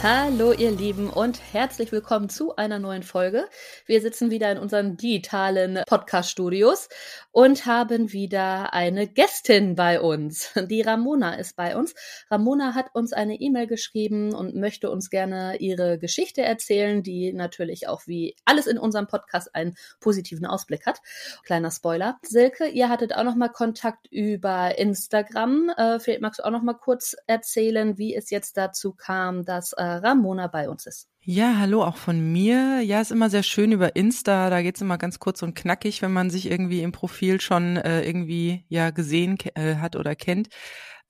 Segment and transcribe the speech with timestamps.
[0.00, 3.48] Hallo ihr Lieben und herzlich willkommen zu einer neuen Folge.
[3.84, 6.88] Wir sitzen wieder in unseren digitalen Podcast-Studios
[7.32, 10.52] und haben wieder eine Gästin bei uns.
[10.70, 11.96] Die Ramona ist bei uns.
[12.30, 17.88] Ramona hat uns eine E-Mail geschrieben und möchte uns gerne ihre Geschichte erzählen, die natürlich
[17.88, 21.00] auch wie alles in unserem Podcast einen positiven Ausblick hat.
[21.42, 22.18] Kleiner Spoiler.
[22.22, 25.70] Silke, ihr hattet auch noch mal Kontakt über Instagram.
[25.76, 29.72] Äh, vielleicht magst du auch noch mal kurz erzählen, wie es jetzt dazu kam, dass
[29.72, 31.08] äh, Ramona bei uns ist.
[31.20, 32.80] Ja, hallo auch von mir.
[32.80, 34.50] Ja, ist immer sehr schön über Insta.
[34.50, 38.02] Da geht's immer ganz kurz und knackig, wenn man sich irgendwie im Profil schon äh,
[38.02, 40.48] irgendwie ja gesehen äh, hat oder kennt.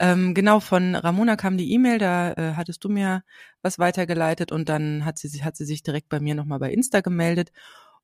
[0.01, 3.23] Ähm, genau, von Ramona kam die E-Mail, da äh, hattest du mir
[3.63, 7.01] was weitergeleitet und dann hat sie, hat sie sich direkt bei mir nochmal bei Insta
[7.01, 7.51] gemeldet.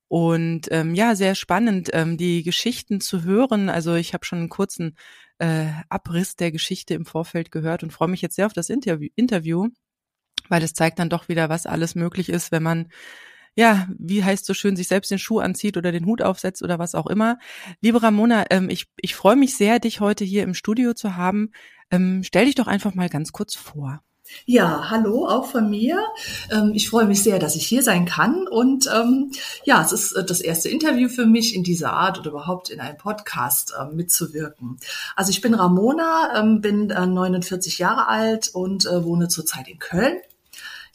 [0.08, 3.68] Und ähm, ja, sehr spannend, ähm, die Geschichten zu hören.
[3.68, 4.96] Also ich habe schon einen kurzen
[5.38, 9.08] äh, Abriss der Geschichte im Vorfeld gehört und freue mich jetzt sehr auf das Interview.
[9.16, 9.68] Interview
[10.48, 12.88] weil es zeigt dann doch wieder, was alles möglich ist, wenn man
[13.56, 16.78] ja, wie heißt so schön, sich selbst den Schuh anzieht oder den Hut aufsetzt oder
[16.78, 17.38] was auch immer.
[17.80, 21.52] Liebe Ramona, ähm, ich, ich freue mich sehr, dich heute hier im Studio zu haben.
[21.90, 24.00] Ähm, stell dich doch einfach mal ganz kurz vor.
[24.46, 26.02] Ja, hallo, auch von mir.
[26.50, 28.48] Ähm, ich freue mich sehr, dass ich hier sein kann.
[28.48, 29.30] Und ähm,
[29.64, 32.80] ja, es ist äh, das erste Interview für mich in dieser Art oder überhaupt in
[32.80, 34.78] einem Podcast ähm, mitzuwirken.
[35.14, 40.16] Also ich bin Ramona, bin äh, 49 Jahre alt und äh, wohne zurzeit in Köln.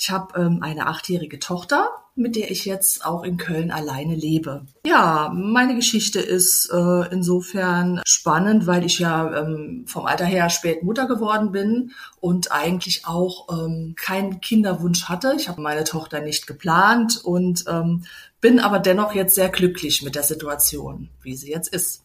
[0.02, 4.66] Ich habe ähm, eine achtjährige Tochter, mit der ich jetzt auch in Köln alleine lebe.
[4.86, 10.84] Ja, meine Geschichte ist äh, insofern spannend, weil ich ja ähm, vom Alter her spät
[10.84, 15.34] Mutter geworden bin und eigentlich auch ähm, keinen Kinderwunsch hatte.
[15.38, 18.06] Ich habe meine Tochter nicht geplant und ähm,
[18.40, 22.04] bin aber dennoch jetzt sehr glücklich mit der Situation, wie sie jetzt ist.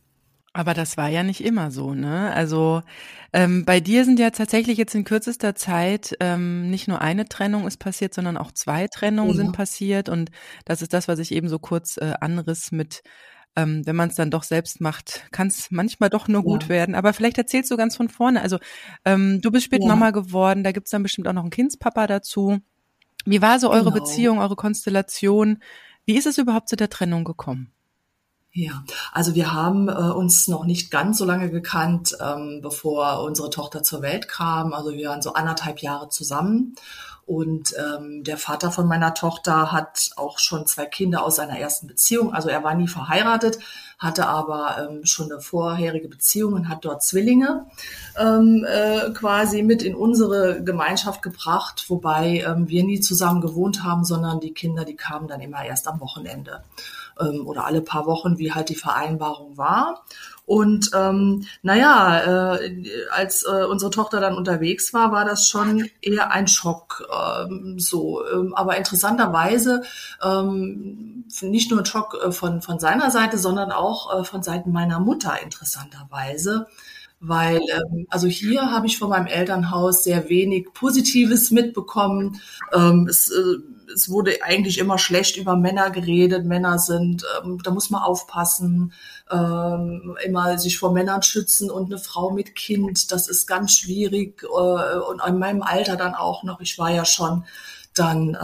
[0.53, 2.33] Aber das war ja nicht immer so, ne?
[2.33, 2.83] Also
[3.35, 7.67] ähm, bei dir sind ja tatsächlich jetzt in kürzester Zeit ähm, nicht nur eine Trennung
[7.67, 9.37] ist passiert, sondern auch zwei Trennungen ja.
[9.37, 10.09] sind passiert.
[10.09, 10.31] Und
[10.65, 13.03] das ist das, was ich eben so kurz äh, anriss mit,
[13.57, 16.69] ähm, wenn man es dann doch selbst macht, kann es manchmal doch nur gut ja.
[16.69, 16.95] werden.
[16.95, 18.41] Aber vielleicht erzählst du ganz von vorne.
[18.41, 18.59] Also
[19.05, 19.89] ähm, du bist spät ja.
[19.89, 22.61] Mama geworden, da gibt's dann bestimmt auch noch einen Kindspapa dazu.
[23.27, 24.05] Wie war so eure genau.
[24.05, 25.59] Beziehung, eure Konstellation?
[26.07, 27.74] Wie ist es überhaupt zu der Trennung gekommen?
[28.57, 33.51] Ja, also wir haben äh, uns noch nicht ganz so lange gekannt, ähm, bevor unsere
[33.51, 34.73] Tochter zur Welt kam.
[34.73, 36.77] Also wir waren so anderthalb Jahre zusammen.
[37.27, 41.89] Und ähm, der Vater von meiner Tochter hat auch schon zwei Kinder aus seiner ersten
[41.89, 42.33] Beziehung.
[42.33, 43.59] Also er war nie verheiratet,
[43.99, 47.67] hatte aber ähm, schon eine vorherige Beziehung und hat dort Zwillinge
[48.17, 54.05] ähm, äh, quasi mit in unsere Gemeinschaft gebracht, wobei ähm, wir nie zusammen gewohnt haben,
[54.05, 56.63] sondern die Kinder, die kamen dann immer erst am Wochenende
[57.21, 60.05] ähm, oder alle paar Wochen, wie halt die Vereinbarung war.
[60.47, 66.33] Und ähm, naja, äh, als äh, unsere Tochter dann unterwegs war, war das schon eher
[66.33, 67.09] ein Schock.
[67.11, 69.83] Ähm, so, ähm, aber interessanterweise
[70.23, 74.71] ähm, nicht nur ein Schock äh, von von seiner Seite, sondern auch äh, von Seiten
[74.71, 76.67] meiner Mutter interessanterweise
[77.27, 82.41] weil ähm, also hier habe ich von meinem Elternhaus sehr wenig Positives mitbekommen.
[82.73, 86.45] Ähm, es, äh, es wurde eigentlich immer schlecht über Männer geredet.
[86.45, 88.93] Männer sind, ähm, da muss man aufpassen,
[89.31, 94.43] ähm, immer sich vor Männern schützen und eine Frau mit Kind, das ist ganz schwierig.
[94.43, 97.45] Äh, und in meinem Alter dann auch noch, ich war ja schon
[97.95, 98.37] dann,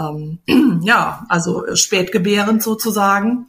[0.49, 3.49] ähm, ja, also spätgebärend sozusagen.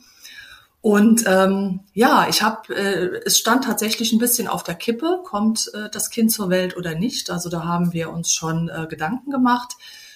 [0.82, 5.72] Und ähm, ja, ich habe, äh, es stand tatsächlich ein bisschen auf der Kippe, kommt
[5.76, 7.30] äh, das Kind zur Welt oder nicht.
[7.30, 9.74] Also da haben wir uns schon äh, Gedanken gemacht,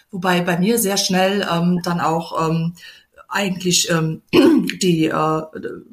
[0.10, 2.74] wobei bei mir sehr schnell ähm, dann auch ähm,
[3.28, 4.24] eigentlich ähm,
[4.82, 5.42] die äh,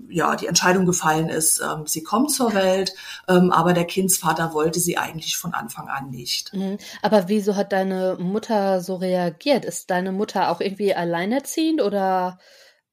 [0.09, 2.95] ja die Entscheidung gefallen ist, ähm, sie kommt zur Welt,
[3.29, 6.55] ähm, aber der Kindsvater wollte sie eigentlich von Anfang an nicht.
[6.55, 6.79] Mhm.
[7.03, 9.65] Aber wieso hat deine Mutter so reagiert?
[9.65, 12.39] Ist deine Mutter auch irgendwie alleinerziehend oder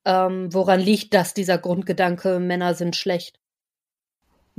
[0.05, 3.39] ähm, woran liegt das, dieser Grundgedanke, Männer sind schlecht?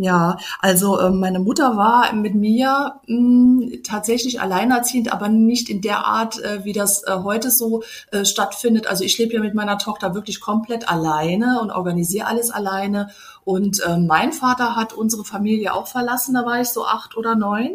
[0.02, 5.82] Ja, also äh, meine Mutter war mit mir mh, hm, tatsächlich alleinerziehend, aber nicht in
[5.82, 8.86] der Art, äh, wie das äh, heute so äh, stattfindet.
[8.86, 13.10] Also ich lebe ja mit meiner Tochter wirklich komplett alleine und organisiere alles alleine.
[13.44, 17.34] Und äh, mein Vater hat unsere Familie auch verlassen, da war ich so acht oder
[17.34, 17.72] neun.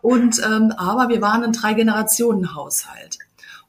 [0.00, 3.18] Und ähm, aber wir waren ein Drei-Generationen-Haushalt.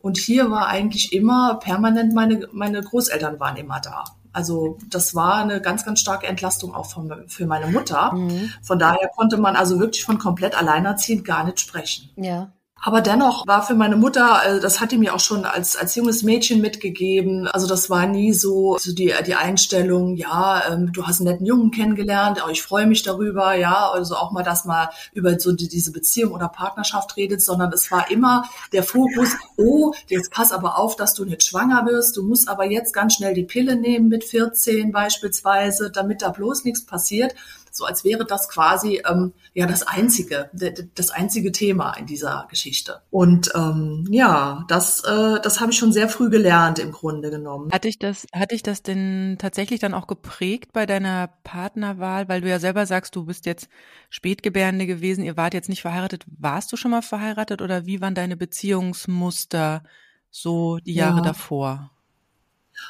[0.02, 4.06] Und hier war eigentlich immer permanent meine, meine Großeltern waren immer da.
[4.32, 8.14] Also das war eine ganz, ganz starke Entlastung auch von, für meine Mutter.
[8.14, 8.52] Mhm.
[8.62, 12.10] Von daher konnte man also wirklich von komplett alleinerziehend gar nicht sprechen.
[12.16, 12.52] Ja.
[12.82, 15.96] Aber dennoch war für meine Mutter, äh, das hat die mir auch schon als, als
[15.96, 17.48] junges Mädchen mitgegeben.
[17.48, 21.46] Also das war nie so, so die, die Einstellung, ja, ähm, du hast einen netten
[21.46, 25.52] Jungen kennengelernt, aber ich freue mich darüber, ja, also auch mal, dass mal über so
[25.52, 30.52] die, diese Beziehung oder Partnerschaft redet, sondern es war immer der Fokus, oh, jetzt pass
[30.52, 33.76] aber auf, dass du nicht schwanger wirst, du musst aber jetzt ganz schnell die Pille
[33.76, 37.36] nehmen mit 14 beispielsweise, damit da bloß nichts passiert
[37.80, 40.52] so als wäre das quasi ähm, ja das einzige,
[40.94, 43.02] das einzige Thema in dieser Geschichte.
[43.10, 47.72] Und ähm, ja, das, äh, das habe ich schon sehr früh gelernt im Grunde genommen.
[47.72, 52.42] Hatte ich das, hatte ich das denn tatsächlich dann auch geprägt bei deiner Partnerwahl, weil
[52.42, 53.70] du ja selber sagst, du bist jetzt
[54.10, 56.26] Spätgebärende gewesen, ihr wart jetzt nicht verheiratet.
[56.38, 59.84] Warst du schon mal verheiratet oder wie waren deine Beziehungsmuster
[60.30, 61.24] so die Jahre ja.
[61.24, 61.92] davor?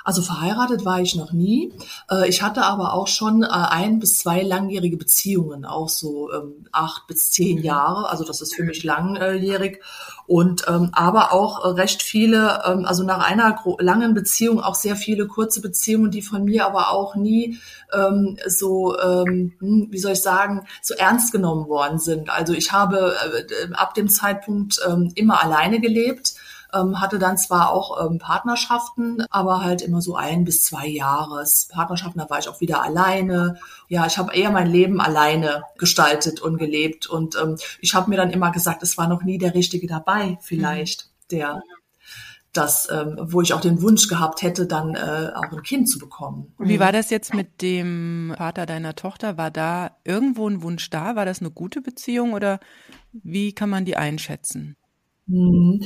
[0.03, 1.73] Also verheiratet war ich noch nie.
[2.09, 6.65] Äh, ich hatte aber auch schon äh, ein bis zwei langjährige Beziehungen, auch so ähm,
[6.71, 7.63] acht bis zehn mhm.
[7.63, 8.09] Jahre.
[8.09, 9.81] Also das ist für mich langjährig.
[10.27, 15.27] Und ähm, aber auch recht viele, ähm, also nach einer langen Beziehung auch sehr viele
[15.27, 17.57] kurze Beziehungen, die von mir aber auch nie
[18.45, 19.53] so, hm,
[19.89, 22.29] wie soll ich sagen, so ernst genommen worden sind.
[22.29, 24.79] Also ich habe äh, ab dem Zeitpunkt
[25.15, 26.35] immer alleine gelebt
[26.73, 31.67] ähm, hatte dann zwar auch ähm, Partnerschaften, aber halt immer so ein bis zwei Jahres
[31.71, 32.19] Partnerschaften.
[32.19, 33.59] Da war ich auch wieder alleine.
[33.87, 37.07] Ja, ich habe eher mein Leben alleine gestaltet und gelebt.
[37.07, 40.37] Und ähm, ich habe mir dann immer gesagt, es war noch nie der Richtige dabei,
[40.41, 41.37] vielleicht, mhm.
[41.37, 41.61] der
[42.53, 45.99] das, ähm, wo ich auch den Wunsch gehabt hätte, dann äh, auch ein Kind zu
[45.99, 46.53] bekommen.
[46.57, 49.37] Wie war das jetzt mit dem Vater deiner Tochter?
[49.37, 51.15] War da irgendwo ein Wunsch da?
[51.15, 52.59] War das eine gute Beziehung oder
[53.11, 54.75] wie kann man die einschätzen?
[55.29, 55.83] Mhm.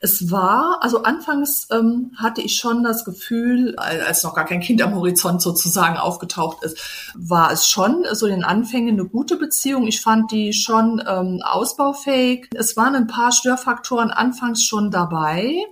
[0.00, 4.82] Es war, also anfangs ähm, hatte ich schon das Gefühl, als noch gar kein Kind
[4.82, 9.86] am Horizont sozusagen aufgetaucht ist, war es schon so in den Anfängen eine gute Beziehung.
[9.86, 12.48] Ich fand die schon ähm, ausbaufähig.
[12.54, 15.64] Es waren ein paar Störfaktoren anfangs schon dabei,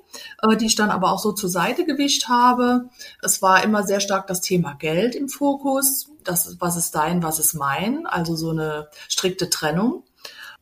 [0.43, 2.89] äh, die ich dann aber auch so zur Seite gewischt habe.
[3.21, 6.11] Es war immer sehr stark das Thema Geld im Fokus.
[6.23, 8.07] Das, was ist dein, was ist mein?
[8.07, 10.05] Also so eine strikte Trennung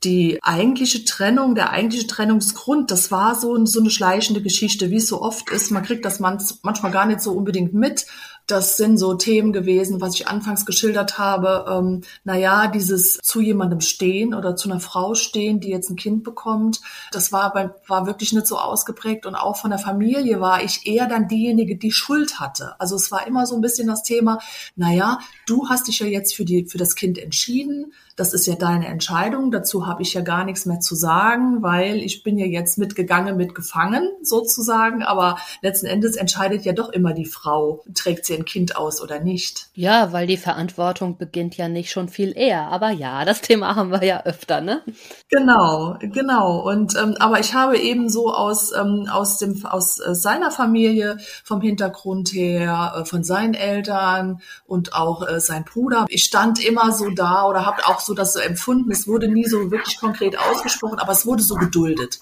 [0.05, 5.09] die eigentliche Trennung, der eigentliche Trennungsgrund, das war so, so eine schleichende Geschichte, wie es
[5.09, 5.71] so oft ist.
[5.71, 8.07] Man kriegt das manchmal gar nicht so unbedingt mit.
[8.47, 11.65] Das sind so Themen gewesen, was ich anfangs geschildert habe.
[11.69, 16.23] Ähm, naja, dieses zu jemandem stehen oder zu einer Frau stehen, die jetzt ein Kind
[16.23, 19.27] bekommt, das war, bei, war wirklich nicht so ausgeprägt.
[19.27, 22.79] Und auch von der Familie war ich eher dann diejenige, die Schuld hatte.
[22.79, 24.39] Also es war immer so ein bisschen das Thema,
[24.77, 28.55] naja, du hast dich ja jetzt für, die, für das Kind entschieden das ist ja
[28.55, 29.51] deine Entscheidung.
[29.51, 33.37] Dazu habe ich ja gar nichts mehr zu sagen, weil ich bin ja jetzt mitgegangen,
[33.37, 35.03] mitgefangen sozusagen.
[35.03, 39.21] Aber letzten Endes entscheidet ja doch immer die Frau, trägt sie ein Kind aus oder
[39.21, 39.69] nicht.
[39.75, 42.69] Ja, weil die Verantwortung beginnt ja nicht schon viel eher.
[42.69, 44.83] Aber ja, das Thema haben wir ja öfter, ne?
[45.29, 46.61] Genau, genau.
[46.61, 51.19] Und ähm, aber ich habe eben so aus ähm, aus dem aus äh, seiner Familie
[51.45, 56.07] vom Hintergrund her, äh, von seinen Eltern und auch äh, sein Bruder.
[56.09, 58.91] Ich stand immer so da oder habe auch so das so empfunden.
[58.91, 62.19] Es wurde nie so wirklich konkret ausgesprochen, aber es wurde so geduldet.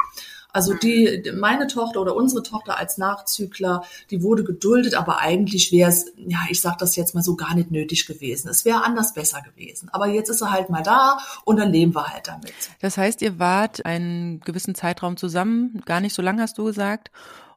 [0.54, 3.82] Also die, meine Tochter oder unsere Tochter als Nachzügler,
[4.12, 7.56] die wurde geduldet, aber eigentlich wäre es, ja, ich sage das jetzt mal so, gar
[7.56, 8.48] nicht nötig gewesen.
[8.48, 9.88] Es wäre anders besser gewesen.
[9.90, 12.54] Aber jetzt ist er halt mal da und dann leben wir halt damit.
[12.80, 17.10] Das heißt, ihr wart einen gewissen Zeitraum zusammen, gar nicht so lange hast du gesagt.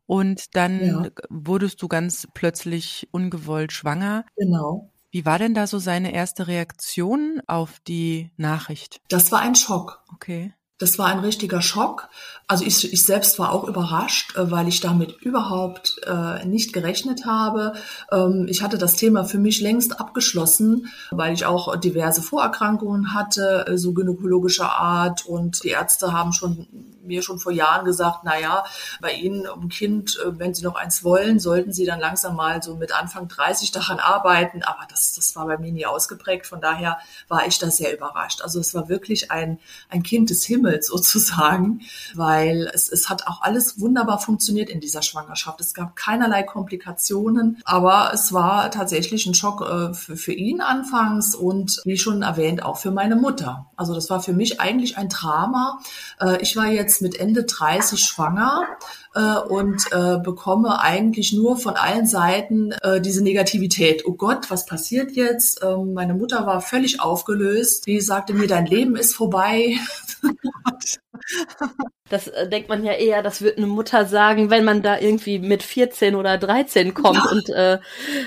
[0.07, 1.05] Und dann ja.
[1.29, 4.25] wurdest du ganz plötzlich ungewollt schwanger.
[4.37, 4.89] Genau.
[5.09, 8.99] Wie war denn da so seine erste Reaktion auf die Nachricht?
[9.09, 10.03] Das war ein Schock.
[10.13, 10.53] Okay.
[10.79, 12.07] Das war ein richtiger Schock.
[12.45, 17.25] Also ich, ich selbst war auch überrascht, äh, weil ich damit überhaupt äh, nicht gerechnet
[17.25, 17.73] habe.
[18.11, 23.65] Ähm, ich hatte das Thema für mich längst abgeschlossen, weil ich auch diverse Vorerkrankungen hatte,
[23.67, 25.25] äh, so gynäkologischer Art.
[25.25, 26.67] Und die Ärzte haben schon
[27.07, 28.65] mir schon vor Jahren gesagt, na ja,
[29.01, 32.61] bei Ihnen um Kind, äh, wenn Sie noch eins wollen, sollten Sie dann langsam mal
[32.61, 34.61] so mit Anfang 30 daran arbeiten.
[34.63, 36.45] Aber das, das war bei mir nie ausgeprägt.
[36.45, 38.41] Von daher war ich da sehr überrascht.
[38.41, 41.81] Also es war wirklich ein, ein Kind des Himmels sozusagen,
[42.15, 45.59] weil es, es hat auch alles wunderbar funktioniert in dieser Schwangerschaft.
[45.61, 51.35] Es gab keinerlei Komplikationen, aber es war tatsächlich ein Schock äh, für, für ihn anfangs
[51.35, 53.67] und wie schon erwähnt auch für meine Mutter.
[53.75, 55.79] Also das war für mich eigentlich ein Drama.
[56.19, 58.63] Äh, ich war jetzt mit Ende 30 schwanger
[59.17, 64.03] äh, und äh, bekomme eigentlich nur von allen Seiten äh, diese Negativität.
[64.05, 65.61] Oh Gott, was passiert jetzt?
[65.63, 67.87] Ähm, meine Mutter war völlig aufgelöst.
[67.87, 69.75] Die sagte mir, dein Leben ist vorbei.
[72.09, 75.39] Das äh, denkt man ja eher, das wird eine Mutter sagen, wenn man da irgendwie
[75.39, 77.31] mit 14 oder 13 kommt ja.
[77.31, 77.79] und äh,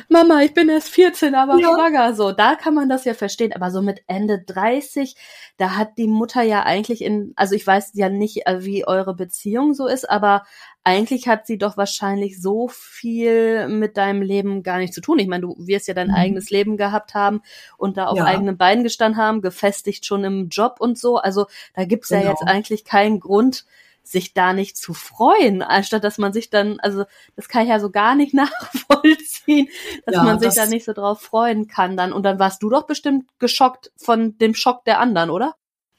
[0.08, 1.68] Mama, ich bin erst 14, aber ja.
[1.68, 2.14] schwanger.
[2.14, 3.52] So, da kann man das ja verstehen.
[3.54, 5.16] Aber so mit Ende 30,
[5.56, 9.14] da hat die Mutter ja eigentlich in, also ich weiß ja nicht, äh, wie eure
[9.14, 10.44] Beziehung so ist, aber
[10.82, 15.18] eigentlich hat sie doch wahrscheinlich so viel mit deinem Leben gar nicht zu tun.
[15.18, 16.14] Ich meine, du wirst ja dein mhm.
[16.14, 17.42] eigenes Leben gehabt haben
[17.76, 18.24] und da auf ja.
[18.24, 21.16] eigenen Beinen gestanden haben, gefestigt schon im Job und so.
[21.16, 22.22] Also da gibt's genau.
[22.22, 23.66] ja jetzt eigentlich keinen Grund,
[24.02, 27.04] sich da nicht zu freuen, anstatt dass man sich dann, also
[27.36, 29.68] das kann ich ja so gar nicht nachvollziehen,
[30.06, 32.12] dass ja, man sich das da nicht so drauf freuen kann dann.
[32.12, 35.54] Und dann warst du doch bestimmt geschockt von dem Schock der anderen, oder?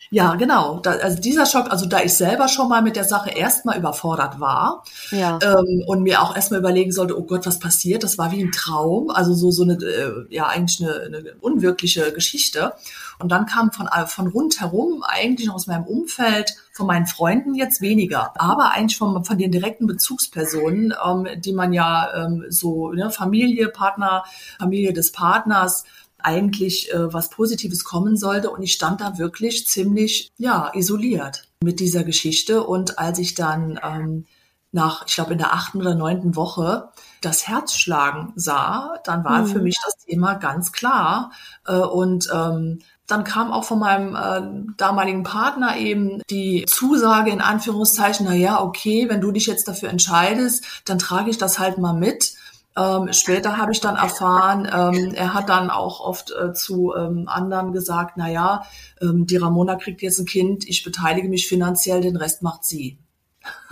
[0.09, 0.79] Ja, genau.
[0.79, 4.39] Da, also dieser Schock, also da ich selber schon mal mit der Sache erstmal überfordert
[4.41, 5.39] war ja.
[5.41, 8.03] ähm, und mir auch erstmal überlegen sollte, oh Gott, was passiert?
[8.03, 12.11] Das war wie ein Traum, also so so eine äh, ja eigentlich eine, eine unwirkliche
[12.11, 12.73] Geschichte.
[13.19, 18.33] Und dann kam von von rundherum eigentlich aus meinem Umfeld, von meinen Freunden jetzt weniger,
[18.35, 23.69] aber eigentlich von von den direkten Bezugspersonen, ähm, die man ja ähm, so ne, Familie,
[23.69, 24.25] Partner,
[24.59, 25.85] Familie des Partners
[26.23, 28.49] eigentlich äh, was Positives kommen sollte.
[28.49, 32.63] Und ich stand da wirklich ziemlich, ja, isoliert mit dieser Geschichte.
[32.63, 34.25] Und als ich dann ähm,
[34.71, 36.89] nach, ich glaube, in der achten oder neunten Woche
[37.21, 39.47] das Herz schlagen sah, dann war mhm.
[39.47, 41.31] für mich das Thema ganz klar.
[41.67, 42.79] Äh, und ähm,
[43.11, 48.61] dann kam auch von meinem äh, damaligen Partner eben die Zusage in Anführungszeichen, na ja,
[48.61, 52.33] okay, wenn du dich jetzt dafür entscheidest, dann trage ich das halt mal mit.
[52.77, 57.27] Ähm, später habe ich dann erfahren, ähm, er hat dann auch oft äh, zu ähm,
[57.27, 58.63] anderen gesagt, na ja,
[59.01, 62.97] ähm, die Ramona kriegt jetzt ein Kind, ich beteilige mich finanziell, den Rest macht sie.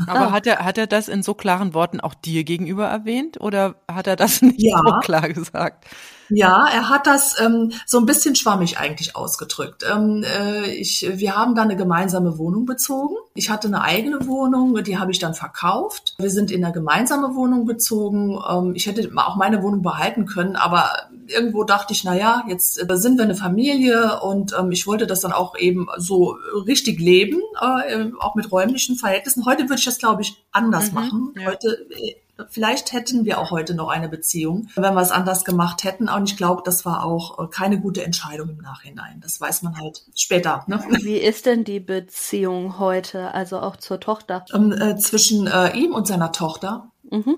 [0.05, 3.75] Aber hat er, hat er das in so klaren Worten auch dir gegenüber erwähnt oder
[3.89, 4.81] hat er das nicht ja.
[4.85, 5.85] so klar gesagt?
[6.29, 9.83] Ja, er hat das ähm, so ein bisschen schwammig eigentlich ausgedrückt.
[9.89, 13.15] Ähm, äh, ich, wir haben da eine gemeinsame Wohnung bezogen.
[13.33, 16.15] Ich hatte eine eigene Wohnung, die habe ich dann verkauft.
[16.19, 18.39] Wir sind in eine gemeinsame Wohnung bezogen.
[18.49, 20.89] Ähm, ich hätte auch meine Wohnung behalten können, aber
[21.27, 25.07] irgendwo dachte ich, na ja, jetzt äh, sind wir eine Familie und ähm, ich wollte
[25.07, 29.45] das dann auch eben so richtig leben, äh, auch mit räumlichen Verhältnissen.
[29.45, 31.33] Heute würde ich das, glaube ich, anders mhm, machen.
[31.35, 31.47] Ja.
[31.47, 32.15] Heute äh,
[32.49, 36.09] Vielleicht hätten wir auch heute noch eine Beziehung, wenn wir es anders gemacht hätten.
[36.09, 39.19] Und ich glaube, das war auch äh, keine gute Entscheidung im Nachhinein.
[39.21, 40.63] Das weiß man halt später.
[40.67, 40.83] Ne?
[41.01, 44.45] Wie ist denn die Beziehung heute, also auch zur Tochter?
[44.53, 46.91] Ähm, äh, zwischen äh, ihm und seiner Tochter.
[47.09, 47.37] Mhm.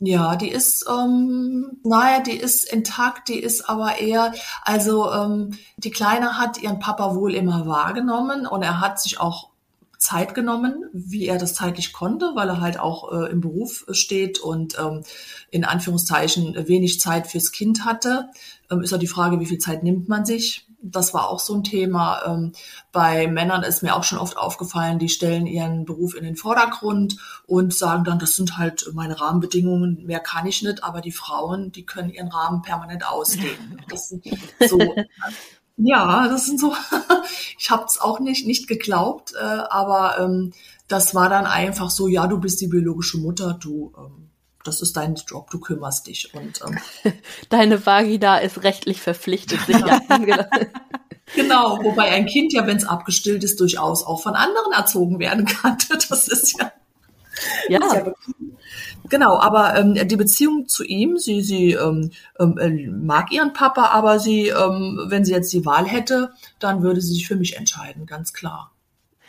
[0.00, 5.90] Ja, die ist, ähm, naja, die ist intakt, die ist aber eher, also ähm, die
[5.90, 9.50] Kleine hat ihren Papa wohl immer wahrgenommen und er hat sich auch
[9.98, 14.38] Zeit genommen, wie er das zeitlich konnte, weil er halt auch äh, im Beruf steht
[14.38, 15.02] und ähm,
[15.50, 18.28] in Anführungszeichen wenig Zeit fürs Kind hatte.
[18.70, 20.66] Ähm, ist ja die Frage, wie viel Zeit nimmt man sich?
[20.80, 22.22] Das war auch so ein Thema.
[22.24, 22.52] Ähm,
[22.92, 27.16] bei Männern ist mir auch schon oft aufgefallen, die stellen ihren Beruf in den Vordergrund
[27.46, 31.72] und sagen dann, das sind halt meine Rahmenbedingungen, mehr kann ich nicht, aber die Frauen,
[31.72, 33.82] die können ihren Rahmen permanent ausdehnen.
[33.88, 34.24] Das sind
[34.68, 34.78] so
[35.78, 36.74] ja, das sind so,
[37.58, 40.52] ich habe es auch nicht, nicht geglaubt, äh, aber ähm,
[40.88, 44.30] das war dann einfach so, ja, du bist die biologische Mutter, du, ähm,
[44.64, 46.34] das ist dein Job, du kümmerst dich.
[46.34, 46.78] Und, ähm,
[47.48, 49.76] Deine Vagina ist rechtlich verpflichtet, sich
[51.34, 55.44] Genau, wobei ein Kind ja, wenn es abgestillt ist, durchaus auch von anderen erzogen werden
[55.44, 55.76] kann.
[56.08, 56.72] Das ist ja.
[57.68, 57.78] Ja.
[57.78, 58.12] Das ist ja
[59.08, 63.86] Genau, aber ähm, die Beziehung zu ihm, sie, sie ähm, ähm, äh, mag ihren Papa,
[63.86, 67.56] aber sie, ähm, wenn sie jetzt die Wahl hätte, dann würde sie sich für mich
[67.56, 68.72] entscheiden, ganz klar.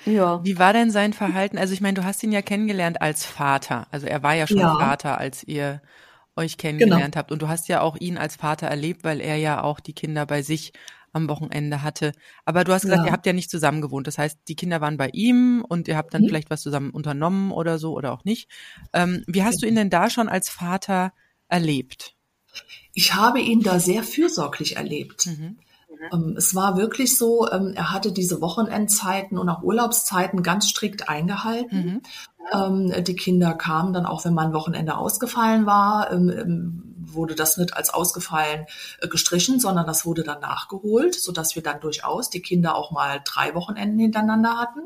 [0.06, 0.44] Ja.
[0.44, 1.58] Wie war denn sein Verhalten?
[1.58, 3.88] Also ich meine, du hast ihn ja kennengelernt als Vater.
[3.92, 4.76] Also er war ja schon ja.
[4.78, 5.82] Vater, als ihr
[6.36, 7.18] euch kennengelernt genau.
[7.18, 7.32] habt.
[7.32, 10.26] Und du hast ja auch ihn als Vater erlebt, weil er ja auch die Kinder
[10.26, 10.72] bei sich
[11.14, 12.12] am Wochenende hatte.
[12.46, 13.08] Aber du hast gesagt, ja.
[13.08, 14.08] ihr habt ja nicht zusammen gewohnt.
[14.08, 16.28] Das heißt, die Kinder waren bei ihm und ihr habt dann mhm.
[16.28, 18.50] vielleicht was zusammen unternommen oder so oder auch nicht.
[18.94, 21.14] Ähm, wie hast du ihn denn da schon als Vater
[21.48, 22.16] erlebt?
[22.94, 25.28] Ich habe ihn da sehr fürsorglich erlebt.
[25.28, 25.58] Mhm.
[26.12, 31.10] Ähm, es war wirklich so, ähm, er hatte diese Wochenendzeiten und auch Urlaubszeiten ganz strikt
[31.10, 31.86] eingehalten.
[31.86, 32.02] Mhm.
[32.52, 36.10] Ähm, die Kinder kamen dann auch, wenn mal ein Wochenende ausgefallen war,
[37.14, 38.66] wurde das nicht als ausgefallen
[39.02, 43.22] äh, gestrichen, sondern das wurde dann nachgeholt, sodass wir dann durchaus die Kinder auch mal
[43.24, 44.82] drei Wochenenden hintereinander hatten.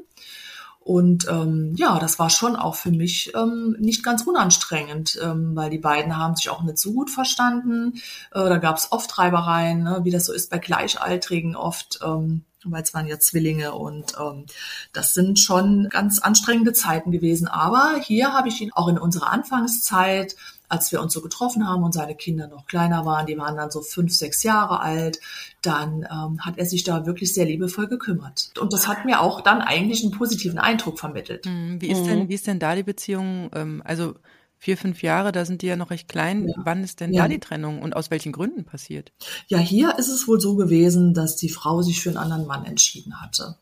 [0.84, 5.70] Und ähm, ja, das war schon auch für mich ähm, nicht ganz unanstrengend, ähm, weil
[5.70, 7.94] die beiden haben sich auch nicht so gut verstanden.
[8.32, 12.00] Äh, da gab es oft Reibereien, ne, wie das so ist bei Gleichaltrigen oft.
[12.04, 14.46] Ähm, weil es waren ja Zwillinge und ähm,
[14.94, 17.48] das sind schon ganz anstrengende Zeiten gewesen.
[17.48, 20.36] Aber hier habe ich ihn auch in unserer Anfangszeit
[20.74, 23.70] als wir uns so getroffen haben und seine Kinder noch kleiner waren, die waren dann
[23.70, 25.20] so fünf, sechs Jahre alt,
[25.62, 28.52] dann ähm, hat er sich da wirklich sehr liebevoll gekümmert.
[28.60, 31.46] Und das hat mir auch dann eigentlich einen positiven Eindruck vermittelt.
[31.46, 31.80] Mhm.
[31.80, 33.52] Wie ist denn, wie ist denn da die Beziehung?
[33.54, 34.16] Ähm, also
[34.58, 36.48] vier, fünf Jahre, da sind die ja noch recht klein.
[36.48, 36.56] Ja.
[36.58, 37.22] Wann ist denn ja.
[37.22, 39.12] da die Trennung und aus welchen Gründen passiert?
[39.48, 42.66] Ja, hier ist es wohl so gewesen, dass die Frau sich für einen anderen Mann
[42.66, 43.58] entschieden hatte.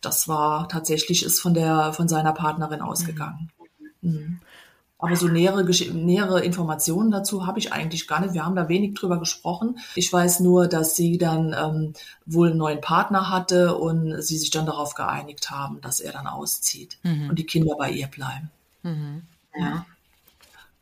[0.00, 3.50] Das war tatsächlich ist von der von seiner Partnerin ausgegangen.
[4.00, 4.10] Mhm.
[4.10, 4.40] Mhm.
[5.00, 8.34] Aber so nähere, nähere Informationen dazu habe ich eigentlich gar nicht.
[8.34, 9.78] Wir haben da wenig drüber gesprochen.
[9.94, 11.92] Ich weiß nur, dass sie dann ähm,
[12.26, 16.26] wohl einen neuen Partner hatte und sie sich dann darauf geeinigt haben, dass er dann
[16.26, 17.30] auszieht mhm.
[17.30, 18.50] und die Kinder bei ihr bleiben.
[18.82, 19.22] Mhm.
[19.56, 19.86] Ja.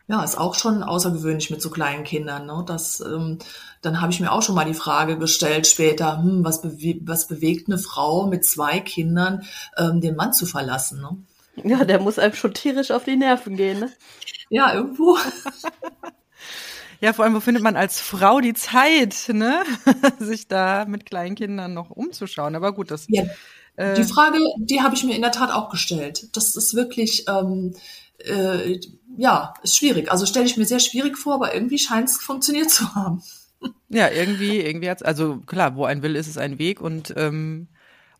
[0.08, 2.46] Ja, ist auch schon außergewöhnlich mit so kleinen Kindern.
[2.46, 2.62] Ne?
[2.64, 3.38] Das, ähm,
[3.82, 7.26] dann habe ich mir auch schon mal die Frage gestellt später, hm, was, bewe was
[7.26, 9.42] bewegt eine Frau mit zwei Kindern,
[9.76, 11.00] ähm, den Mann zu verlassen?
[11.00, 11.16] Ne?
[11.64, 13.92] Ja, der muss einem schon tierisch auf die Nerven gehen, ne?
[14.50, 15.18] Ja, irgendwo.
[17.00, 19.64] Ja, vor allem, wo findet man als Frau die Zeit, ne?
[20.18, 22.54] sich da mit kleinen Kindern noch umzuschauen.
[22.56, 23.06] Aber gut, das.
[23.08, 23.24] Ja,
[23.76, 26.34] äh, die Frage, die habe ich mir in der Tat auch gestellt.
[26.34, 27.74] Das ist wirklich, ähm,
[28.24, 28.80] äh,
[29.16, 30.10] ja, ist schwierig.
[30.10, 33.22] Also stelle ich mir sehr schwierig vor, aber irgendwie scheint es funktioniert zu haben.
[33.88, 37.68] Ja, irgendwie, irgendwie hat's, also klar, wo ein Will ist, ist ein Weg und ähm,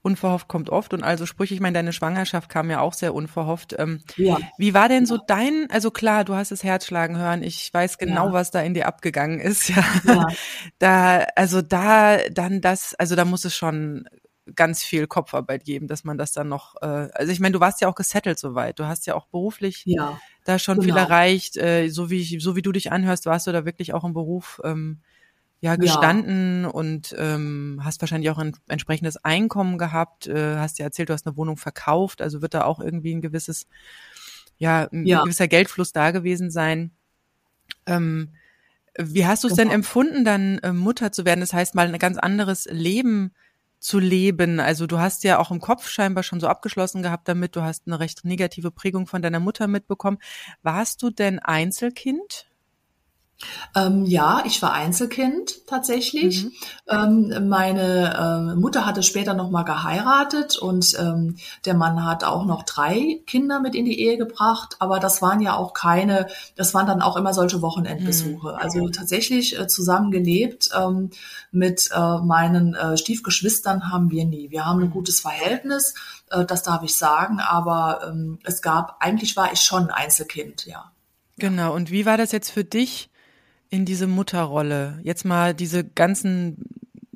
[0.07, 3.75] unverhofft kommt oft und also Sprüche, ich meine, deine Schwangerschaft kam ja auch sehr unverhofft.
[3.77, 4.39] Ähm, ja.
[4.57, 8.29] Wie war denn so dein, also klar, du hast das Herzschlagen hören, ich weiß genau,
[8.29, 8.33] ja.
[8.33, 9.85] was da in dir abgegangen ist, ja.
[10.05, 10.27] ja.
[10.79, 14.09] Da, also da, dann das, also da muss es schon
[14.55, 17.81] ganz viel Kopfarbeit geben, dass man das dann noch, äh, also ich meine, du warst
[17.81, 20.95] ja auch gesettelt soweit, du hast ja auch beruflich ja, da schon genau.
[20.95, 24.05] viel erreicht, äh, so wie so wie du dich anhörst, warst du da wirklich auch
[24.05, 25.01] im Beruf ähm,
[25.61, 26.69] ja gestanden ja.
[26.69, 31.27] und ähm, hast wahrscheinlich auch ein entsprechendes Einkommen gehabt, äh, hast ja erzählt, du hast
[31.27, 33.67] eine Wohnung verkauft, also wird da auch irgendwie ein gewisses,
[34.59, 35.23] ja, ein ja.
[35.23, 36.93] gewisser Geldfluss da gewesen sein.
[37.87, 38.35] Ähm,
[38.99, 39.69] wie hast du es genau.
[39.69, 41.41] denn empfunden, dann äh, Mutter zu werden?
[41.41, 43.33] Das heißt, mal ein ganz anderes Leben
[43.79, 44.59] zu leben.
[44.59, 47.57] Also du hast ja auch im Kopf scheinbar schon so abgeschlossen gehabt damit.
[47.57, 50.19] Du hast eine recht negative Prägung von deiner Mutter mitbekommen.
[50.63, 52.47] Warst du denn Einzelkind?
[53.75, 56.45] Ähm, ja, ich war Einzelkind tatsächlich.
[56.45, 56.53] Mhm.
[56.89, 62.47] Ähm, meine äh, Mutter hatte später noch mal geheiratet und ähm, der Mann hat auch
[62.47, 64.77] noch drei Kinder mit in die Ehe gebracht.
[64.79, 68.53] Aber das waren ja auch keine, das waren dann auch immer solche Wochenendbesuche.
[68.53, 68.59] Mhm.
[68.59, 71.11] Also tatsächlich äh, zusammen gelebt ähm,
[71.51, 74.51] mit äh, meinen äh, Stiefgeschwistern haben wir nie.
[74.51, 74.93] Wir haben ein mhm.
[74.93, 75.95] gutes Verhältnis,
[76.31, 77.41] äh, das darf ich sagen.
[77.41, 80.91] Aber ähm, es gab, eigentlich war ich schon Einzelkind, ja.
[81.39, 81.75] Genau.
[81.75, 83.11] Und wie war das jetzt für dich?
[83.71, 85.01] In diese Mutterrolle?
[85.03, 86.65] Jetzt mal diese ganzen,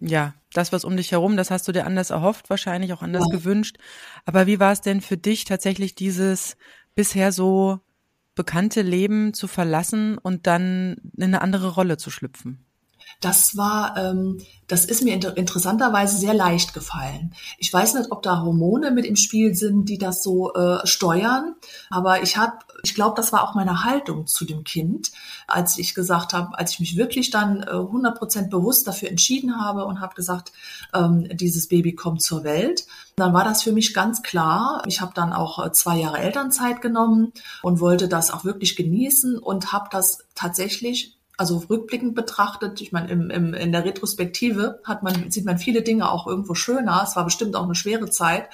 [0.01, 3.25] ja, das, was um dich herum, das hast du dir anders erhofft, wahrscheinlich auch anders
[3.31, 3.37] ja.
[3.37, 3.79] gewünscht.
[4.25, 6.57] Aber wie war es denn für dich tatsächlich dieses
[6.95, 7.81] bisher so
[8.35, 12.65] bekannte Leben zu verlassen und dann in eine andere Rolle zu schlüpfen?
[13.21, 17.35] Das war, ähm, das ist mir inter interessanterweise sehr leicht gefallen.
[17.59, 21.55] Ich weiß nicht, ob da Hormone mit im Spiel sind, die das so äh, steuern,
[21.91, 25.13] aber ich habe, ich glaube, das war auch meine Haltung zu dem Kind,
[25.47, 29.85] als ich gesagt habe, als ich mich wirklich dann äh, 100% bewusst dafür entschieden habe
[29.85, 30.53] und habe gesagt,
[30.95, 32.87] ähm, dieses Baby kommt zur Welt.
[33.17, 34.83] Dann war das für mich ganz klar.
[34.87, 39.39] Ich habe dann auch äh, zwei Jahre Elternzeit genommen und wollte das auch wirklich genießen
[39.39, 45.03] und habe das tatsächlich also rückblickend betrachtet, ich meine, im, im, in der Retrospektive hat
[45.03, 47.03] man, sieht man viele Dinge auch irgendwo schöner.
[47.03, 48.51] Es war bestimmt auch eine schwere Zeit.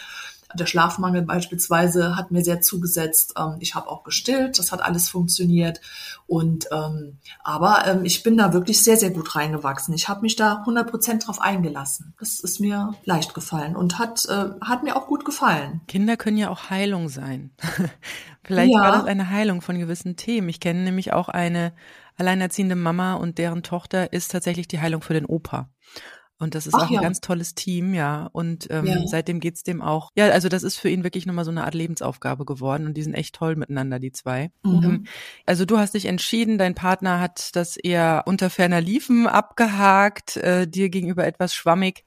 [0.55, 3.35] Der Schlafmangel beispielsweise hat mir sehr zugesetzt.
[3.37, 5.81] Ähm, ich habe auch gestillt, das hat alles funktioniert.
[6.29, 9.92] Und ähm, aber ähm, ich bin da wirklich sehr, sehr gut reingewachsen.
[9.92, 12.14] Ich habe mich da 100 Prozent drauf eingelassen.
[12.20, 15.81] Das ist mir leicht gefallen und hat, äh, hat mir auch gut gefallen.
[15.88, 17.51] Kinder können ja auch Heilung sein.
[18.44, 18.81] Vielleicht ja.
[18.81, 20.49] war das eine Heilung von gewissen Themen.
[20.49, 21.72] Ich kenne nämlich auch eine
[22.16, 25.70] alleinerziehende Mama und deren Tochter ist tatsächlich die Heilung für den Opa.
[26.38, 27.00] Und das ist Ach, auch ein ja.
[27.00, 28.29] ganz tolles Team, ja.
[28.31, 29.07] Und ähm, ja.
[29.07, 30.11] seitdem geht's dem auch.
[30.16, 33.02] Ja, also das ist für ihn wirklich nochmal so eine Art Lebensaufgabe geworden und die
[33.02, 34.50] sind echt toll miteinander, die zwei.
[34.62, 34.85] Mhm.
[34.85, 35.07] Ähm,
[35.46, 40.68] also du hast dich entschieden, dein Partner hat das eher unter ferner Liefen abgehakt, äh,
[40.68, 42.05] dir gegenüber etwas schwammig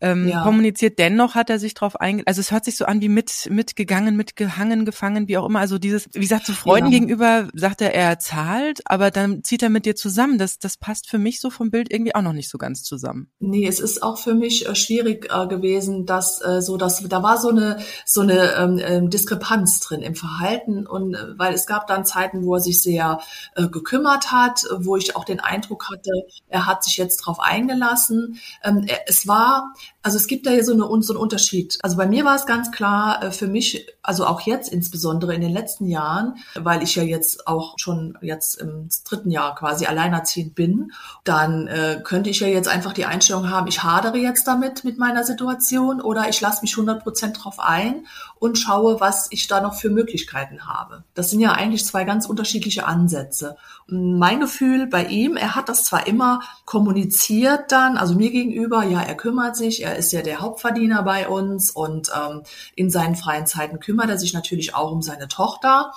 [0.00, 0.42] ähm, ja.
[0.42, 0.98] kommuniziert.
[0.98, 2.22] Dennoch hat er sich drauf einge...
[2.26, 5.60] Also es hört sich so an wie mit mitgegangen, mitgehangen, gefangen, wie auch immer.
[5.60, 6.98] Also dieses, wie gesagt, zu Freunden ja.
[6.98, 10.38] gegenüber sagt er, er zahlt, aber dann zieht er mit dir zusammen.
[10.38, 13.30] Das, das passt für mich so vom Bild irgendwie auch noch nicht so ganz zusammen.
[13.38, 17.22] Nee, es ist auch für mich äh, schwierig äh, gewesen, dass äh, so, dass da
[17.22, 21.66] war so eine so eine ähm, ähm Diskrepanz drin im Verhalten und äh, weil es
[21.66, 23.20] gab dann Zeiten, wo er sich sehr
[23.54, 26.10] äh, gekümmert hat, wo ich auch den Eindruck hatte,
[26.48, 28.38] er hat sich jetzt drauf eingelassen.
[28.62, 29.72] Ähm, er, es war
[30.06, 31.78] also es gibt da ja so, eine, so einen Unterschied.
[31.82, 35.40] Also bei mir war es ganz klar, äh, für mich, also auch jetzt insbesondere in
[35.40, 40.54] den letzten Jahren, weil ich ja jetzt auch schon jetzt im dritten Jahr quasi alleinerziehend
[40.54, 40.92] bin,
[41.24, 44.96] dann äh, könnte ich ja jetzt einfach die Einstellung haben, ich hadere jetzt damit mit
[44.96, 48.06] meiner Situation oder ich lasse mich 100 Prozent drauf ein
[48.38, 51.02] und schaue, was ich da noch für Möglichkeiten habe.
[51.14, 53.56] Das sind ja eigentlich zwei ganz unterschiedliche Ansätze.
[53.88, 59.02] Mein Gefühl bei ihm, er hat das zwar immer kommuniziert dann, also mir gegenüber, ja,
[59.02, 62.42] er kümmert sich, er ist ja der Hauptverdiener bei uns und ähm,
[62.74, 65.92] in seinen freien Zeiten kümmert er sich natürlich auch um seine Tochter.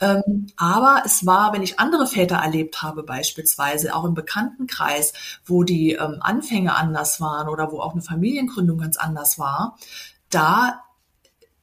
[0.00, 5.12] Ähm, aber es war, wenn ich andere Väter erlebt habe, beispielsweise auch im Bekanntenkreis,
[5.44, 9.78] wo die ähm, Anfänge anders waren oder wo auch eine Familiengründung ganz anders war,
[10.30, 10.84] da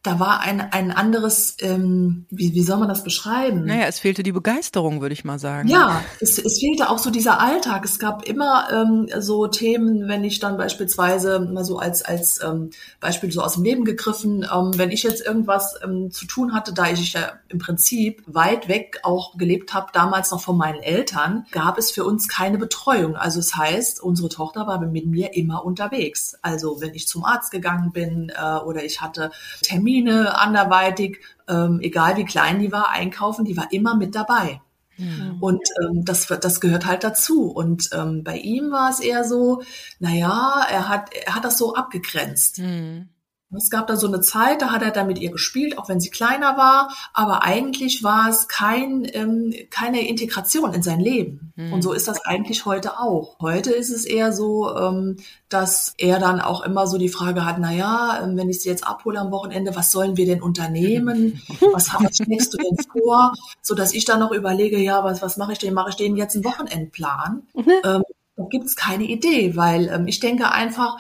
[0.04, 3.66] da war ein, ein anderes, ähm, wie, wie soll man das beschreiben?
[3.66, 5.68] Naja, es fehlte die Begeisterung, würde ich mal sagen.
[5.68, 7.86] Ja, es, es fehlte auch so dieser Alltag.
[7.86, 12.72] Es gab immer ähm, so Themen, wenn ich dann beispielsweise mal so als, als ähm,
[13.00, 16.74] Beispiel so aus dem Leben gegriffen, ähm, wenn ich jetzt irgendwas ähm, zu tun hatte,
[16.74, 21.46] da ich ja im Prinzip weit weg auch gelebt habe, damals noch von meinen Eltern,
[21.52, 23.16] gab es für uns keine Betreuung.
[23.16, 26.38] Also es das heißt, unsere Tochter war mit mir immer unterwegs.
[26.42, 31.80] Also wenn ich zum Arzt gegangen bin äh, oder ich hatte Termine, Termine anderweitig, ähm,
[31.82, 34.62] egal wie klein die war, einkaufen, die war immer mit dabei.
[34.98, 35.38] Mhm.
[35.40, 37.52] Und ähm, das, das gehört halt dazu.
[37.52, 39.62] Und ähm, bei ihm war es eher so,
[40.00, 42.60] naja, er hat, er hat das so abgegrenzt.
[42.60, 43.10] Mhm.
[43.56, 46.00] Es gab da so eine Zeit, da hat er dann mit ihr gespielt, auch wenn
[46.00, 51.52] sie kleiner war, aber eigentlich war es kein, ähm, keine Integration in sein Leben.
[51.56, 51.74] Mhm.
[51.74, 53.38] Und so ist das eigentlich heute auch.
[53.42, 55.18] Heute ist es eher so, ähm,
[55.50, 58.70] dass er dann auch immer so die Frage hat, na ja, ähm, wenn ich sie
[58.70, 61.42] jetzt abhole am Wochenende, was sollen wir denn unternehmen?
[61.74, 63.34] Was, was schlägst du denn vor?
[63.62, 65.74] So dass ich dann noch überlege, ja, was, was mache ich denn?
[65.74, 67.44] Mache ich denen jetzt einen Wochenendplan?
[67.54, 67.72] Mhm.
[67.84, 68.04] Ähm,
[68.36, 70.98] da gibt es keine Idee, weil ähm, ich denke einfach,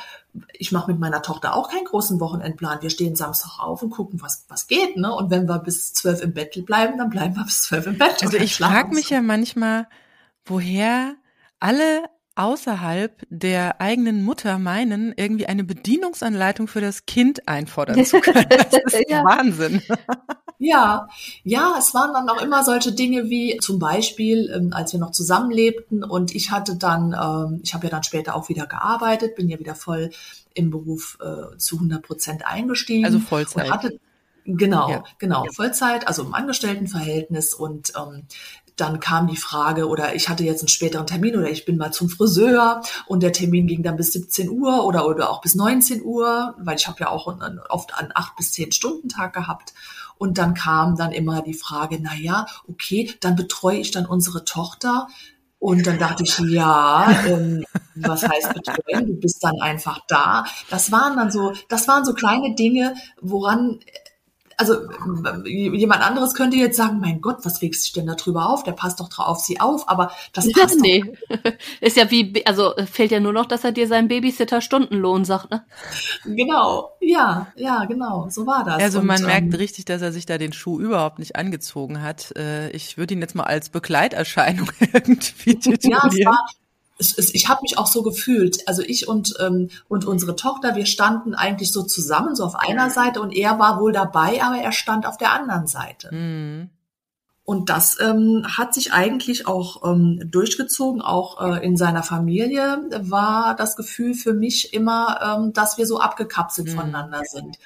[0.54, 2.82] ich mache mit meiner Tochter auch keinen großen Wochenendplan.
[2.82, 4.96] Wir stehen Samstag auf und gucken, was, was geht.
[4.96, 5.14] Ne?
[5.14, 8.22] Und wenn wir bis zwölf im Bett bleiben, dann bleiben wir bis zwölf im Bett.
[8.22, 9.88] Also ich frage mich ja manchmal,
[10.46, 11.16] woher
[11.60, 12.06] alle
[12.42, 18.46] außerhalb der eigenen Mutter meinen, irgendwie eine Bedienungsanleitung für das Kind einfordern zu können.
[18.72, 19.24] Das ist ja.
[19.24, 19.82] Wahnsinn.
[20.58, 21.08] Ja,
[21.44, 25.12] ja, es waren dann auch immer solche Dinge wie zum Beispiel, ähm, als wir noch
[25.12, 29.50] zusammenlebten und ich hatte dann, ähm, ich habe ja dann später auch wieder gearbeitet, bin
[29.50, 30.12] ja wieder voll
[30.54, 33.06] im Beruf äh, zu 100 Prozent eingestiegen.
[33.06, 33.66] Also Vollzeit.
[33.66, 34.00] Und hatte,
[34.46, 35.04] Genau, ja.
[35.20, 38.24] genau, Vollzeit, also im Angestelltenverhältnis und ähm,
[38.82, 41.92] dann kam die Frage, oder ich hatte jetzt einen späteren Termin oder ich bin mal
[41.92, 46.04] zum Friseur und der Termin ging dann bis 17 Uhr oder, oder auch bis 19
[46.04, 47.28] Uhr, weil ich habe ja auch
[47.70, 49.74] oft einen acht bis zehn Stunden Tag gehabt.
[50.18, 54.46] Und dann kam dann immer die Frage, na ja, okay, dann betreue ich dann unsere
[54.46, 55.08] Tochter.
[55.60, 57.64] Und dann dachte ich, ja, ähm,
[57.96, 59.06] was heißt betreuen?
[59.06, 60.46] Du bist dann einfach da.
[60.72, 63.80] Das waren dann so, das waren so kleine Dinge, woran
[64.58, 64.76] also
[65.46, 68.64] jemand anderes könnte jetzt sagen, mein Gott, was regst du denn da drüber auf?
[68.64, 71.04] Der passt doch drauf auf sie auf, aber das passt nee.
[71.30, 71.52] doch.
[71.82, 75.52] Ist ja wie, also fehlt ja nur noch, dass er dir seinen Babysitter Stundenlohn sagt,
[75.52, 75.64] ne?
[76.26, 78.82] Genau, ja, ja, genau, so war das.
[78.82, 82.02] Also man Und, merkt ähm, richtig, dass er sich da den Schuh überhaupt nicht angezogen
[82.02, 82.36] hat.
[82.38, 85.92] Äh, ich würde ihn jetzt mal als Begleiterscheinung irgendwie titulieren.
[85.92, 86.46] Ja, es war,
[87.02, 88.68] es, es, ich habe mich auch so gefühlt.
[88.68, 92.90] Also ich und, ähm, und unsere Tochter, wir standen eigentlich so zusammen, so auf einer
[92.90, 96.14] Seite und er war wohl dabei, aber er stand auf der anderen Seite.
[96.14, 96.70] Mhm.
[97.44, 103.56] Und das ähm, hat sich eigentlich auch ähm, durchgezogen, auch äh, in seiner Familie war
[103.56, 106.74] das Gefühl für mich immer, ähm, dass wir so abgekapselt mhm.
[106.74, 107.58] voneinander sind.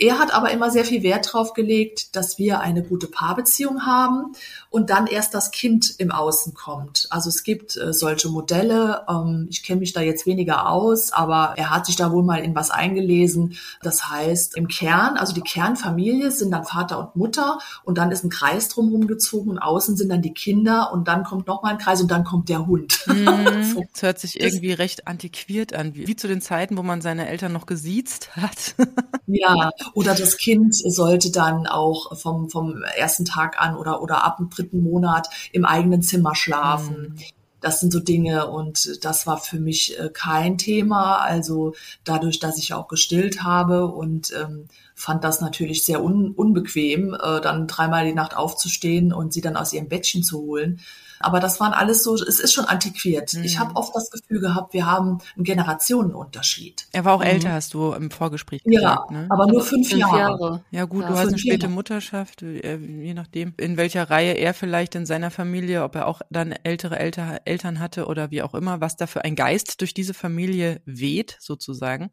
[0.00, 4.32] Er hat aber immer sehr viel Wert darauf gelegt, dass wir eine gute Paarbeziehung haben
[4.70, 7.08] und dann erst das Kind im Außen kommt.
[7.10, 9.04] Also es gibt äh, solche Modelle.
[9.08, 12.38] Ähm, ich kenne mich da jetzt weniger aus, aber er hat sich da wohl mal
[12.38, 13.56] in was eingelesen.
[13.82, 18.22] Das heißt, im Kern, also die Kernfamilie sind dann Vater und Mutter und dann ist
[18.22, 21.70] ein Kreis drumherum gezogen und außen sind dann die Kinder und dann kommt noch mal
[21.70, 23.00] ein Kreis und dann kommt der Hund.
[23.06, 23.64] Mhm.
[23.74, 23.84] so.
[23.92, 27.28] Das hört sich irgendwie recht antiquiert an, wie, wie zu den Zeiten, wo man seine
[27.28, 28.76] Eltern noch gesiezt hat.
[29.26, 34.36] ja, oder das Kind sollte dann auch vom, vom ersten Tag an oder, oder ab
[34.36, 37.14] dem dritten Monat im eigenen Zimmer schlafen.
[37.16, 37.24] Mhm.
[37.60, 41.16] Das sind so Dinge und das war für mich äh, kein Thema.
[41.16, 47.14] Also dadurch, dass ich auch gestillt habe und ähm, fand das natürlich sehr un unbequem,
[47.14, 50.80] äh, dann dreimal die Nacht aufzustehen und sie dann aus ihrem Bettchen zu holen.
[51.20, 53.34] Aber das waren alles so, es ist schon antiquiert.
[53.34, 53.44] Mhm.
[53.44, 56.86] Ich habe oft das Gefühl gehabt, wir haben einen Generationenunterschied.
[56.92, 57.26] Er war auch mhm.
[57.26, 59.10] älter, hast du im Vorgespräch gesagt.
[59.10, 59.26] Ja, ne?
[59.28, 60.18] aber nur fünf, fünf Jahre.
[60.18, 60.64] Jahre.
[60.70, 61.74] Ja gut, ja, du hast eine späte Jahre.
[61.74, 66.22] Mutterschaft, äh, je nachdem, in welcher Reihe er vielleicht in seiner Familie, ob er auch
[66.30, 70.14] dann ältere Eltern hatte oder wie auch immer, was da für ein Geist durch diese
[70.14, 72.10] Familie weht, sozusagen.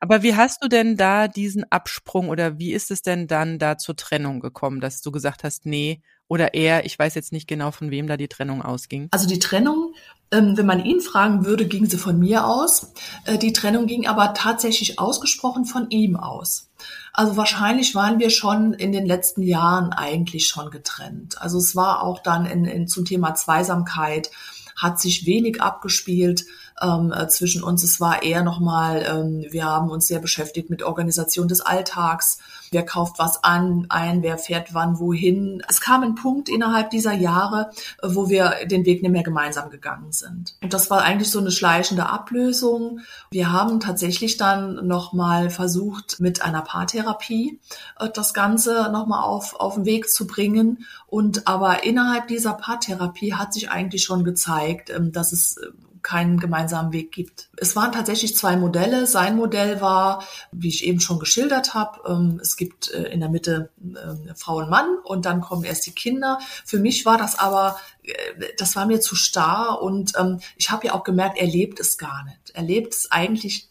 [0.00, 3.78] Aber wie hast du denn da diesen Absprung oder wie ist es denn dann da
[3.78, 7.72] zur Trennung gekommen, dass du gesagt hast, nee, oder er, ich weiß jetzt nicht genau,
[7.72, 9.08] von wem da die Trennung ausging.
[9.10, 9.94] Also die Trennung,
[10.30, 12.92] ähm, wenn man ihn fragen würde, ging sie von mir aus.
[13.24, 16.70] Äh, die Trennung ging aber tatsächlich ausgesprochen von ihm aus.
[17.12, 21.42] Also wahrscheinlich waren wir schon in den letzten Jahren eigentlich schon getrennt.
[21.42, 24.30] Also es war auch dann in, in zum Thema Zweisamkeit
[24.76, 26.46] hat sich wenig abgespielt
[26.80, 27.82] ähm, äh, zwischen uns.
[27.82, 32.38] Es war eher nochmal, ähm, wir haben uns sehr beschäftigt mit Organisation des Alltags.
[32.72, 35.60] Wer kauft was an, ein, wer fährt wann wohin.
[35.68, 39.70] Es kam ein Punkt innerhalb dieser Jahre, äh, wo wir den Weg nicht mehr gemeinsam
[39.70, 40.54] gegangen sind.
[40.62, 43.00] Und das war eigentlich so eine schleichende Ablösung.
[43.32, 47.58] Wir haben tatsächlich dann nochmal versucht, mit einer Paartherapie
[47.98, 50.86] äh, das Ganze nochmal auf, auf den Weg zu bringen.
[51.08, 55.66] Und aber innerhalb dieser Paartherapie hat sich eigentlich schon gezeigt, ähm, dass es äh,
[56.02, 57.50] keinen gemeinsamen Weg gibt.
[57.56, 59.06] Es waren tatsächlich zwei Modelle.
[59.06, 63.28] Sein Modell war, wie ich eben schon geschildert habe, ähm, es gibt äh, in der
[63.28, 66.38] Mitte äh, Frau und Mann und dann kommen erst die Kinder.
[66.64, 68.12] Für mich war das aber, äh,
[68.58, 71.98] das war mir zu starr und ähm, ich habe ja auch gemerkt, er lebt es
[71.98, 72.50] gar nicht.
[72.54, 73.68] Er lebt es eigentlich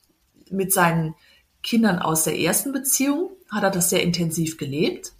[0.49, 1.15] mit seinen
[1.63, 5.13] Kindern aus der ersten Beziehung, hat er das sehr intensiv gelebt.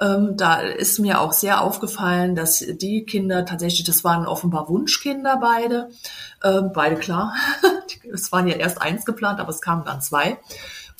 [0.00, 5.38] Ähm, da ist mir auch sehr aufgefallen, dass die Kinder tatsächlich, das waren offenbar Wunschkinder
[5.40, 5.90] beide,
[6.42, 7.34] ähm, beide klar.
[8.12, 10.38] es waren ja erst eins geplant, aber es kamen dann zwei.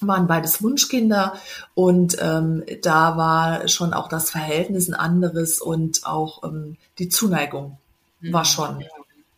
[0.02, 1.34] Waren beides Wunschkinder.
[1.74, 7.78] Und ähm, da war schon auch das Verhältnis ein anderes und auch ähm, die Zuneigung
[8.20, 8.46] war mhm.
[8.46, 8.84] schon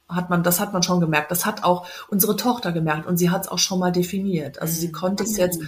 [0.09, 1.31] hat man das hat man schon gemerkt.
[1.31, 4.61] Das hat auch unsere Tochter gemerkt und sie hat es auch schon mal definiert.
[4.61, 5.59] Also sie konnte es jetzt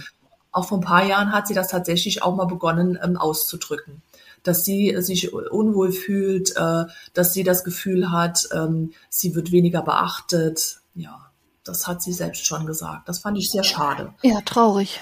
[0.55, 4.01] auch vor ein paar Jahren hat sie das tatsächlich auch mal begonnen ähm, auszudrücken.
[4.43, 9.81] Dass sie sich unwohl fühlt, äh, dass sie das Gefühl hat, ähm, sie wird weniger
[9.81, 10.77] beachtet.
[10.93, 11.29] Ja,
[11.63, 13.09] das hat sie selbst schon gesagt.
[13.09, 14.13] Das fand ich sehr schade.
[14.21, 15.01] Ja, traurig.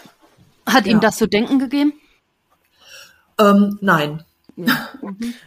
[0.65, 0.93] Hat ja.
[0.93, 1.93] ihm das zu denken gegeben?
[3.39, 4.23] Ähm, nein.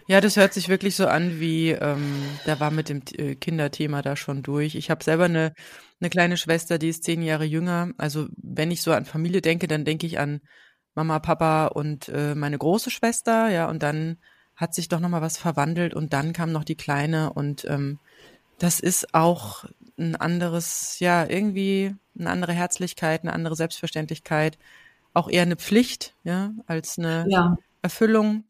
[0.09, 4.03] Ja, das hört sich wirklich so an wie, ähm, da war mit dem äh, Kinderthema
[4.03, 4.75] da schon durch.
[4.75, 5.53] Ich habe selber eine,
[6.01, 7.91] eine kleine Schwester, die ist zehn Jahre jünger.
[7.97, 10.41] Also wenn ich so an Familie denke, dann denke ich an
[10.95, 14.19] Mama, Papa und äh, meine große Schwester, ja, und dann
[14.57, 17.99] hat sich doch nochmal was verwandelt und dann kam noch die Kleine und ähm,
[18.59, 19.67] das ist auch
[19.99, 24.59] ein anderes, ja, irgendwie eine andere Herzlichkeit, eine andere Selbstverständlichkeit,
[25.13, 27.59] auch eher eine Pflicht, ja, als eine ja.
[27.83, 28.45] Erfüllung.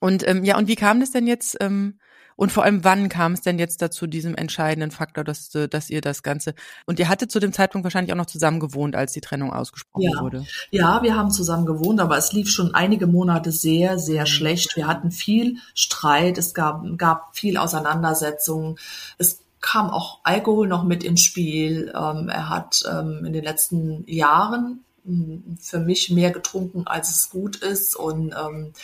[0.00, 1.56] Und ähm, ja, und wie kam das denn jetzt?
[1.60, 1.98] Ähm,
[2.38, 5.90] und vor allem, wann kam es denn jetzt dazu, diesem entscheidenden Faktor, dass, äh, dass
[5.90, 6.54] ihr das Ganze.
[6.86, 10.08] Und ihr hattet zu dem Zeitpunkt wahrscheinlich auch noch zusammen gewohnt, als die Trennung ausgesprochen
[10.14, 10.20] ja.
[10.20, 10.46] wurde.
[10.70, 14.26] Ja, wir haben zusammen gewohnt, aber es lief schon einige Monate sehr, sehr mhm.
[14.26, 14.76] schlecht.
[14.76, 18.78] Wir hatten viel Streit, es gab, gab viel Auseinandersetzungen.
[19.18, 21.92] Es kam auch Alkohol noch mit ins Spiel.
[21.92, 27.30] Ähm, er hat ähm, in den letzten Jahren hm, für mich mehr getrunken, als es
[27.30, 27.96] gut ist.
[27.96, 28.74] Und ähm,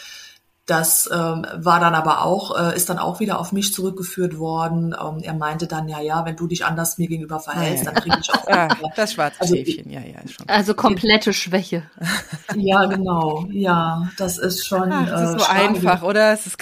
[0.67, 4.95] das ähm, war dann aber auch, äh, ist dann auch wieder auf mich zurückgeführt worden.
[4.99, 8.17] Ähm, er meinte dann, ja, ja, wenn du dich anders mir gegenüber verhältst, dann kriege
[8.21, 8.49] ich auch.
[8.49, 10.21] ja, das schwarze also, Schäfchen, ja, ja.
[10.27, 10.49] Schon.
[10.49, 11.83] Also komplette Schwäche.
[12.57, 14.91] ja, genau, ja, das ist schon.
[14.91, 16.33] Ach, das ist äh, so einfach, oder?
[16.33, 16.57] Es ist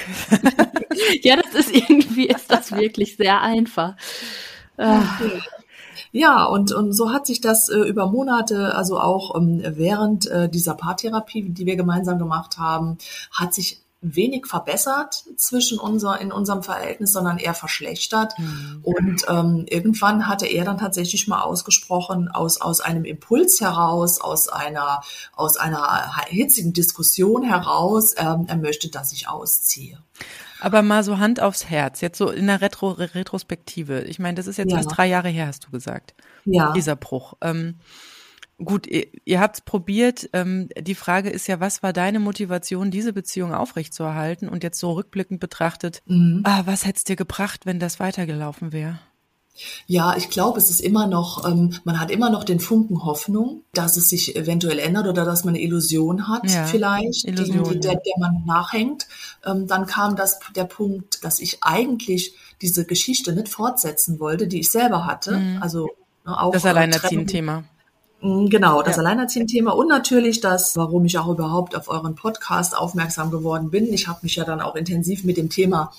[1.23, 3.95] ja, das ist irgendwie, ist das wirklich sehr einfach.
[4.77, 5.43] Okay.
[6.11, 10.49] Ja, und, und so hat sich das äh, über Monate, also auch ähm, während äh,
[10.49, 12.99] dieser Paartherapie, die wir gemeinsam gemacht haben,
[13.33, 18.37] hat sich wenig verbessert zwischen unser, in unserem Verhältnis, sondern eher verschlechtert.
[18.39, 18.81] Mhm.
[18.83, 24.49] Und ähm, irgendwann hatte er dann tatsächlich mal ausgesprochen, aus, aus einem Impuls heraus, aus
[24.49, 25.03] einer,
[25.35, 29.99] aus einer hitzigen Diskussion heraus, ähm, er möchte, dass ich ausziehe.
[30.61, 34.03] Aber mal so Hand aufs Herz, jetzt so in der Retro Retrospektive.
[34.03, 34.77] Ich meine, das ist jetzt ja.
[34.77, 36.15] fast drei Jahre her, hast du gesagt.
[36.45, 36.73] Ja.
[36.73, 37.35] Dieser Bruch.
[37.41, 37.77] Ähm,
[38.65, 40.29] Gut, ihr, ihr habt es probiert.
[40.33, 44.49] Ähm, die Frage ist ja, was war deine Motivation, diese Beziehung aufrechtzuerhalten?
[44.49, 46.43] Und jetzt so rückblickend betrachtet, mhm.
[46.45, 48.99] ah, was hätte es dir gebracht, wenn das weitergelaufen wäre?
[49.87, 53.63] Ja, ich glaube, es ist immer noch, ähm, man hat immer noch den Funken Hoffnung,
[53.75, 57.81] dass es sich eventuell ändert oder dass man eine Illusion hat, ja, vielleicht, Illusion, die,
[57.81, 59.07] der, der man nachhängt.
[59.45, 64.61] Ähm, dann kam das, der Punkt, dass ich eigentlich diese Geschichte nicht fortsetzen wollte, die
[64.61, 65.39] ich selber hatte.
[65.39, 65.59] Mhm.
[65.63, 65.91] Also
[66.25, 67.65] ne, auch das Alleinerziehend-Thema Mm,
[68.23, 69.03] genau, das ja.
[69.03, 73.93] Alleinerziehend-Thema und natürlich das, warum ich auch überhaupt auf euren Podcast aufmerksam geworden bin.
[73.93, 75.93] Ich habe mich ja dann auch intensiv mit dem Thema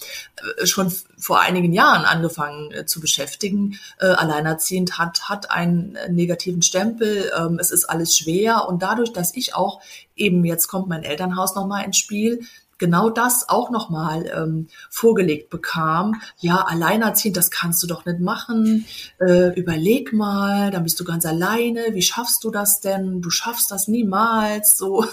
[0.62, 3.78] äh, schon vor einigen Jahren angefangen äh, zu beschäftigen.
[4.00, 9.36] Äh, Alleinerziehend hat, hat einen negativen Stempel, ähm, es ist alles schwer und dadurch, dass
[9.36, 9.82] ich auch
[10.16, 12.42] eben, jetzt kommt mein Elternhaus nochmal ins Spiel,
[12.84, 16.22] genau das auch nochmal ähm, vorgelegt bekam.
[16.40, 18.86] Ja, alleinerziehend, das kannst du doch nicht machen.
[19.22, 21.94] Äh, überleg mal, dann bist du ganz alleine.
[21.94, 23.22] Wie schaffst du das denn?
[23.22, 24.76] Du schaffst das niemals.
[24.76, 25.06] So.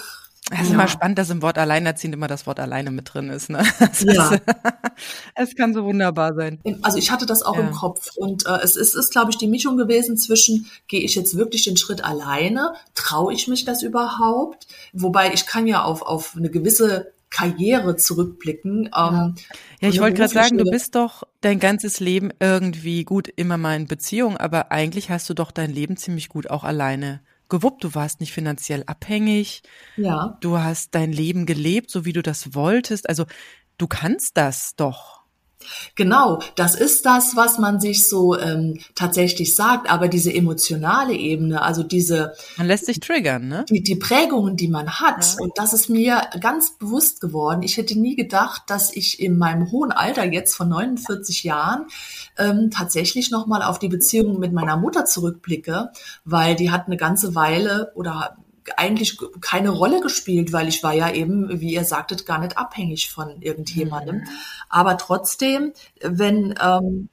[0.50, 0.74] Es ist ja.
[0.74, 3.50] immer spannend, dass im Wort alleinerziehend immer das Wort alleine mit drin ist.
[3.50, 3.62] Ne?
[3.78, 4.34] Das ja.
[4.34, 4.42] Ist,
[5.36, 6.58] es kann so wunderbar sein.
[6.82, 7.60] Also ich hatte das auch ja.
[7.60, 11.14] im Kopf und äh, es ist, ist glaube ich, die Mischung gewesen zwischen, gehe ich
[11.14, 14.66] jetzt wirklich den Schritt alleine, traue ich mich das überhaupt?
[14.92, 18.86] Wobei ich kann ja auf, auf eine gewisse Karriere zurückblicken.
[18.86, 19.34] Ähm, ja.
[19.80, 23.76] ja, ich wollte gerade sagen, du bist doch dein ganzes Leben irgendwie gut immer mal
[23.76, 27.84] in Beziehung, aber eigentlich hast du doch dein Leben ziemlich gut auch alleine gewuppt.
[27.84, 29.62] Du warst nicht finanziell abhängig.
[29.96, 30.38] Ja.
[30.40, 33.08] Du hast dein Leben gelebt, so wie du das wolltest.
[33.08, 33.26] Also
[33.78, 35.19] du kannst das doch.
[35.94, 41.62] Genau, das ist das, was man sich so ähm, tatsächlich sagt, aber diese emotionale Ebene,
[41.62, 43.64] also diese Man lässt sich triggern, ne?
[43.68, 45.44] Die, die Prägungen, die man hat, ja.
[45.44, 47.62] und das ist mir ganz bewusst geworden.
[47.62, 51.86] Ich hätte nie gedacht, dass ich in meinem hohen Alter jetzt von 49 Jahren
[52.38, 55.90] ähm, tatsächlich nochmal auf die Beziehung mit meiner Mutter zurückblicke,
[56.24, 58.36] weil die hat eine ganze Weile oder
[58.76, 63.10] eigentlich keine Rolle gespielt, weil ich war ja eben, wie ihr sagtet, gar nicht abhängig
[63.10, 64.16] von irgendjemandem.
[64.16, 64.28] Mhm.
[64.68, 67.08] Aber trotzdem, wenn ähm,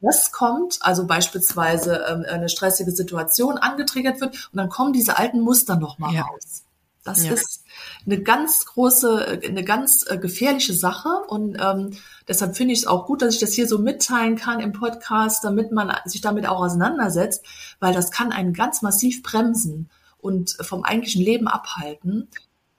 [0.00, 5.40] das kommt, also beispielsweise ähm, eine stressige Situation angetriggert wird und dann kommen diese alten
[5.40, 6.22] Muster nochmal ja.
[6.22, 6.64] raus.
[7.02, 7.32] Das ja.
[7.32, 7.64] ist
[8.04, 11.96] eine ganz große, eine ganz äh, gefährliche Sache und ähm,
[12.28, 15.44] deshalb finde ich es auch gut, dass ich das hier so mitteilen kann im Podcast,
[15.44, 17.44] damit man sich damit auch auseinandersetzt,
[17.78, 19.88] weil das kann einen ganz massiv bremsen
[20.20, 22.28] und vom eigentlichen Leben abhalten.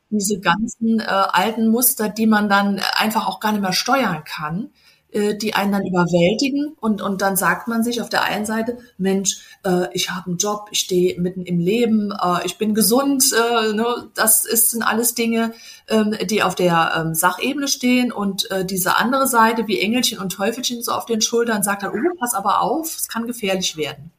[0.10, 4.72] Diese ganzen äh, alten Muster, die man dann einfach auch gar nicht mehr steuern kann,
[5.12, 8.78] äh, die einen dann überwältigen und, und dann sagt man sich auf der einen Seite,
[8.98, 13.26] Mensch, äh, ich habe einen Job, ich stehe mitten im Leben, äh, ich bin gesund,
[13.34, 14.10] äh, ne?
[14.16, 15.54] das ist, sind alles Dinge,
[15.90, 20.32] ähm, die auf der ähm, Sachebene stehen und äh, diese andere Seite wie Engelchen und
[20.32, 24.12] Teufelchen so auf den Schultern sagt dann, oh, pass aber auf, es kann gefährlich werden.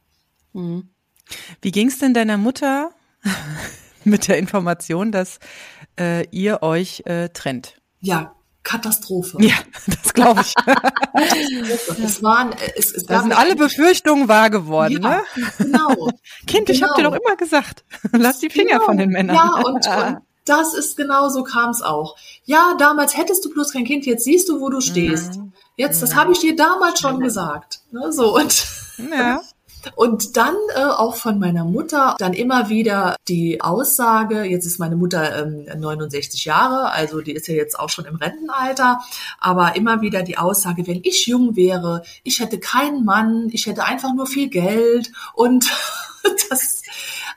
[0.53, 0.89] Mhm.
[1.61, 2.91] Wie ging es denn deiner Mutter
[4.03, 5.39] mit der Information, dass
[5.99, 7.75] äh, ihr euch äh, trennt.
[7.99, 9.37] Ja, Katastrophe.
[9.41, 9.55] Ja,
[9.87, 10.53] das glaube ich.
[12.03, 15.23] es waren, es, es da sind alle Befürchtungen wahr geworden, ja, ne?
[15.57, 16.09] Genau.
[16.47, 17.11] kind, ich habe dir genau.
[17.11, 18.85] doch immer gesagt, lass die Finger genau.
[18.85, 19.35] von den Männern.
[19.35, 22.17] Ja, und, und das ist genau so kam es auch.
[22.45, 25.37] Ja, damals hättest du bloß kein Kind, jetzt siehst du, wo du stehst.
[25.37, 25.53] Mhm.
[25.75, 27.81] Jetzt, das habe ich dir damals schon gesagt.
[27.91, 28.65] Ne, so und
[28.97, 29.41] ja.
[29.95, 34.95] Und dann äh, auch von meiner Mutter dann immer wieder die Aussage, jetzt ist meine
[34.95, 39.01] Mutter ähm, 69 Jahre, also die ist ja jetzt auch schon im Rentenalter,
[39.39, 43.83] aber immer wieder die Aussage, wenn ich jung wäre, ich hätte keinen Mann, ich hätte
[43.85, 45.69] einfach nur viel Geld und
[46.49, 46.81] das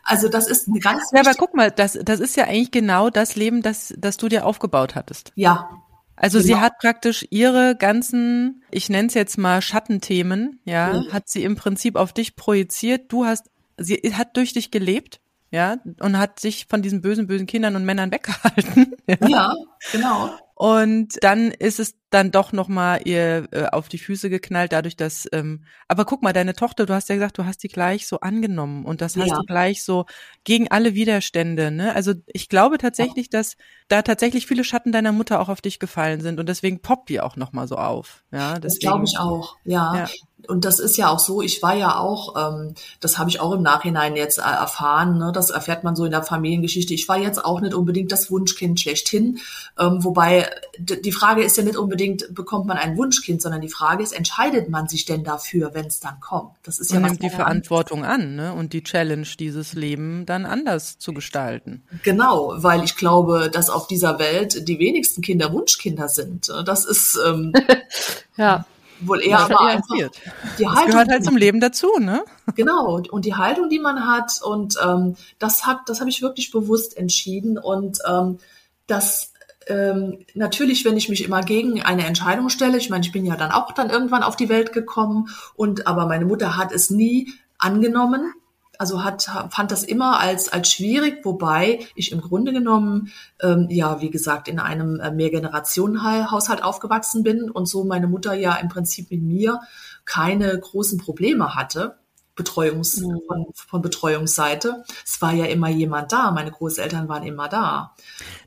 [0.03, 3.11] also das ist eine ganz Ja, aber guck mal, das das ist ja eigentlich genau
[3.11, 5.33] das Leben, das das du dir aufgebaut hattest.
[5.35, 5.69] Ja,
[6.17, 6.47] also genau.
[6.47, 11.13] sie hat praktisch ihre ganzen, ich nenne es jetzt mal Schattenthemen, ja, mhm.
[11.13, 13.13] hat sie im Prinzip auf dich projiziert.
[13.13, 17.47] Du hast, sie hat durch dich gelebt, ja, und hat sich von diesen bösen, bösen
[17.47, 18.97] Kindern und Männern weggehalten.
[19.07, 19.55] Ja, ja
[19.93, 20.31] genau.
[20.59, 24.97] Und dann ist es dann doch noch mal ihr äh, auf die Füße geknallt, dadurch,
[24.97, 25.29] dass.
[25.31, 28.21] Ähm, aber guck mal, deine Tochter, du hast ja gesagt, du hast die gleich so
[28.21, 29.37] angenommen und das hast ja.
[29.37, 30.07] du gleich so
[30.45, 31.71] gegen alle Widerstände.
[31.71, 31.95] Ne?
[31.95, 33.39] Also ich glaube tatsächlich, ja.
[33.39, 37.11] dass da tatsächlich viele Schatten deiner Mutter auch auf dich gefallen sind und deswegen poppt
[37.11, 38.25] die auch noch mal so auf.
[38.33, 39.57] Ja, deswegen, das glaube ich auch.
[39.65, 39.95] Ja.
[39.95, 40.09] ja
[40.49, 43.53] und das ist ja auch so, ich war ja auch, ähm, das habe ich auch
[43.53, 47.19] im Nachhinein jetzt äh, erfahren, ne, das erfährt man so in der Familiengeschichte, ich war
[47.19, 49.39] jetzt auch nicht unbedingt das Wunschkind schlechthin,
[49.79, 54.03] ähm, wobei die Frage ist ja nicht unbedingt, bekommt man ein Wunschkind, sondern die Frage
[54.03, 56.53] ist, entscheidet man sich denn dafür, wenn es dann kommt?
[56.63, 58.53] Das ist ja man nimmt die Verantwortung an ne?
[58.53, 61.83] und die Challenge, dieses Leben dann anders zu gestalten.
[62.03, 66.53] Genau, weil ich glaube, dass auf dieser Welt die wenigsten Kinder Wunschkinder sind.
[66.65, 67.53] Das ist ähm,
[68.37, 68.65] ja
[69.01, 70.91] wohl eher aber einfach die das Haltung.
[70.91, 72.25] gehört halt zum Leben dazu, ne?
[72.55, 76.51] Genau und die Haltung, die man hat und ähm, das hat, das habe ich wirklich
[76.51, 78.39] bewusst entschieden und ähm,
[78.87, 79.33] das
[79.69, 83.37] ähm, natürlich, wenn ich mich immer gegen eine Entscheidung stelle, ich meine, ich bin ja
[83.37, 87.33] dann auch dann irgendwann auf die Welt gekommen und aber meine Mutter hat es nie
[87.59, 88.33] angenommen
[88.79, 94.01] also hat, fand das immer als, als schwierig, wobei ich im Grunde genommen, ähm, ja,
[94.01, 99.11] wie gesagt, in einem äh, Mehrgenerationenhaushalt aufgewachsen bin und so meine Mutter ja im Prinzip
[99.11, 99.61] mit mir
[100.05, 101.97] keine großen Probleme hatte.
[102.37, 103.21] Betreuungs, mhm.
[103.27, 104.85] von, von Betreuungsseite.
[105.05, 106.31] Es war ja immer jemand da.
[106.31, 107.95] Meine Großeltern waren immer da.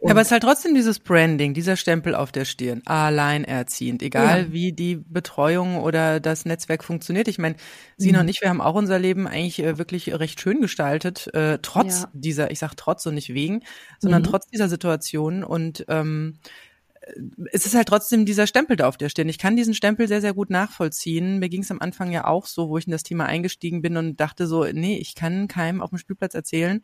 [0.02, 4.44] ja, aber es ist halt trotzdem dieses Branding, dieser Stempel auf der Stirn, alleinerziehend, egal
[4.44, 4.52] ja.
[4.52, 7.28] wie die Betreuung oder das Netzwerk funktioniert.
[7.28, 7.56] Ich meine,
[7.98, 8.22] Sina mhm.
[8.22, 12.02] und ich, wir haben auch unser Leben eigentlich äh, wirklich recht schön gestaltet, äh, trotz
[12.02, 12.10] ja.
[12.14, 13.64] dieser, ich sag trotz und nicht wegen,
[13.98, 14.28] sondern mhm.
[14.28, 16.38] trotz dieser Situation und ähm,
[17.52, 19.30] es ist halt trotzdem dieser Stempel da auf der Stirn.
[19.30, 21.40] Ich kann diesen Stempel sehr, sehr gut nachvollziehen.
[21.40, 23.98] Mir ging es am Anfang ja auch so, wo ich in das Thema eingestiegen bin
[23.98, 26.82] und dachte so, nee, ich kann keinem auf dem Spielplatz erzählen,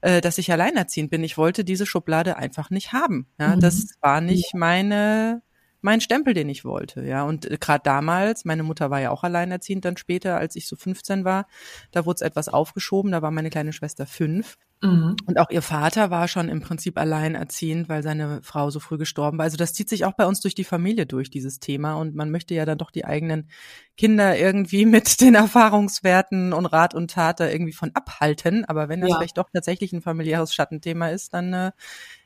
[0.00, 1.24] äh, dass ich alleinerziehend bin.
[1.24, 3.26] Ich wollte diese Schublade einfach nicht haben.
[3.38, 3.60] Ja, mhm.
[3.60, 5.42] das war nicht meine
[5.82, 7.24] mein Stempel, den ich wollte, ja.
[7.24, 10.76] Und äh, gerade damals, meine Mutter war ja auch alleinerziehend dann später, als ich so
[10.76, 11.46] 15 war,
[11.90, 14.56] da wurde es etwas aufgeschoben, da war meine kleine Schwester fünf.
[14.82, 15.16] Mhm.
[15.26, 19.38] Und auch ihr Vater war schon im Prinzip alleinerziehend, weil seine Frau so früh gestorben
[19.38, 19.44] war.
[19.44, 21.94] Also das zieht sich auch bei uns durch die Familie durch, dieses Thema.
[21.94, 23.48] Und man möchte ja dann doch die eigenen
[23.96, 28.64] Kinder irgendwie mit den Erfahrungswerten und Rat und Tat da irgendwie von abhalten.
[28.64, 29.16] Aber wenn das ja.
[29.18, 31.70] vielleicht doch tatsächlich ein familiäres Schattenthema ist, dann äh,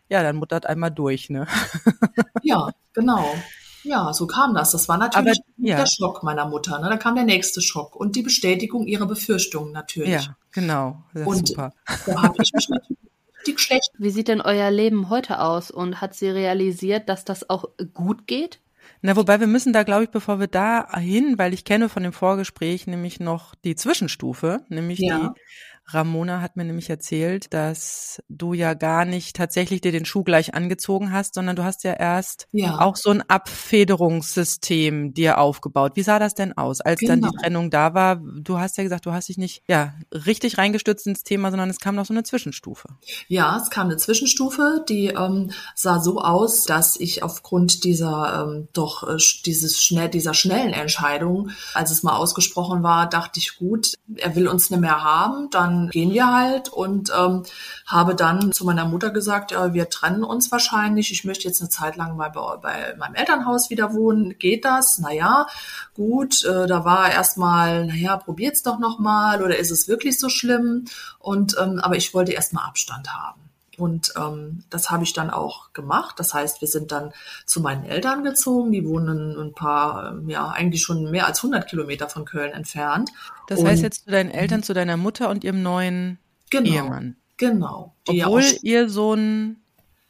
[0.08, 1.46] ja, dann muttert einmal durch, ne?
[2.42, 3.34] Ja, genau.
[3.82, 4.72] Ja, so kam das.
[4.72, 5.76] Das war natürlich Aber, ja.
[5.76, 6.78] der Schock meiner Mutter.
[6.80, 6.88] Ne?
[6.88, 10.10] Da kam der nächste Schock und die Bestätigung ihrer Befürchtungen natürlich.
[10.10, 11.02] Ja, genau.
[11.14, 11.72] und super.
[12.06, 13.90] da habe ich mich natürlich schlecht.
[13.98, 15.70] Wie sieht denn euer Leben heute aus?
[15.70, 18.60] Und hat sie realisiert, dass das auch gut geht?
[19.02, 22.02] Na, wobei wir müssen da, glaube ich, bevor wir da hin, weil ich kenne von
[22.02, 25.18] dem Vorgespräch nämlich noch die Zwischenstufe, nämlich ja.
[25.18, 25.40] die
[25.88, 30.54] Ramona hat mir nämlich erzählt, dass du ja gar nicht tatsächlich dir den Schuh gleich
[30.54, 32.80] angezogen hast, sondern du hast ja erst ja.
[32.80, 35.92] auch so ein Abfederungssystem dir aufgebaut.
[35.94, 37.12] Wie sah das denn aus, als genau.
[37.12, 37.42] dann die genau.
[37.42, 38.16] Trennung da war?
[38.16, 41.78] Du hast ja gesagt, du hast dich nicht ja richtig reingestürzt ins Thema, sondern es
[41.78, 42.88] kam noch so eine Zwischenstufe.
[43.28, 48.68] Ja, es kam eine Zwischenstufe, die ähm, sah so aus, dass ich aufgrund dieser ähm,
[48.72, 53.94] doch äh, dieses schnell dieser schnellen Entscheidung, als es mal ausgesprochen war, dachte ich gut,
[54.16, 57.44] er will uns nicht mehr haben, dann gehen wir halt und ähm,
[57.86, 61.12] habe dann zu meiner Mutter gesagt, ja, wir trennen uns wahrscheinlich.
[61.12, 64.38] Ich möchte jetzt eine Zeit lang mal bei, bei meinem Elternhaus wieder wohnen.
[64.38, 64.98] Geht das?
[64.98, 65.46] Naja,
[65.94, 66.44] gut.
[66.44, 70.84] Äh, da war erstmal, naja, probiert's doch noch mal oder ist es wirklich so schlimm?
[71.18, 73.45] Und ähm, aber ich wollte erstmal Abstand haben.
[73.76, 76.18] Und ähm, das habe ich dann auch gemacht.
[76.18, 77.12] Das heißt, wir sind dann
[77.44, 78.72] zu meinen Eltern gezogen.
[78.72, 83.10] Die wohnen ein paar, ähm, ja, eigentlich schon mehr als 100 Kilometer von Köln entfernt.
[83.48, 86.18] Das und, heißt jetzt zu deinen Eltern, zu deiner Mutter und ihrem neuen
[86.50, 87.16] genau, Ehemann.
[87.36, 87.94] Genau.
[88.08, 89.60] Obwohl ihr so ein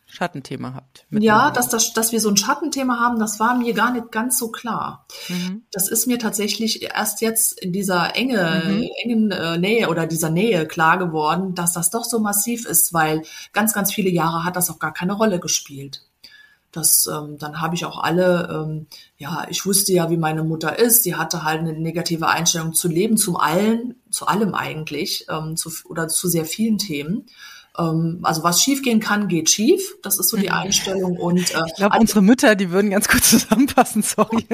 [0.08, 1.04] Schattenthema habt.
[1.10, 4.38] Ja, dass, das, dass wir so ein Schattenthema haben, das war mir gar nicht ganz
[4.38, 5.06] so klar.
[5.28, 5.64] Mhm.
[5.72, 8.88] Das ist mir tatsächlich erst jetzt in dieser enge, mhm.
[9.02, 13.22] engen äh, Nähe oder dieser Nähe klar geworden, dass das doch so massiv ist, weil
[13.52, 16.02] ganz, ganz viele Jahre hat das auch gar keine Rolle gespielt.
[16.70, 18.86] Das, ähm, dann habe ich auch alle, ähm,
[19.16, 21.02] ja, ich wusste ja, wie meine Mutter ist.
[21.02, 25.70] Sie hatte halt eine negative Einstellung zu Leben, zum allen, zu allem eigentlich, ähm, zu,
[25.88, 27.26] oder zu sehr vielen Themen
[27.78, 29.96] ähm, also was schiefgehen kann, geht schief.
[30.02, 30.54] Das ist so die mhm.
[30.54, 31.16] Einstellung.
[31.16, 34.02] Und äh, ich glaube, unsere Mütter, die würden ganz gut zusammenpassen.
[34.02, 34.46] Sorry.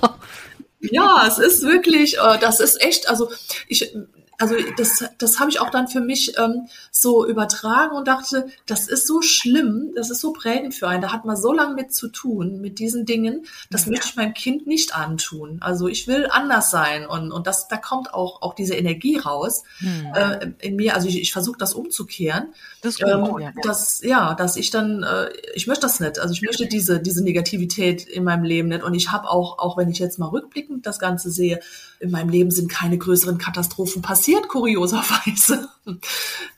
[0.80, 3.08] ja, es ist wirklich, äh, das ist echt.
[3.08, 3.30] Also
[3.68, 3.94] ich
[4.42, 8.88] also das, das habe ich auch dann für mich ähm, so übertragen und dachte, das
[8.88, 11.00] ist so schlimm, das ist so prägend für einen.
[11.00, 13.46] Da hat man so lange mit zu tun, mit diesen Dingen.
[13.70, 13.92] Das ja.
[13.92, 15.58] möchte ich meinem Kind nicht antun.
[15.60, 19.62] Also ich will anders sein und, und das, da kommt auch, auch diese Energie raus
[19.78, 20.12] hm.
[20.12, 20.96] äh, in mir.
[20.96, 22.48] Also ich, ich versuche das umzukehren.
[22.80, 23.52] Das ist ähm, ja.
[23.62, 26.18] Dass, ja, dass ich dann, äh, ich möchte das nicht.
[26.18, 28.82] Also ich möchte diese, diese Negativität in meinem Leben nicht.
[28.82, 31.60] Und ich habe auch, auch wenn ich jetzt mal rückblickend das Ganze sehe,
[32.00, 35.68] in meinem Leben sind keine größeren Katastrophen passiert, kurioserweise.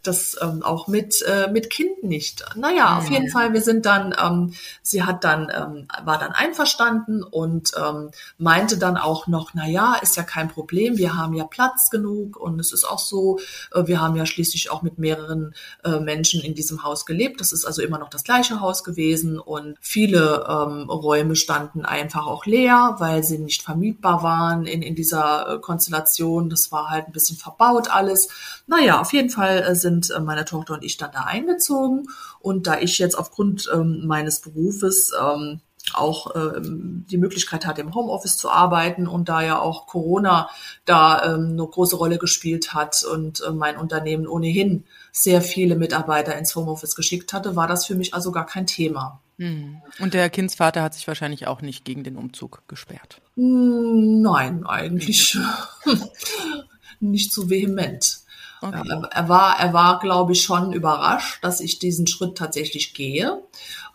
[0.02, 2.44] Das ähm, auch mit, äh, mit Kind nicht.
[2.56, 4.52] Naja, auf jeden Fall, wir sind dann, ähm,
[4.82, 9.94] sie hat dann, ähm, war dann einverstanden und ähm, meinte dann auch noch, na ja,
[9.94, 13.38] ist ja kein Problem, wir haben ja Platz genug und es ist auch so,
[13.72, 15.54] äh, wir haben ja schließlich auch mit mehreren
[15.84, 17.40] äh, Menschen in diesem Haus gelebt.
[17.40, 22.26] Das ist also immer noch das gleiche Haus gewesen und viele ähm, Räume standen einfach
[22.26, 26.50] auch leer, weil sie nicht vermietbar waren in, in dieser äh, Konstellation.
[26.50, 28.28] Das war halt ein bisschen verbaut alles.
[28.66, 32.06] Naja, auf jeden Fall äh, sind äh, meine Tochter und ich dann da eingezogen.
[32.40, 35.60] Und da ich jetzt aufgrund ähm, meines Berufes ähm,
[35.92, 40.48] auch ähm, die Möglichkeit hatte, im Homeoffice zu arbeiten und da ja auch Corona
[40.86, 46.36] da ähm, eine große Rolle gespielt hat und äh, mein Unternehmen ohnehin sehr viele Mitarbeiter
[46.38, 49.20] ins Homeoffice geschickt hatte, war das für mich also gar kein Thema.
[49.38, 49.82] Hm.
[49.98, 53.20] Und der Kindsvater hat sich wahrscheinlich auch nicht gegen den Umzug gesperrt.
[53.34, 55.36] Hm, nein, eigentlich
[57.00, 58.20] nicht so vehement.
[58.60, 58.82] Okay.
[58.88, 63.42] Er, er, war, er war, glaube ich, schon überrascht, dass ich diesen Schritt tatsächlich gehe.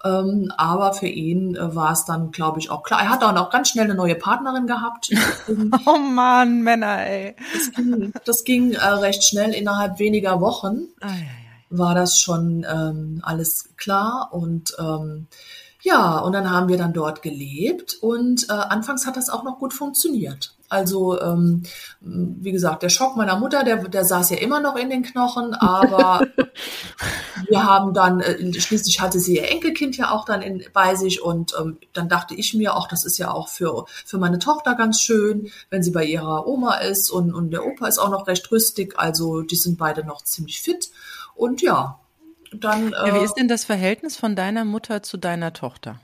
[0.03, 3.01] Ähm, aber für ihn äh, war es dann, glaube ich, auch klar.
[3.01, 5.09] Er hat dann auch ganz schnell eine neue Partnerin gehabt.
[5.85, 7.35] oh Mann, Männer, ey.
[7.53, 10.87] Das ging, das ging äh, recht schnell innerhalb weniger Wochen.
[11.69, 15.27] War das schon ähm, alles klar und ähm,
[15.81, 19.59] ja, und dann haben wir dann dort gelebt und äh, anfangs hat das auch noch
[19.59, 20.55] gut funktioniert.
[20.69, 21.63] Also ähm,
[21.99, 25.55] wie gesagt, der Schock meiner Mutter, der, der saß ja immer noch in den Knochen,
[25.55, 26.27] aber
[27.47, 31.23] wir haben dann, äh, schließlich hatte sie ihr Enkelkind ja auch dann in, bei sich
[31.23, 34.75] und ähm, dann dachte ich mir, auch das ist ja auch für, für meine Tochter
[34.75, 38.27] ganz schön, wenn sie bei ihrer Oma ist und, und der Opa ist auch noch
[38.27, 40.91] recht rüstig, also die sind beide noch ziemlich fit
[41.33, 41.99] und ja,
[42.53, 42.91] dann.
[42.91, 45.99] Ja, wie äh, ist denn das Verhältnis von deiner Mutter zu deiner Tochter?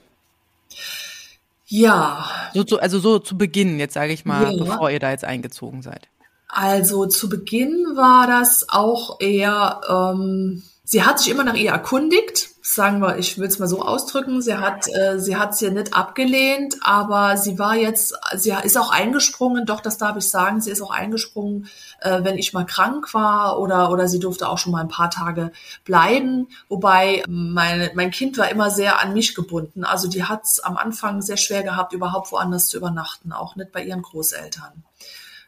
[1.67, 2.29] Ja.
[2.53, 4.63] So zu, also so zu Beginn, jetzt sage ich mal, ja.
[4.63, 6.07] bevor ihr da jetzt eingezogen seid.
[6.47, 12.49] Also zu Beginn war das auch eher, ähm, sie hat sich immer nach ihr erkundigt,
[12.61, 15.93] sagen wir, ich will es mal so ausdrücken, sie hat äh, sie hat sie nicht
[15.93, 20.71] abgelehnt, aber sie war jetzt, sie ist auch eingesprungen, doch das darf ich sagen, sie
[20.71, 21.67] ist auch eingesprungen,
[22.01, 25.09] äh, wenn ich mal krank war oder oder sie durfte auch schon mal ein paar
[25.09, 25.51] Tage
[25.83, 30.59] bleiben, wobei meine, mein Kind war immer sehr an mich gebunden, also die hat es
[30.59, 34.83] am Anfang sehr schwer gehabt, überhaupt woanders zu übernachten, auch nicht bei ihren Großeltern.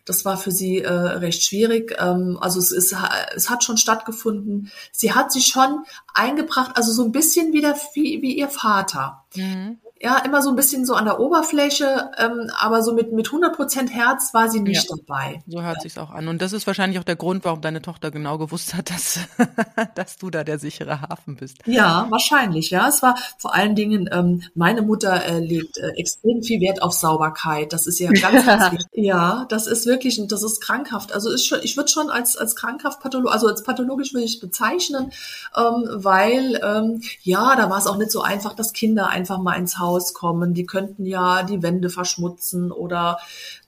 [0.08, 1.96] Das war für sie äh, recht schwierig.
[2.00, 2.96] Ähm, also es, ist,
[3.36, 4.72] es hat schon stattgefunden.
[4.92, 5.84] Sie hat sich schon
[6.14, 9.26] eingebracht, also so ein bisschen wieder wie, wie ihr Vater.
[9.36, 13.28] Mhm ja, immer so ein bisschen so an der Oberfläche, ähm, aber so mit, mit
[13.28, 15.42] 100 Prozent Herz war sie nicht ja, dabei.
[15.48, 15.82] So hört ja.
[15.82, 16.28] sich's auch an.
[16.28, 19.20] Und das ist wahrscheinlich auch der Grund, warum deine Tochter genau gewusst hat, dass,
[19.96, 21.58] dass du da der sichere Hafen bist.
[21.66, 22.88] Ja, wahrscheinlich, ja.
[22.88, 26.94] Es war vor allen Dingen, ähm, meine Mutter äh, legt äh, extrem viel Wert auf
[26.94, 27.74] Sauberkeit.
[27.74, 28.88] Das ist ja ganz, ganz wichtig.
[28.94, 31.12] Ja, das ist wirklich, das ist krankhaft.
[31.14, 34.40] Also ist schon, ich würde schon als, als krankhaft pathologisch, also als pathologisch würde ich
[34.40, 35.12] bezeichnen,
[35.58, 39.56] ähm, weil, ähm, ja, da war es auch nicht so einfach, dass Kinder einfach mal
[39.56, 43.18] ins Haus Haus kommen, die könnten ja die Wände verschmutzen oder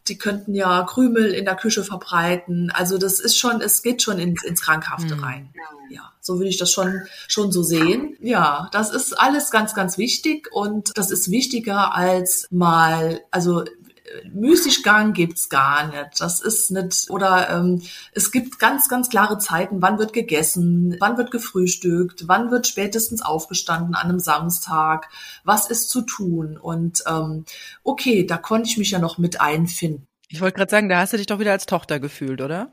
[0.07, 2.71] die könnten ja Krümel in der Küche verbreiten.
[2.73, 5.23] Also das ist schon, es geht schon ins, ins Krankhafte mhm.
[5.23, 5.53] rein.
[5.89, 8.15] Ja, so würde ich das schon, schon so sehen.
[8.19, 13.63] Ja, das ist alles ganz, ganz wichtig und das ist wichtiger als mal, also
[14.31, 16.19] Müßiggang gibt's gar nicht.
[16.19, 17.81] Das ist nicht, oder ähm,
[18.11, 23.21] es gibt ganz, ganz klare Zeiten, wann wird gegessen, wann wird gefrühstückt, wann wird spätestens
[23.21, 25.09] aufgestanden an einem Samstag,
[25.43, 26.57] was ist zu tun.
[26.57, 27.45] Und ähm,
[27.83, 30.07] okay, da konnte ich mich ja noch mit einfinden.
[30.27, 32.71] Ich wollte gerade sagen, da hast du dich doch wieder als Tochter gefühlt, oder?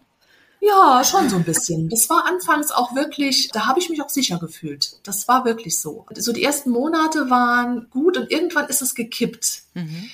[0.60, 1.88] Ja, schon so ein bisschen.
[1.88, 4.98] Das war anfangs auch wirklich, da habe ich mich auch sicher gefühlt.
[5.06, 6.06] Das war wirklich so.
[6.14, 9.62] So die ersten Monate waren gut und irgendwann ist es gekippt.
[9.74, 10.10] Mhm.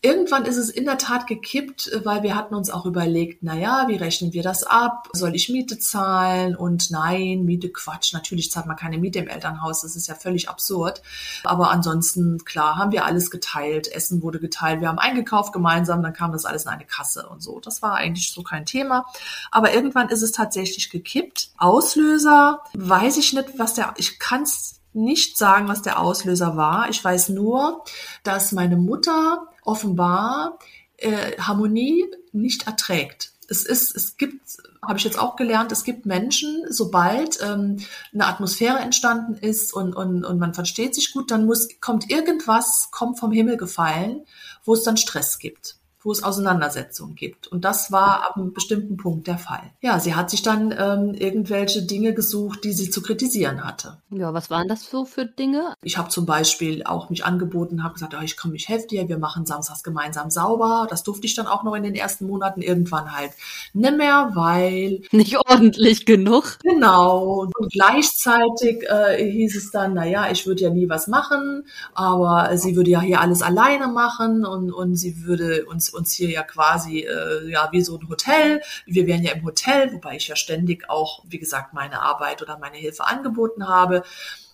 [0.00, 3.86] Irgendwann ist es in der Tat gekippt, weil wir hatten uns auch überlegt, na ja,
[3.88, 5.08] wie rechnen wir das ab?
[5.12, 6.54] Soll ich Miete zahlen?
[6.54, 8.12] Und nein, Miete Quatsch.
[8.12, 9.82] Natürlich zahlt man keine Miete im Elternhaus.
[9.82, 11.02] Das ist ja völlig absurd.
[11.42, 13.88] Aber ansonsten, klar, haben wir alles geteilt.
[13.88, 14.80] Essen wurde geteilt.
[14.80, 16.00] Wir haben eingekauft gemeinsam.
[16.00, 17.58] Dann kam das alles in eine Kasse und so.
[17.58, 19.06] Das war eigentlich so kein Thema.
[19.50, 21.50] Aber irgendwann ist es tatsächlich gekippt.
[21.58, 26.88] Auslöser, weiß ich nicht, was der, ich kann es nicht sagen, was der Auslöser war.
[26.88, 27.84] Ich weiß nur,
[28.22, 30.58] dass meine Mutter offenbar
[30.96, 33.32] äh, Harmonie nicht erträgt.
[33.50, 34.40] Es ist, es gibt,
[34.82, 37.78] habe ich jetzt auch gelernt, es gibt Menschen, sobald ähm,
[38.12, 42.90] eine Atmosphäre entstanden ist und, und, und man versteht sich gut, dann muss, kommt irgendwas,
[42.90, 44.26] kommt vom Himmel gefallen,
[44.64, 47.48] wo es dann Stress gibt wo es Auseinandersetzungen gibt.
[47.48, 49.72] Und das war ab einem bestimmten Punkt der Fall.
[49.80, 53.98] Ja, sie hat sich dann ähm, irgendwelche Dinge gesucht, die sie zu kritisieren hatte.
[54.10, 55.74] Ja, was waren das so für Dinge?
[55.82, 59.08] Ich habe zum Beispiel auch mich angeboten, habe gesagt, oh, ich komme, ich helfe dir,
[59.08, 60.86] wir machen samstags gemeinsam sauber.
[60.88, 63.32] Das durfte ich dann auch noch in den ersten Monaten irgendwann halt
[63.72, 65.02] nicht mehr, weil...
[65.10, 66.58] Nicht ordentlich genug.
[66.62, 67.44] Genau.
[67.56, 72.56] Und gleichzeitig äh, hieß es dann, na ja, ich würde ja nie was machen, aber
[72.56, 76.42] sie würde ja hier alles alleine machen und, und sie würde uns uns, hier ja
[76.42, 78.62] quasi äh, ja wie so ein Hotel.
[78.86, 82.58] Wir wären ja im Hotel, wobei ich ja ständig auch, wie gesagt, meine Arbeit oder
[82.58, 84.02] meine Hilfe angeboten habe.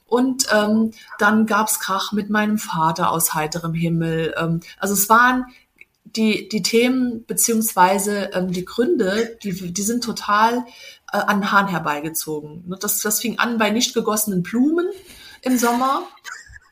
[0.07, 4.35] Und ähm, dann gab's Krach mit meinem Vater aus heiterem Himmel.
[4.37, 5.47] Ähm, also es waren
[6.05, 10.65] die, die Themen beziehungsweise ähm, die Gründe, die, die sind total
[11.13, 12.75] äh, an den Hahn herbeigezogen.
[12.81, 14.87] Das, das fing an bei nicht gegossenen Blumen
[15.43, 16.07] im Sommer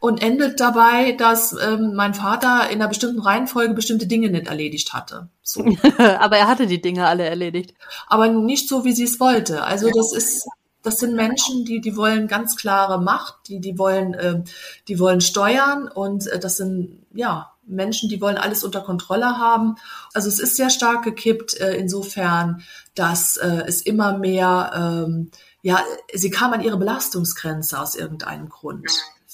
[0.02, 4.92] und endet dabei, dass ähm, mein Vater in einer bestimmten Reihenfolge bestimmte Dinge nicht erledigt
[4.92, 5.28] hatte.
[5.42, 5.64] So.
[6.18, 7.74] Aber er hatte die Dinge alle erledigt.
[8.08, 9.62] Aber nicht so, wie sie es wollte.
[9.62, 10.48] Also das ist,
[10.82, 14.42] das sind Menschen, die, die wollen ganz klare Macht, die, die wollen, äh,
[14.88, 19.76] die wollen steuern und äh, das sind, ja, Menschen, die wollen alles unter Kontrolle haben.
[20.14, 22.64] Also es ist sehr stark gekippt äh, insofern,
[22.96, 25.30] dass äh, es immer mehr, ähm,
[25.62, 25.80] ja,
[26.12, 28.90] sie kam an ihre Belastungsgrenze aus irgendeinem Grund.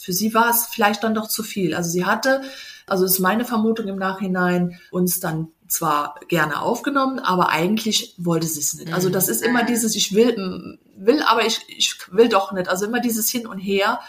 [0.09, 1.75] Für sie war es vielleicht dann doch zu viel.
[1.75, 2.41] Also sie hatte,
[2.87, 8.61] also ist meine Vermutung im Nachhinein, uns dann zwar gerne aufgenommen, aber eigentlich wollte sie
[8.61, 8.95] es nicht.
[8.95, 12.71] Also das ist immer dieses, ich will, will, aber ich, ich will doch nicht.
[12.71, 14.01] Also immer dieses Hin und Her.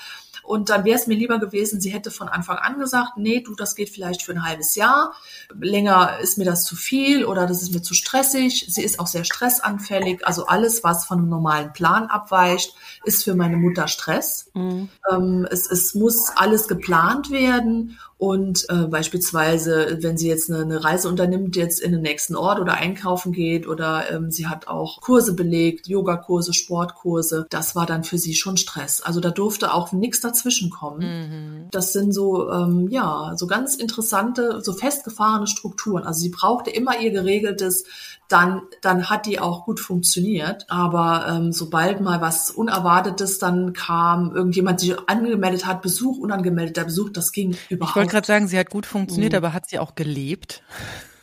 [0.49, 3.53] Und dann wäre es mir lieber gewesen, sie hätte von Anfang an gesagt, nee, du,
[3.53, 5.13] das geht vielleicht für ein halbes Jahr.
[5.53, 8.65] Länger ist mir das zu viel oder das ist mir zu stressig.
[8.67, 10.25] Sie ist auch sehr stressanfällig.
[10.25, 12.73] Also alles, was von einem normalen Plan abweicht,
[13.03, 14.49] ist für meine Mutter Stress.
[14.55, 14.89] Mhm.
[15.11, 17.99] Ähm, es, es muss alles geplant werden.
[18.20, 22.59] Und äh, beispielsweise, wenn sie jetzt eine, eine Reise unternimmt, jetzt in den nächsten Ort
[22.59, 28.03] oder einkaufen geht oder ähm, sie hat auch Kurse belegt, Yogakurse, Sportkurse, das war dann
[28.03, 28.99] für sie schon Stress.
[28.99, 30.99] Also da durfte auch nichts dazwischen kommen.
[30.99, 31.67] Mhm.
[31.72, 36.03] Das sind so, ähm, ja, so ganz interessante, so festgefahrene Strukturen.
[36.03, 37.86] Also sie brauchte immer ihr geregeltes
[38.30, 40.65] dann, dann hat die auch gut funktioniert.
[40.70, 47.09] Aber ähm, sobald mal was Unerwartetes dann kam, irgendjemand sich angemeldet hat, Besuch, unangemeldeter Besuch,
[47.09, 47.95] das ging überhaupt.
[48.10, 49.38] Ich wollte gerade sagen, sie hat gut funktioniert, mhm.
[49.38, 50.64] aber hat sie auch gelebt?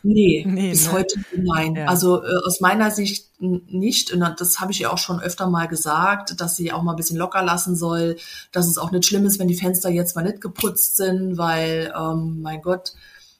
[0.02, 0.92] Nee, nee bis ne?
[0.92, 1.74] heute nein.
[1.74, 1.86] Ja.
[1.86, 4.12] Also äh, aus meiner Sicht nicht.
[4.12, 6.96] Und das habe ich ihr auch schon öfter mal gesagt, dass sie auch mal ein
[6.96, 8.16] bisschen locker lassen soll,
[8.52, 11.92] dass es auch nicht schlimm ist, wenn die Fenster jetzt mal nicht geputzt sind, weil,
[11.96, 12.92] ähm, mein Gott,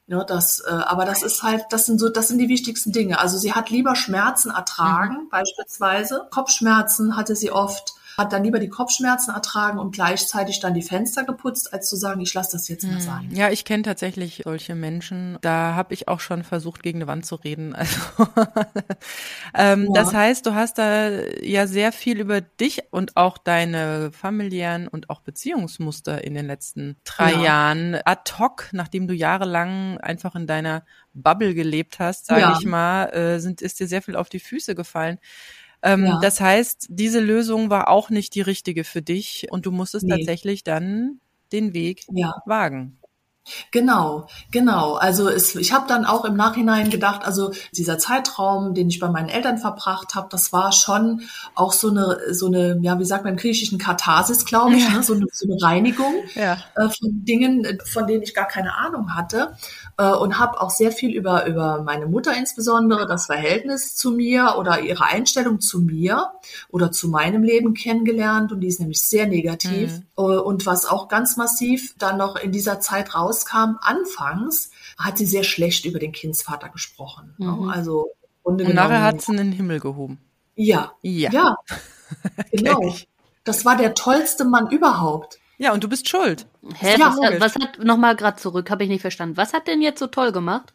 [0.09, 3.21] ja, das, äh, aber das ist halt, das sind so, das sind die wichtigsten Dinge.
[3.21, 5.29] Also sie hat lieber Schmerzen ertragen, mhm.
[5.31, 6.27] beispielsweise.
[6.31, 11.25] Kopfschmerzen hatte sie oft hat dann lieber die Kopfschmerzen ertragen und gleichzeitig dann die Fenster
[11.25, 13.01] geputzt, als zu sagen, ich lasse das jetzt mal hm.
[13.01, 13.31] sein.
[13.33, 15.39] Ja, ich kenne tatsächlich solche Menschen.
[15.43, 17.75] Da habe ich auch schon versucht, gegen eine Wand zu reden.
[17.87, 18.27] Also
[19.55, 19.93] ähm, ja.
[19.93, 21.11] das heißt, du hast da
[21.43, 26.97] ja sehr viel über dich und auch deine familiären und auch Beziehungsmuster in den letzten
[27.05, 27.43] drei ja.
[27.43, 32.57] Jahren ad hoc, nachdem du jahrelang einfach in deiner Bubble gelebt hast, sage ja.
[32.59, 35.19] ich mal, äh, sind ist dir sehr viel auf die Füße gefallen.
[35.87, 36.18] Ähm, ja.
[36.20, 40.16] Das heißt, diese Lösung war auch nicht die richtige für dich und du musstest nee.
[40.16, 41.20] tatsächlich dann
[41.53, 42.34] den Weg ja.
[42.45, 42.99] wagen.
[43.71, 44.95] Genau, genau.
[44.95, 49.09] Also es, ich habe dann auch im Nachhinein gedacht, also dieser Zeitraum, den ich bei
[49.09, 51.23] meinen Eltern verbracht habe, das war schon
[51.55, 54.97] auch so eine, so eine, ja, wie sagt man im griechischen Katharsis, glaube ich, ja.
[54.97, 55.03] ne?
[55.03, 56.59] so, eine, so eine Reinigung ja.
[56.75, 59.57] äh, von Dingen, von denen ich gar keine Ahnung hatte
[59.97, 64.57] äh, und habe auch sehr viel über, über meine Mutter insbesondere, das Verhältnis zu mir
[64.59, 66.33] oder ihre Einstellung zu mir
[66.71, 69.93] oder zu meinem Leben kennengelernt und die ist nämlich sehr negativ.
[69.93, 70.05] Mhm.
[70.17, 75.26] Äh, und was auch ganz massiv dann noch in dieser Zeit rauskam, anfangs hat sie
[75.26, 77.34] sehr schlecht über den Kindsvater gesprochen.
[77.39, 77.51] Ne?
[77.51, 77.68] Mhm.
[77.68, 78.12] Also
[78.43, 80.18] und nachher hat sie in den Himmel gehoben.
[80.55, 81.57] Ja, ja, ja
[82.53, 82.95] genau.
[83.45, 85.39] Das war der tollste Mann überhaupt.
[85.59, 86.47] Ja, und du bist schuld.
[86.74, 89.37] Hä, ja, was, hat, was hat, nochmal gerade zurück, habe ich nicht verstanden.
[89.37, 90.74] Was hat denn jetzt so toll gemacht?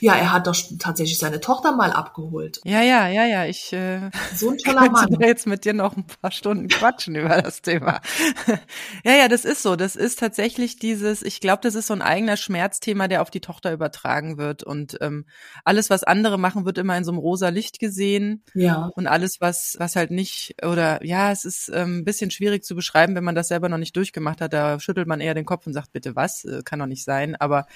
[0.00, 2.60] Ja, er hat doch tatsächlich seine Tochter mal abgeholt.
[2.64, 3.44] Ja, ja, ja, ja.
[3.46, 5.16] Ich äh, so ein toller Mann.
[5.20, 8.00] jetzt mit dir noch ein paar Stunden quatschen über das Thema.
[9.04, 9.76] ja, ja, das ist so.
[9.76, 11.22] Das ist tatsächlich dieses.
[11.22, 14.98] Ich glaube, das ist so ein eigener Schmerzthema, der auf die Tochter übertragen wird und
[15.00, 15.26] ähm,
[15.64, 18.44] alles, was andere machen, wird immer in so einem rosa Licht gesehen.
[18.54, 18.90] Ja.
[18.94, 22.74] Und alles, was was halt nicht oder ja, es ist ähm, ein bisschen schwierig zu
[22.74, 24.52] beschreiben, wenn man das selber noch nicht durchgemacht hat.
[24.52, 26.44] Da schüttelt man eher den Kopf und sagt, bitte was?
[26.44, 27.36] Äh, kann doch nicht sein.
[27.36, 27.66] Aber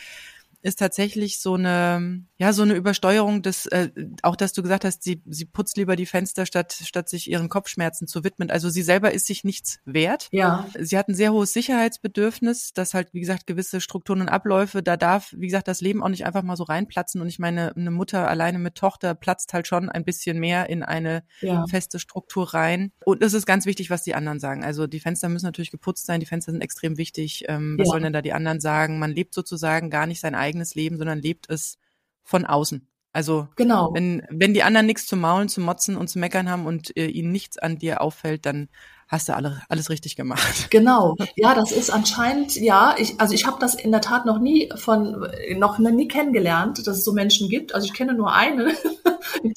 [0.63, 3.91] ist tatsächlich so eine, ja, so eine Übersteuerung des, äh,
[4.23, 7.49] auch dass du gesagt hast, sie, sie putzt lieber die Fenster, statt, statt sich ihren
[7.49, 8.51] Kopfschmerzen zu widmen.
[8.51, 10.29] Also sie selber ist sich nichts wert.
[10.31, 10.69] Ja.
[10.79, 14.97] Sie hat ein sehr hohes Sicherheitsbedürfnis, dass halt, wie gesagt, gewisse Strukturen und Abläufe, da
[14.97, 17.21] darf, wie gesagt, das Leben auch nicht einfach mal so reinplatzen.
[17.21, 20.85] Und ich meine, eine Mutter alleine mit Tochter platzt halt schon ein bisschen mehr in
[20.85, 21.67] eine ja.
[21.67, 22.93] feste Struktur rein.
[23.05, 24.65] Und es ist ganz wichtig, was die anderen sagen.
[24.65, 27.45] Also die Fenster müssen natürlich geputzt sein, die Fenster sind extrem wichtig.
[27.49, 27.91] Ähm, was ja.
[27.91, 29.01] sollen denn da die anderen sagen?
[29.01, 31.79] Man lebt sozusagen gar nicht sein eigenes eigenes Leben, sondern lebt es
[32.23, 32.87] von außen.
[33.15, 33.93] Also genau.
[33.93, 37.07] wenn, wenn die anderen nichts zu maulen, zu motzen und zu meckern haben und äh,
[37.07, 38.69] ihnen nichts an dir auffällt, dann
[39.07, 40.43] hast du alle, alles richtig gemacht.
[40.71, 41.17] Genau.
[41.37, 44.71] Ja, das ist anscheinend, ja, ich, also ich habe das in der Tat noch nie
[44.77, 45.27] von,
[45.57, 47.75] noch nie kennengelernt, dass es so Menschen gibt.
[47.75, 48.73] Also ich kenne nur eine.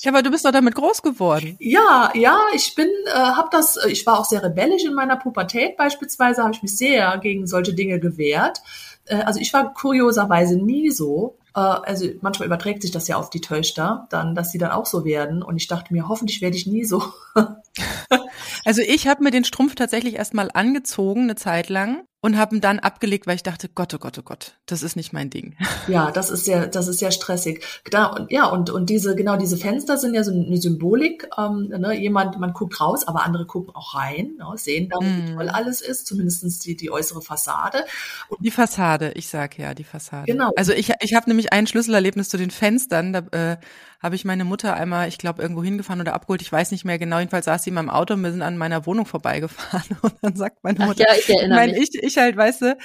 [0.02, 1.58] Ja, aber du bist doch damit groß geworden.
[1.60, 5.76] Ja, ja, ich bin, äh, habe das, ich war auch sehr rebellisch in meiner Pubertät
[5.76, 8.62] beispielsweise, habe ich mich sehr gegen solche Dinge gewehrt.
[9.06, 11.38] Äh, also ich war kurioserweise nie so.
[11.56, 14.86] Äh, also manchmal überträgt sich das ja auf die Töchter, dann, dass sie dann auch
[14.86, 15.43] so werden.
[15.43, 17.03] Und ich dachte mir, hoffentlich werde ich nie so.
[18.66, 22.03] also ich habe mir den Strumpf tatsächlich erstmal angezogen, eine Zeit lang.
[22.26, 25.13] Und haben dann abgelegt, weil ich dachte, Gott, oh Gott, oh Gott, das ist nicht
[25.13, 25.55] mein Ding.
[25.88, 27.63] Ja, das ist sehr, das ist sehr stressig.
[27.84, 31.30] Genau, und, ja, und, und diese, genau, diese Fenster sind ja so eine Symbolik.
[31.38, 31.93] Ähm, ne?
[31.93, 34.45] Jemand, man guckt raus, aber andere gucken auch rein, ne?
[34.55, 35.28] sehen dann, mm.
[35.28, 35.36] wie mhm.
[35.36, 37.86] toll alles ist, zumindestens die, die äußere Fassade.
[38.30, 40.26] Und die Fassade, ich sag ja, die Fassade.
[40.26, 40.51] Genau.
[40.55, 43.13] Also ich, ich habe nämlich ein Schlüsselerlebnis zu den Fenstern.
[43.13, 43.19] Da
[43.51, 43.57] äh,
[44.06, 46.43] habe ich meine Mutter einmal, ich glaube, irgendwo hingefahren oder abgeholt.
[46.43, 47.18] Ich weiß nicht mehr genau.
[47.18, 49.97] Jedenfalls saß sie in meinem Auto und wir sind an meiner Wohnung vorbeigefahren.
[50.01, 52.78] Und dann sagt meine Mutter, Ach ja, ich, ich meine, ich, ich halt, weißt du,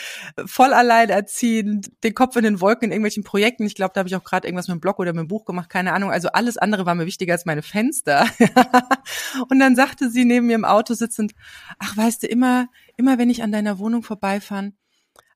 [0.47, 3.67] voll alleinerziehend, den Kopf in den Wolken in irgendwelchen Projekten.
[3.67, 5.45] Ich glaube, da habe ich auch gerade irgendwas mit dem Blog oder mit dem Buch
[5.45, 6.11] gemacht, keine Ahnung.
[6.11, 8.27] Also alles andere war mir wichtiger als meine Fenster.
[9.51, 11.33] und dann sagte sie neben mir im Auto sitzend,
[11.79, 14.73] ach, weißt du, immer, immer wenn ich an deiner Wohnung vorbeifahre,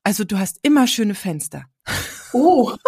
[0.03, 1.66] also du hast immer schöne Fenster.
[2.32, 2.74] Oh.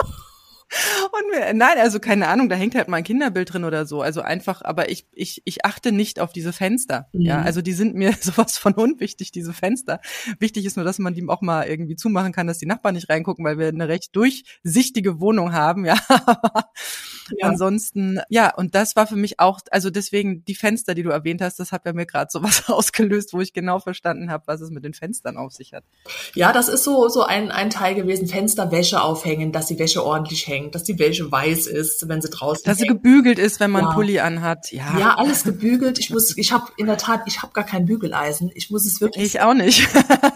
[1.12, 4.02] Und nein, also keine Ahnung, da hängt halt mal ein Kinderbild drin oder so.
[4.02, 7.08] Also einfach, aber ich, ich, ich achte nicht auf diese Fenster.
[7.12, 7.20] Mhm.
[7.20, 10.00] Ja, also die sind mir sowas von unwichtig, diese Fenster.
[10.38, 13.08] Wichtig ist nur, dass man die auch mal irgendwie zumachen kann, dass die Nachbarn nicht
[13.08, 15.96] reingucken, weil wir eine recht durchsichtige Wohnung haben, ja.
[16.08, 17.48] ja.
[17.48, 21.40] Ansonsten, ja, und das war für mich auch, also deswegen die Fenster, die du erwähnt
[21.40, 24.70] hast, das hat bei mir gerade sowas ausgelöst, wo ich genau verstanden habe, was es
[24.70, 25.84] mit den Fenstern auf sich hat.
[26.34, 30.46] Ja, das ist so, so ein, ein Teil gewesen, Fensterwäsche aufhängen, dass die Wäsche ordentlich
[30.46, 32.88] hängt, dass die Wäsche weiß ist, wenn sie draußen Dass hängt.
[32.88, 33.92] sie gebügelt ist, wenn man ja.
[33.92, 34.72] Pulli anhat.
[34.72, 34.98] Ja.
[34.98, 35.98] ja, alles gebügelt.
[35.98, 38.50] Ich muss, ich habe in der Tat, ich habe gar kein Bügeleisen.
[38.54, 39.24] Ich muss es wirklich.
[39.24, 39.88] Ich auch nicht.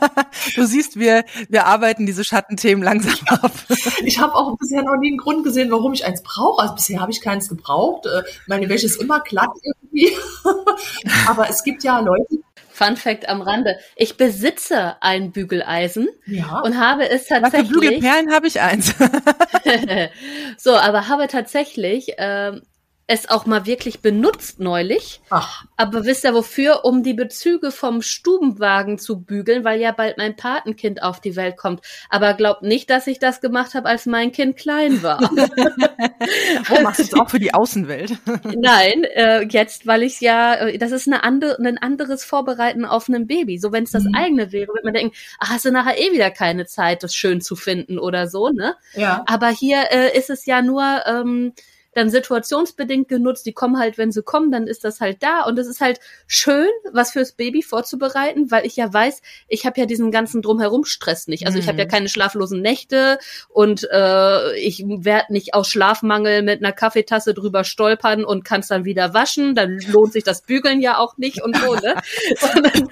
[0.56, 3.52] du siehst, wir, wir arbeiten diese Schattenthemen langsam ab.
[4.04, 6.62] ich habe auch bisher noch nie einen Grund gesehen, warum ich eins brauche.
[6.62, 8.06] Also bisher habe ich keins gebraucht.
[8.06, 10.12] Äh, meine Wäsche ist immer glatt irgendwie.
[11.28, 12.38] Aber es gibt ja Leute,
[12.80, 13.78] Fun Fact am Rande.
[13.94, 16.60] Ich besitze ein Bügeleisen ja.
[16.60, 17.70] und habe es tatsächlich.
[17.70, 18.94] Was für Bügelperlen habe ich eins.
[20.56, 22.62] so, aber habe tatsächlich ähm,
[23.10, 25.20] es auch mal wirklich benutzt neulich.
[25.30, 25.64] Ach.
[25.76, 26.84] Aber wisst ihr wofür?
[26.84, 31.56] Um die Bezüge vom Stubenwagen zu bügeln, weil ja bald mein Patenkind auf die Welt
[31.56, 31.80] kommt.
[32.08, 35.18] Aber glaubt nicht, dass ich das gemacht habe, als mein Kind klein war.
[36.70, 38.16] oh, machst du es auch für die Außenwelt?
[38.56, 43.08] Nein, äh, jetzt, weil ich ja, äh, das ist eine andere, ein anderes Vorbereiten auf
[43.08, 43.58] ein Baby.
[43.58, 44.14] So, wenn es das mhm.
[44.14, 47.40] eigene wäre, wird man denken, ach, hast du nachher eh wieder keine Zeit, das schön
[47.40, 48.76] zu finden oder so, ne?
[48.94, 49.24] Ja.
[49.26, 51.54] Aber hier äh, ist es ja nur, ähm,
[51.94, 53.46] dann situationsbedingt genutzt.
[53.46, 55.42] Die kommen halt, wenn sie kommen, dann ist das halt da.
[55.42, 59.80] Und es ist halt schön, was fürs Baby vorzubereiten, weil ich ja weiß, ich habe
[59.80, 61.46] ja diesen ganzen drumherum Stress nicht.
[61.46, 61.62] Also mhm.
[61.62, 63.18] ich habe ja keine schlaflosen Nächte
[63.48, 68.68] und äh, ich werde nicht aus Schlafmangel mit einer Kaffeetasse drüber stolpern und kann es
[68.68, 69.54] dann wieder waschen.
[69.54, 71.94] Dann lohnt sich das Bügeln ja auch nicht und so, ne?
[72.38, 72.88] sondern,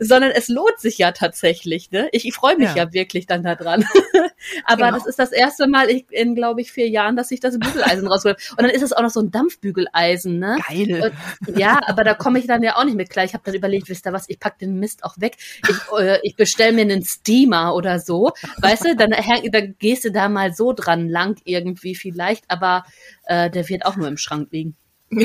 [0.00, 2.08] sondern es lohnt sich ja tatsächlich, ne?
[2.12, 2.84] Ich, ich freue mich ja.
[2.84, 2.92] ja.
[2.92, 3.84] wirklich dann da dran.
[4.64, 4.96] Aber genau.
[4.96, 8.39] das ist das erste Mal in, glaube ich, vier Jahren, dass ich das Bügeleisen rausgeholt
[8.50, 10.58] und dann ist es auch noch so ein Dampfbügeleisen, ne?
[10.68, 11.12] Geil.
[11.46, 13.24] Und, ja, aber da komme ich dann ja auch nicht mit klar.
[13.24, 15.36] Ich habe dann überlegt, wisst ihr was, ich pack den Mist auch weg.
[15.68, 18.32] Ich, äh, ich bestell mir einen Steamer oder so.
[18.58, 19.10] Weißt du, dann,
[19.52, 22.84] dann gehst du da mal so dran lang irgendwie vielleicht, aber
[23.24, 24.76] äh, der wird auch nur im Schrank liegen.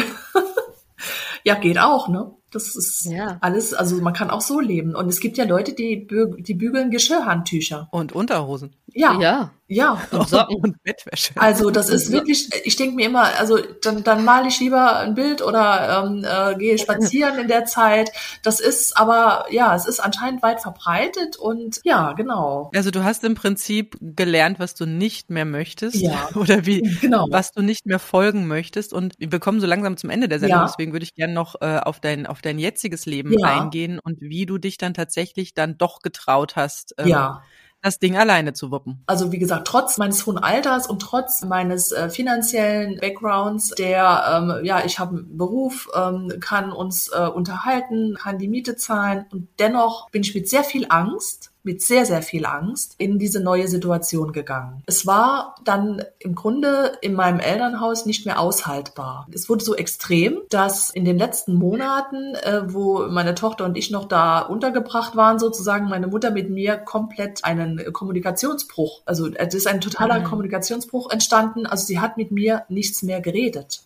[1.46, 2.34] Ja, geht auch, ne?
[2.50, 3.38] Das ist ja.
[3.42, 4.96] alles, also man kann auch so leben.
[4.96, 7.88] Und es gibt ja Leute, die, bü die bügeln Geschirrhandtücher.
[7.92, 8.76] Und Unterhosen.
[8.88, 9.20] Ja.
[9.20, 9.52] Ja.
[9.68, 10.00] Ja.
[10.12, 11.34] Und Socken und Bettwäsche.
[11.36, 15.16] Also das ist wirklich, ich denke mir immer, also dann, dann male ich lieber ein
[15.16, 18.12] Bild oder ähm, äh, gehe spazieren in der Zeit.
[18.44, 22.70] Das ist aber, ja, es ist anscheinend weit verbreitet und ja, genau.
[22.76, 25.96] Also du hast im Prinzip gelernt, was du nicht mehr möchtest.
[25.96, 26.30] Ja.
[26.36, 27.28] Oder wie, genau.
[27.32, 28.94] was du nicht mehr folgen möchtest.
[28.94, 30.66] Und wir kommen so langsam zum Ende der Sendung, ja.
[30.66, 33.48] deswegen würde ich gerne noch äh, auf dein, auf dein jetziges Leben ja.
[33.48, 36.94] eingehen und wie du dich dann tatsächlich dann doch getraut hast.
[37.00, 37.42] Ähm, ja
[37.86, 39.04] das Ding alleine zu wuppen.
[39.06, 44.24] Also wie gesagt, trotz meines hohen Alters und trotz meines äh, finanziellen Backgrounds, der,
[44.60, 49.26] ähm, ja, ich habe einen Beruf, ähm, kann uns äh, unterhalten, kann die Miete zahlen
[49.32, 53.42] und dennoch bin ich mit sehr viel Angst mit sehr, sehr viel Angst in diese
[53.42, 54.84] neue Situation gegangen.
[54.86, 59.28] Es war dann im Grunde in meinem Elternhaus nicht mehr aushaltbar.
[59.34, 63.92] Es wurde so extrem, dass in den letzten Monaten, äh, wo meine Tochter und ich
[63.92, 69.68] noch da untergebracht waren, sozusagen meine Mutter mit mir komplett einen Kommunikationsbruch, also es ist
[69.68, 70.26] ein totaler mhm.
[70.26, 71.66] Kommunikationsbruch entstanden.
[71.66, 73.82] Also sie hat mit mir nichts mehr geredet.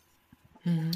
[0.64, 0.92] Mhm.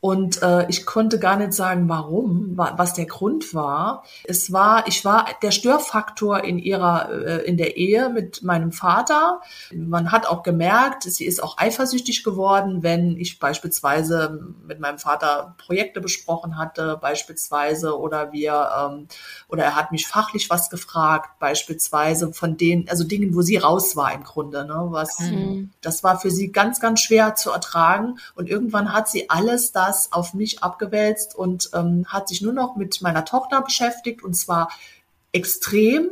[0.00, 4.04] Und äh, ich konnte gar nicht sagen, warum, was der Grund war.
[4.24, 9.42] Es war, ich war der Störfaktor in ihrer, äh, in der Ehe mit meinem Vater.
[9.74, 15.54] Man hat auch gemerkt, sie ist auch eifersüchtig geworden, wenn ich beispielsweise mit meinem Vater
[15.58, 19.06] Projekte besprochen hatte, beispielsweise, oder wir, ähm,
[19.48, 23.96] oder er hat mich fachlich was gefragt, beispielsweise von denen, also Dingen, wo sie raus
[23.96, 25.72] war im Grunde, ne, was, mhm.
[25.82, 28.18] das war für sie ganz, ganz schwer zu ertragen.
[28.34, 32.52] Und irgendwann hat sie alles da das auf mich abgewälzt und ähm, hat sich nur
[32.52, 34.70] noch mit meiner Tochter beschäftigt und zwar
[35.32, 36.08] extrem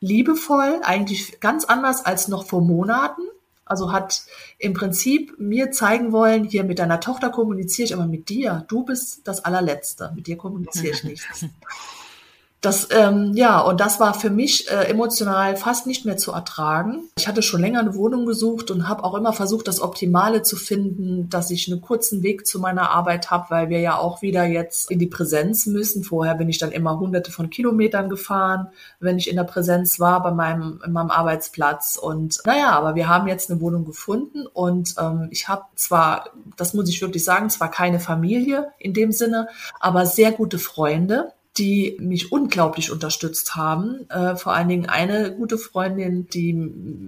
[0.00, 3.22] liebevoll, eigentlich ganz anders als noch vor Monaten.
[3.64, 4.22] Also hat
[4.58, 8.84] im Prinzip mir zeigen wollen, hier mit deiner Tochter kommuniziere ich, aber mit dir, du
[8.84, 11.46] bist das allerletzte, mit dir kommuniziere ich nichts.
[12.66, 17.04] Das, ähm, ja, und das war für mich äh, emotional fast nicht mehr zu ertragen.
[17.16, 20.56] Ich hatte schon länger eine Wohnung gesucht und habe auch immer versucht, das Optimale zu
[20.56, 24.44] finden, dass ich einen kurzen Weg zu meiner Arbeit habe, weil wir ja auch wieder
[24.46, 26.02] jetzt in die Präsenz müssen.
[26.02, 28.66] Vorher bin ich dann immer hunderte von Kilometern gefahren,
[28.98, 31.94] wenn ich in der Präsenz war bei meinem, in meinem Arbeitsplatz.
[31.94, 36.74] Und naja, aber wir haben jetzt eine Wohnung gefunden und ähm, ich habe zwar, das
[36.74, 39.46] muss ich wirklich sagen, zwar keine Familie in dem Sinne,
[39.78, 44.08] aber sehr gute Freunde die mich unglaublich unterstützt haben.
[44.10, 46.54] Äh, vor allen Dingen eine gute Freundin, die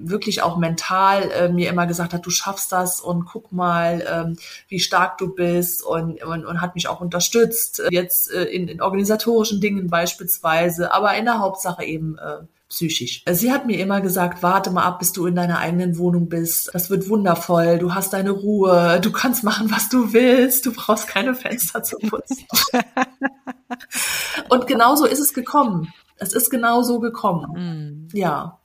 [0.04, 4.36] wirklich auch mental äh, mir immer gesagt hat, du schaffst das und guck mal, ähm,
[4.68, 7.82] wie stark du bist und, und, und hat mich auch unterstützt.
[7.90, 12.38] Jetzt äh, in, in organisatorischen Dingen beispielsweise, aber in der Hauptsache eben äh,
[12.68, 13.22] psychisch.
[13.30, 16.70] Sie hat mir immer gesagt, warte mal ab, bis du in deiner eigenen Wohnung bist.
[16.74, 17.78] Das wird wundervoll.
[17.78, 19.00] Du hast deine Ruhe.
[19.02, 20.66] Du kannst machen, was du willst.
[20.66, 22.46] Du brauchst keine Fenster zu putzen.
[24.50, 25.92] Und genauso ist es gekommen.
[26.16, 28.08] Es ist genau so gekommen.
[28.12, 28.16] Mm.
[28.16, 28.58] Ja.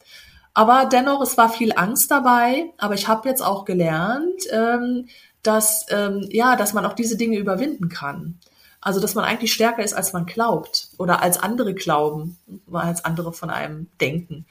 [0.54, 2.72] Aber dennoch, es war viel Angst dabei.
[2.78, 5.08] Aber ich habe jetzt auch gelernt, ähm,
[5.44, 8.40] dass ähm, ja, dass man auch diese Dinge überwinden kann.
[8.84, 12.38] Also, dass man eigentlich stärker ist, als man glaubt oder als andere glauben,
[12.72, 14.46] als andere von einem denken.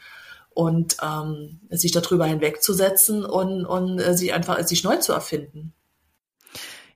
[0.54, 5.72] Und ähm, sich darüber hinwegzusetzen und, und äh, sich einfach sich neu zu erfinden.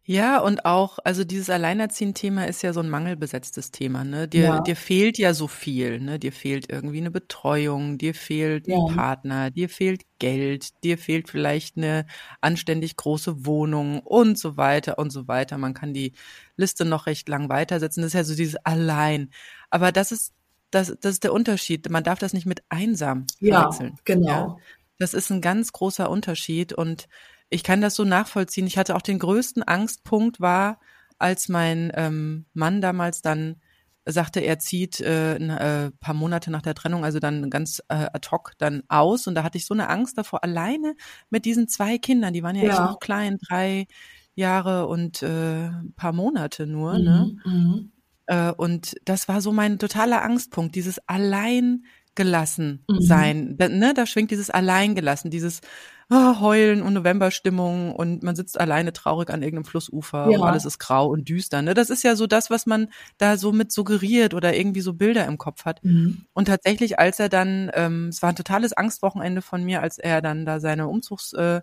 [0.08, 4.28] Ja, und auch, also dieses Alleinerziehen-Thema ist ja so ein mangelbesetztes Thema, ne?
[4.28, 4.60] Dir, ja.
[4.60, 6.20] dir fehlt ja so viel, ne?
[6.20, 8.76] Dir fehlt irgendwie eine Betreuung, dir fehlt ja.
[8.76, 12.06] ein Partner, dir fehlt Geld, dir fehlt vielleicht eine
[12.40, 15.58] anständig große Wohnung und so weiter und so weiter.
[15.58, 16.12] Man kann die
[16.56, 18.00] Liste noch recht lang weitersetzen.
[18.00, 19.30] Das ist ja so dieses Allein.
[19.70, 20.32] Aber das ist,
[20.70, 21.90] das, das ist der Unterschied.
[21.90, 23.94] Man darf das nicht mit einsam verwechseln.
[23.96, 24.28] Ja, genau.
[24.28, 24.56] Ja?
[25.00, 27.08] Das ist ein ganz großer Unterschied und
[27.56, 28.66] ich kann das so nachvollziehen.
[28.66, 30.78] Ich hatte auch den größten Angstpunkt war,
[31.18, 33.56] als mein ähm, Mann damals dann
[34.04, 38.06] sagte, er zieht äh, ein äh, paar Monate nach der Trennung, also dann ganz äh,
[38.12, 39.26] ad hoc dann aus.
[39.26, 40.94] Und da hatte ich so eine Angst davor, alleine
[41.30, 42.70] mit diesen zwei Kindern, die waren ja, ja.
[42.70, 43.86] echt noch klein, drei
[44.34, 46.98] Jahre und äh, paar Monate nur.
[46.98, 47.32] Ne?
[47.44, 47.52] Mhm, ne?
[47.52, 47.92] Mhm.
[48.26, 53.00] Äh, und das war so mein totaler Angstpunkt, dieses allein gelassen mhm.
[53.00, 53.56] sein.
[53.56, 55.62] Da, ne, da schwingt dieses Alleingelassen, dieses
[56.10, 60.38] oh, Heulen und Novemberstimmung und man sitzt alleine traurig an irgendeinem Flussufer ja.
[60.38, 61.62] und alles ist grau und düster.
[61.62, 61.74] Ne?
[61.74, 62.88] Das ist ja so das, was man
[63.18, 65.82] da so mit suggeriert oder irgendwie so Bilder im Kopf hat.
[65.84, 66.26] Mhm.
[66.32, 70.22] Und tatsächlich, als er dann, ähm, es war ein totales Angstwochenende von mir, als er
[70.22, 71.60] dann da seine Umzugs äh,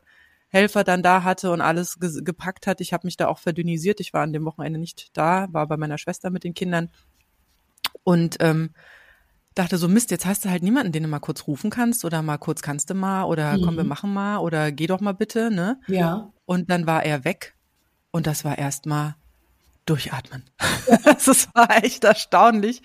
[0.49, 2.79] Helfer dann da hatte und alles ge gepackt hat.
[2.79, 3.99] Ich habe mich da auch verdünnisiert.
[3.99, 6.91] Ich war an dem Wochenende nicht da, war bei meiner Schwester mit den Kindern.
[8.03, 8.69] Und ähm,
[9.54, 12.22] dachte so, Mist, jetzt hast du halt niemanden, den du mal kurz rufen kannst oder
[12.22, 13.62] mal kurz kannst du mal oder mhm.
[13.64, 15.80] komm, wir machen mal oder geh doch mal bitte, ne?
[15.88, 16.32] Ja.
[16.45, 17.56] Und dann war er weg
[18.12, 19.16] und das war erstmal
[19.86, 20.43] durchatmen.
[21.04, 22.82] das war echt erstaunlich.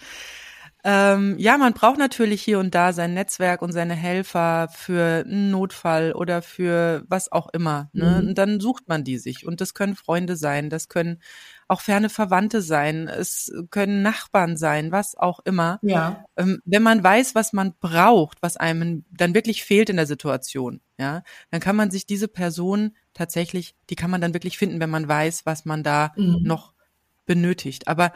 [0.91, 5.51] Ähm, ja, man braucht natürlich hier und da sein Netzwerk und seine Helfer für einen
[5.51, 7.91] Notfall oder für was auch immer.
[7.93, 8.22] Ne?
[8.22, 8.28] Mhm.
[8.28, 9.47] Und dann sucht man die sich.
[9.47, 11.20] Und das können Freunde sein, das können
[11.66, 15.78] auch ferne Verwandte sein, es können Nachbarn sein, was auch immer.
[15.82, 16.24] Ja.
[16.39, 20.80] Ähm, wenn man weiß, was man braucht, was einem dann wirklich fehlt in der Situation,
[20.99, 24.89] ja, dann kann man sich diese Person tatsächlich, die kann man dann wirklich finden, wenn
[24.89, 26.39] man weiß, was man da mhm.
[26.45, 26.72] noch
[27.26, 27.89] benötigt.
[27.89, 28.14] Aber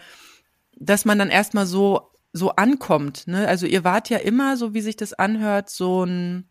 [0.75, 3.47] dass man dann erstmal so so ankommt, ne?
[3.47, 6.49] Also ihr wart ja immer, so wie sich das anhört, so ein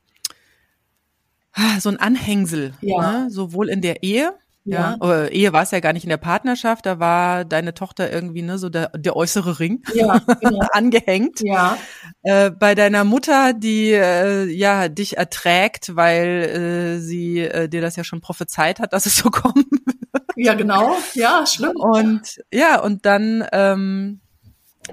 [1.80, 3.24] so ein Anhängsel, ja.
[3.24, 3.30] ne?
[3.30, 5.26] sowohl in der Ehe ja, ja.
[5.26, 8.60] Ehe war es ja gar nicht in der Partnerschaft, da war deine Tochter irgendwie ne
[8.60, 10.60] so der, der äußere Ring ja, genau.
[10.72, 11.42] angehängt.
[11.42, 11.78] Ja.
[12.22, 17.96] Äh, bei deiner Mutter, die äh, ja dich erträgt, weil äh, sie äh, dir das
[17.96, 20.24] ja schon prophezeit hat, dass es so kommen wird.
[20.36, 20.96] Ja, genau.
[21.16, 21.76] Ja, schlimm.
[21.78, 24.22] Und ja, und dann ähm,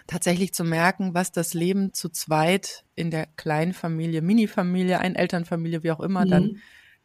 [0.07, 5.91] tatsächlich zu merken, was das Leben zu zweit in der kleinen Familie, Mini-Familie, Einelternfamilie, wie
[5.91, 6.31] auch immer, mhm.
[6.31, 6.57] dann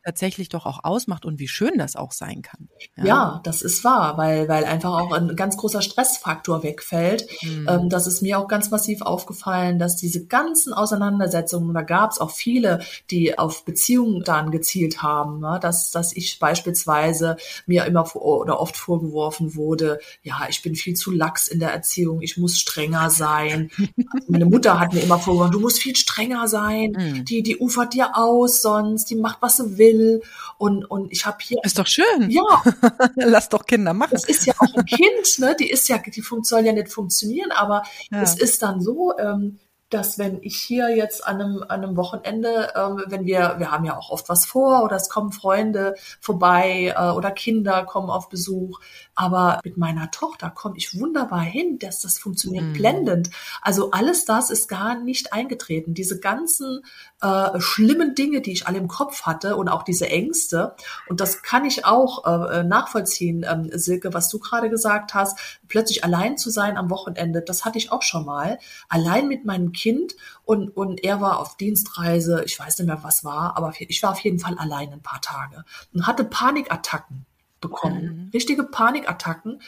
[0.04, 2.70] tatsächlich doch auch ausmacht und wie schön das auch sein kann.
[2.98, 7.28] Ja, ja das ist wahr, weil, weil einfach auch ein ganz großer Stressfaktor wegfällt.
[7.42, 7.68] Mhm.
[7.70, 12.20] Ähm, das ist mir auch ganz massiv aufgefallen, dass diese ganzen Auseinandersetzungen, da gab es
[12.20, 12.82] auch viele,
[13.12, 15.60] die auf Beziehungen dann gezielt haben, ne?
[15.62, 20.96] dass, dass ich beispielsweise mir immer vor, oder oft vorgeworfen wurde, ja, ich bin viel
[20.96, 23.72] zu lax in der Erziehung, ich muss strenger sein.
[24.14, 27.26] Also meine Mutter hat mir immer vorgeworfen, du musst viel strenger sein, mhm.
[27.26, 30.22] die, die ufert dir aus sonst, die macht, was sie will will.
[30.58, 31.60] Und, und ich habe hier.
[31.64, 32.30] Ist doch schön.
[32.30, 32.64] Ja.
[33.16, 34.12] Lass doch Kinder machen.
[34.12, 35.56] Das ist ja auch ein Kind, ne?
[35.60, 38.22] Die ist ja, die soll ja nicht funktionieren, aber ja.
[38.22, 39.60] es ist dann so, ähm,
[39.94, 43.86] dass wenn ich hier jetzt an einem, an einem Wochenende, ähm, wenn wir, wir haben
[43.86, 48.30] ja auch oft was vor oder es kommen Freunde vorbei äh, oder Kinder kommen auf
[48.30, 48.80] Besuch,
[49.16, 52.74] aber mit meiner Tochter komme ich wunderbar hin, dass das funktioniert mhm.
[52.74, 53.30] blendend.
[53.62, 55.94] Also alles das ist gar nicht eingetreten.
[55.94, 56.82] Diese ganzen
[57.22, 60.76] äh, schlimmen Dinge, die ich alle im Kopf hatte und auch diese Ängste.
[61.08, 65.60] Und das kann ich auch äh, nachvollziehen, ähm, Silke, was du gerade gesagt hast.
[65.68, 68.58] Plötzlich allein zu sein am Wochenende, das hatte ich auch schon mal.
[68.90, 72.44] Allein mit meinem Kind und, und er war auf Dienstreise.
[72.46, 75.22] Ich weiß nicht mehr, was war, aber ich war auf jeden Fall allein ein paar
[75.22, 77.26] Tage und hatte Panikattacken
[77.64, 78.26] bekommen.
[78.26, 78.30] Mhm.
[78.34, 79.62] Richtige Panikattacken.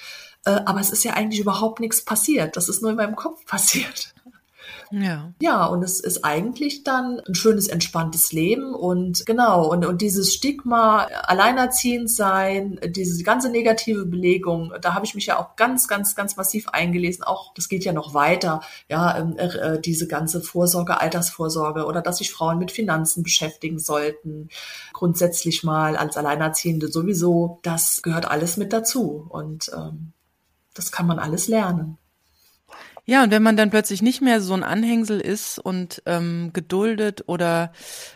[0.45, 2.55] Äh, aber es ist ja eigentlich überhaupt nichts passiert.
[2.55, 4.14] Das ist nur in meinem Kopf passiert.
[4.91, 5.33] Ja.
[5.41, 10.33] Ja, und es ist eigentlich dann ein schönes, entspanntes Leben und genau, und, und dieses
[10.33, 16.15] Stigma, alleinerziehend sein, diese ganze negative Belegung, da habe ich mich ja auch ganz, ganz,
[16.15, 17.23] ganz massiv eingelesen.
[17.23, 22.01] Auch, das geht ja noch weiter, ja, ähm, äh, äh, diese ganze Vorsorge, Altersvorsorge oder
[22.01, 24.49] dass sich Frauen mit Finanzen beschäftigen sollten.
[24.93, 30.13] Grundsätzlich mal als Alleinerziehende sowieso, das gehört alles mit dazu und ähm,
[30.73, 31.97] das kann man alles lernen.
[33.07, 37.23] Ja, und wenn man dann plötzlich nicht mehr so ein Anhängsel ist und ähm, geduldet
[37.27, 37.71] oder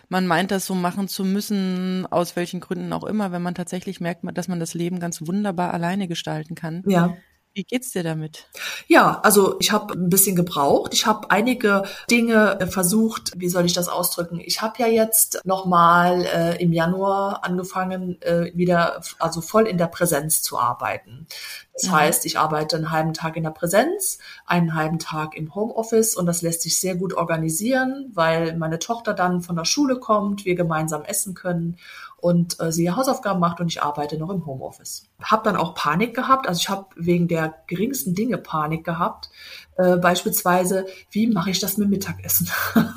[0.10, 4.02] man meint, das so machen zu müssen, aus welchen Gründen auch immer, wenn man tatsächlich
[4.02, 6.84] merkt, dass man das Leben ganz wunderbar alleine gestalten kann.
[6.88, 7.16] Ja.
[7.60, 8.48] Wie geht's dir damit?
[8.88, 10.94] Ja, also ich habe ein bisschen gebraucht.
[10.94, 14.40] Ich habe einige Dinge versucht, wie soll ich das ausdrücken?
[14.40, 19.88] Ich habe ja jetzt nochmal äh, im Januar angefangen, äh, wieder also voll in der
[19.88, 21.28] Präsenz zu arbeiten.
[21.74, 21.92] Das ja.
[21.92, 26.28] heißt, ich arbeite einen halben Tag in der Präsenz, einen halben Tag im Homeoffice und
[26.28, 30.56] das lässt sich sehr gut organisieren, weil meine Tochter dann von der Schule kommt, wir
[30.56, 31.76] gemeinsam essen können
[32.22, 35.08] und äh, sie Hausaufgaben macht und ich arbeite noch im Homeoffice.
[35.22, 39.30] Hab dann auch Panik gehabt, also ich habe wegen der geringsten Dinge Panik gehabt.
[39.78, 42.50] Äh, beispielsweise, wie mache ich das mit Mittagessen?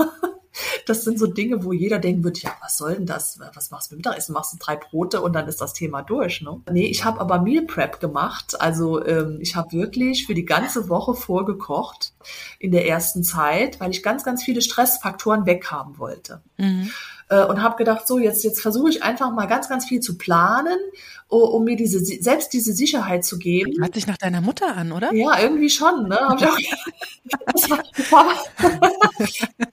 [0.87, 3.39] das sind so Dinge, wo jeder denken wird, ja, was soll denn das?
[3.55, 4.33] Was machst du mit Mittagessen?
[4.33, 6.43] Machst du drei Brote und dann ist das Thema durch.
[6.43, 6.61] Ne?
[6.71, 8.61] Nee, ich habe aber Meal Prep gemacht.
[8.61, 12.15] Also ähm, ich habe wirklich für die ganze Woche vorgekocht
[12.59, 16.43] in der ersten Zeit, weil ich ganz, ganz viele Stressfaktoren weghaben wollte.
[16.59, 16.91] Mhm.
[17.33, 20.19] Äh, und habe gedacht, so jetzt jetzt versuche ich einfach mal ganz ganz viel zu
[20.19, 20.77] planen,
[21.29, 23.73] um mir diese selbst diese Sicherheit zu geben.
[23.81, 25.15] Hört sich nach deiner Mutter an, oder?
[25.15, 26.09] Ja, irgendwie schon.
[26.09, 26.19] Ne?
[26.37, 26.59] Ich auch,
[27.55, 28.27] das, war,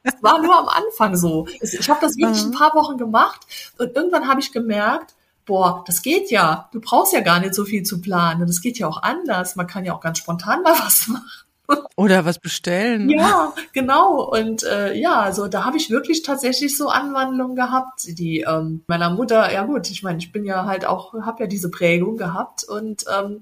[0.03, 1.47] das war nur am Anfang so.
[1.59, 3.41] Ich habe das wirklich ein paar Wochen gemacht
[3.77, 6.69] und irgendwann habe ich gemerkt, boah, das geht ja.
[6.71, 8.47] Du brauchst ja gar nicht so viel zu planen.
[8.47, 9.57] Das geht ja auch anders.
[9.57, 11.48] Man kann ja auch ganz spontan mal was machen.
[11.95, 13.09] Oder was bestellen.
[13.09, 14.23] Ja, genau.
[14.23, 19.09] Und äh, ja, also da habe ich wirklich tatsächlich so Anwandlungen gehabt, die ähm, meiner
[19.09, 22.63] Mutter, ja gut, ich meine, ich bin ja halt auch, habe ja diese Prägung gehabt
[22.63, 23.41] und ähm,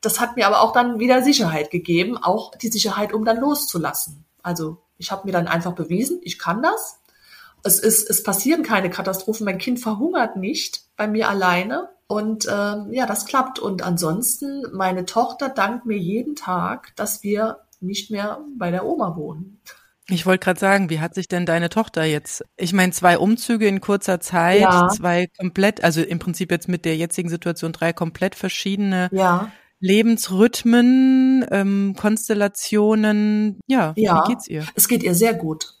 [0.00, 4.24] das hat mir aber auch dann wieder Sicherheit gegeben, auch die Sicherheit, um dann loszulassen.
[4.42, 7.00] Also ich habe mir dann einfach bewiesen, ich kann das.
[7.64, 9.44] Es ist, es passieren keine Katastrophen.
[9.44, 11.90] Mein Kind verhungert nicht bei mir alleine.
[12.06, 13.58] Und ähm, ja, das klappt.
[13.58, 19.16] Und ansonsten, meine Tochter dankt mir jeden Tag, dass wir nicht mehr bei der Oma
[19.16, 19.60] wohnen.
[20.10, 22.42] Ich wollte gerade sagen, wie hat sich denn deine Tochter jetzt?
[22.56, 24.88] Ich meine, zwei Umzüge in kurzer Zeit, ja.
[24.88, 29.52] zwei komplett, also im Prinzip jetzt mit der jetzigen Situation drei komplett verschiedene ja.
[29.80, 33.60] Lebensrhythmen, ähm, Konstellationen.
[33.66, 34.66] Ja, ja, wie geht's ihr?
[34.74, 35.74] Es geht ihr sehr gut.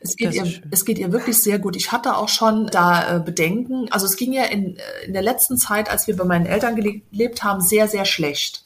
[0.00, 1.76] Es geht, ihr, es geht ihr wirklich sehr gut.
[1.76, 3.90] Ich hatte auch schon da äh, Bedenken.
[3.90, 6.76] Also es ging ja in, äh, in der letzten Zeit, als wir bei meinen Eltern
[6.76, 8.65] gelebt haben, sehr, sehr schlecht.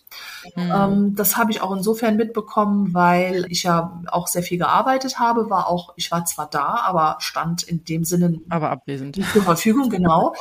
[0.57, 0.73] Mhm.
[0.75, 5.51] Ähm, das habe ich auch insofern mitbekommen, weil ich ja auch sehr viel gearbeitet habe,
[5.51, 9.91] war auch, ich war zwar da, aber stand in dem Sinne aber abwesend zur Verfügung,
[9.91, 10.35] genau.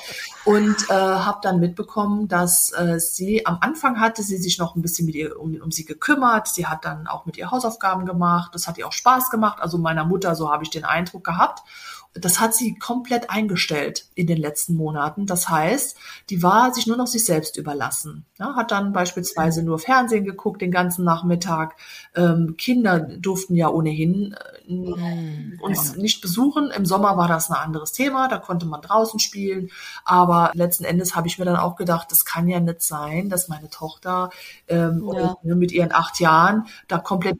[0.46, 4.82] Und äh, habe dann mitbekommen, dass äh, sie am Anfang hatte sie sich noch ein
[4.82, 6.48] bisschen mit ihr um, um sie gekümmert.
[6.48, 8.52] Sie hat dann auch mit ihr Hausaufgaben gemacht.
[8.54, 9.60] Das hat ihr auch Spaß gemacht.
[9.62, 11.64] Also meiner Mutter, so habe ich den Eindruck gehabt
[12.14, 15.28] das hat sie komplett eingestellt in den letzten Monaten.
[15.28, 15.96] Das heißt,
[16.30, 18.26] die war sich nur noch sich selbst überlassen.
[18.40, 21.76] Ja, hat dann beispielsweise nur Fernsehen geguckt den ganzen Nachmittag.
[22.16, 24.36] Ähm, Kinder durften ja ohnehin
[24.68, 26.72] äh, uns nicht besuchen.
[26.72, 29.70] Im Sommer war das ein anderes Thema, da konnte man draußen spielen.
[30.04, 33.50] Aber letzten Endes habe ich mir dann auch gedacht, das kann ja nicht sein, dass
[33.50, 34.32] meine Tochter
[34.68, 35.38] ähm, ja.
[35.44, 37.38] mit ihren acht Jahren da komplett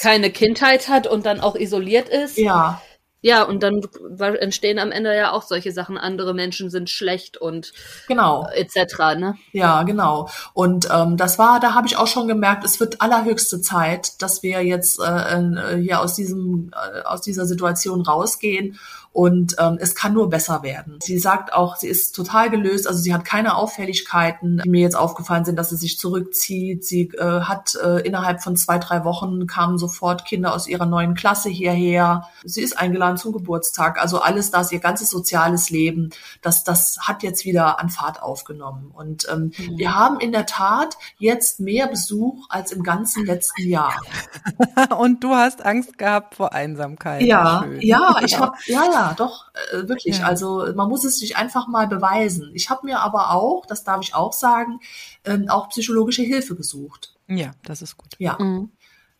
[0.00, 2.36] keine Kindheit hat und dann auch isoliert ist.
[2.36, 2.82] Ja.
[3.20, 3.82] Ja, und dann
[4.18, 5.98] entstehen am Ende ja auch solche Sachen.
[5.98, 7.72] Andere Menschen sind schlecht und
[8.06, 9.16] genau etc.
[9.16, 9.34] Ne?
[9.50, 10.28] Ja, genau.
[10.54, 14.44] Und ähm, das war, da habe ich auch schon gemerkt, es wird allerhöchste Zeit, dass
[14.44, 18.78] wir jetzt äh, äh hier aus diesem äh, aus dieser Situation rausgehen
[19.12, 20.98] und ähm, es kann nur besser werden.
[21.02, 24.96] Sie sagt auch, sie ist total gelöst, also sie hat keine Auffälligkeiten, die mir jetzt
[24.96, 26.84] aufgefallen sind, dass sie sich zurückzieht.
[26.84, 31.14] Sie äh, hat äh, innerhalb von zwei, drei Wochen kamen sofort Kinder aus ihrer neuen
[31.14, 32.28] Klasse hierher.
[32.44, 34.00] Sie ist eingeladen zum Geburtstag.
[34.00, 36.10] Also alles das, ihr ganzes soziales Leben,
[36.42, 38.92] das, das hat jetzt wieder an Fahrt aufgenommen.
[38.94, 39.78] Und ähm, mhm.
[39.78, 44.00] wir haben in der Tat jetzt mehr Besuch als im ganzen letzten Jahr.
[44.98, 47.22] Und du hast Angst gehabt vor Einsamkeit.
[47.22, 50.18] Ja, ja, ich habe, ja, ja, doch, äh, wirklich.
[50.18, 50.26] Ja.
[50.26, 52.50] Also man muss es sich einfach mal beweisen.
[52.54, 54.80] Ich habe mir aber auch, das darf ich auch sagen,
[55.24, 57.14] ähm, auch psychologische Hilfe gesucht.
[57.28, 58.14] Ja, das ist gut.
[58.18, 58.36] Ja.
[58.38, 58.70] Mhm.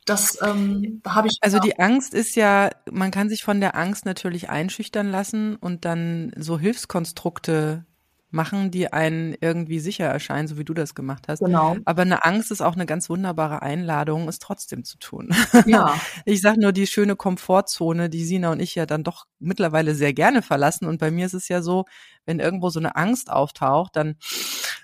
[0.04, 1.38] Das ähm, habe ich.
[1.42, 5.84] Also die Angst ist ja, man kann sich von der Angst natürlich einschüchtern lassen und
[5.84, 7.84] dann so Hilfskonstrukte
[8.30, 11.40] machen, die einen irgendwie sicher erscheinen, so wie du das gemacht hast.
[11.40, 11.76] Genau.
[11.84, 15.30] Aber eine Angst ist auch eine ganz wunderbare Einladung, es trotzdem zu tun.
[15.66, 15.94] Ja.
[16.24, 20.12] Ich sage nur die schöne Komfortzone, die Sina und ich ja dann doch mittlerweile sehr
[20.12, 20.86] gerne verlassen.
[20.86, 21.84] Und bei mir ist es ja so,
[22.26, 24.16] wenn irgendwo so eine Angst auftaucht, dann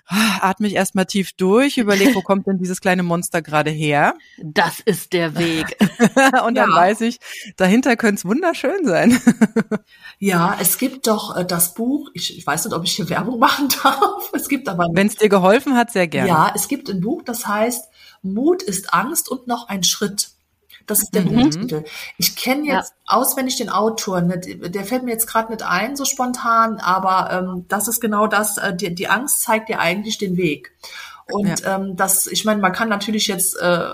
[0.07, 4.15] ah, atme ich erstmal tief durch, überlege, wo kommt denn dieses kleine Monster gerade her?
[4.41, 5.77] Das ist der Weg.
[6.45, 6.75] und dann ja.
[6.75, 7.19] weiß ich,
[7.57, 9.19] dahinter könnte es wunderschön sein.
[10.19, 13.34] ja, es gibt doch äh, das Buch, ich, ich weiß nicht, ob ich hier Werbung
[13.37, 14.31] machen darf.
[14.33, 14.87] Es gibt aber.
[14.91, 16.29] Wenn es dir geholfen hat, sehr gerne.
[16.29, 17.89] Ja, es gibt ein Buch, das heißt
[18.21, 20.29] Mut ist Angst und noch ein Schritt.
[20.87, 21.49] Das ist der mhm.
[21.49, 21.83] Buchtitel.
[22.17, 23.17] Ich kenne jetzt ja.
[23.17, 24.21] auswendig den Autor.
[24.21, 24.39] Ne?
[24.39, 28.57] Der fällt mir jetzt gerade nicht ein, so spontan, aber ähm, das ist genau das.
[28.57, 30.73] Äh, die, die Angst zeigt dir eigentlich den Weg.
[31.31, 31.75] Und ja.
[31.77, 33.87] ähm, das, ich meine, man kann natürlich jetzt äh,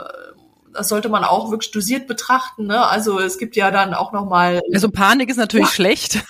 [0.73, 2.67] das sollte man auch wirklich dosiert betrachten.
[2.67, 2.85] Ne?
[2.87, 4.61] Also es gibt ja dann auch noch mal.
[4.73, 5.73] Also Panik ist natürlich ja.
[5.73, 6.13] schlecht.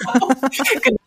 [0.83, 1.00] genau.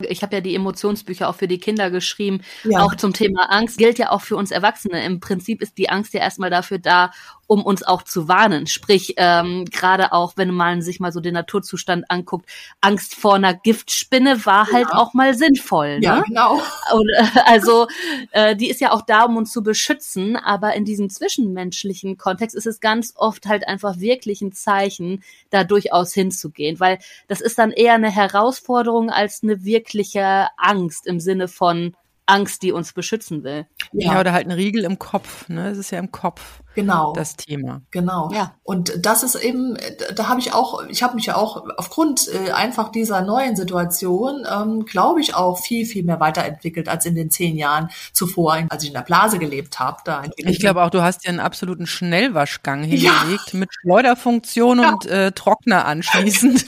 [0.00, 2.80] Ich habe ja die Emotionsbücher auch für die Kinder geschrieben, ja.
[2.80, 3.78] auch zum Thema Angst.
[3.78, 5.04] Gilt ja auch für uns Erwachsene.
[5.04, 7.10] Im Prinzip ist die Angst ja erstmal dafür da,
[7.48, 8.66] um uns auch zu warnen.
[8.66, 12.48] Sprich, ähm, gerade auch, wenn man sich mal so den Naturzustand anguckt,
[12.80, 14.98] Angst vor einer Giftspinne war halt ja.
[14.98, 15.98] auch mal sinnvoll.
[15.98, 16.04] Ne?
[16.04, 16.60] Ja, genau.
[16.92, 17.88] Und, äh, also
[18.32, 22.54] äh, die ist ja auch da, um uns zu beschützen, aber in diesem zwischenmenschlichen Kontext
[22.54, 27.58] ist es ganz oft halt einfach wirklich ein Zeichen, da durchaus hinzugehen, weil das ist
[27.58, 31.96] dann eher eine Herausforderung als eine wirkliche Angst im Sinne von
[32.28, 33.66] Angst, die uns beschützen will.
[33.92, 35.70] Ja, ja oder halt ein Riegel im Kopf, ne?
[35.70, 36.60] Es ist ja im Kopf.
[36.78, 37.12] Genau.
[37.12, 37.82] Das Thema.
[37.90, 38.30] Genau.
[38.32, 38.54] Ja.
[38.62, 39.76] Und das ist eben,
[40.14, 44.46] da habe ich auch, ich habe mich ja auch aufgrund äh, einfach dieser neuen Situation,
[44.48, 48.84] ähm, glaube ich, auch viel, viel mehr weiterentwickelt als in den zehn Jahren zuvor, als
[48.84, 49.96] ich in der Blase gelebt habe.
[50.04, 53.58] Da ich glaube auch, du hast dir einen absoluten Schnellwaschgang hingelegt ja.
[53.58, 54.92] mit Schleuderfunktion ja.
[54.92, 56.64] und äh, Trockner anschließend.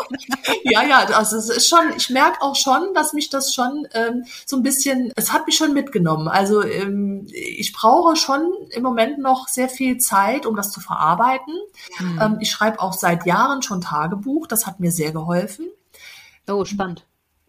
[0.64, 4.24] ja, ja, also es ist schon, ich merke auch schon, dass mich das schon ähm,
[4.46, 6.28] so ein bisschen, es hat mich schon mitgenommen.
[6.28, 10.80] Also ähm, ich brauche schon im Moment noch noch sehr viel Zeit, um das zu
[10.80, 11.54] verarbeiten.
[11.98, 12.20] Mhm.
[12.20, 14.46] Ähm, ich schreibe auch seit Jahren schon Tagebuch.
[14.46, 15.66] Das hat mir sehr geholfen.
[16.48, 17.04] Oh, spannend.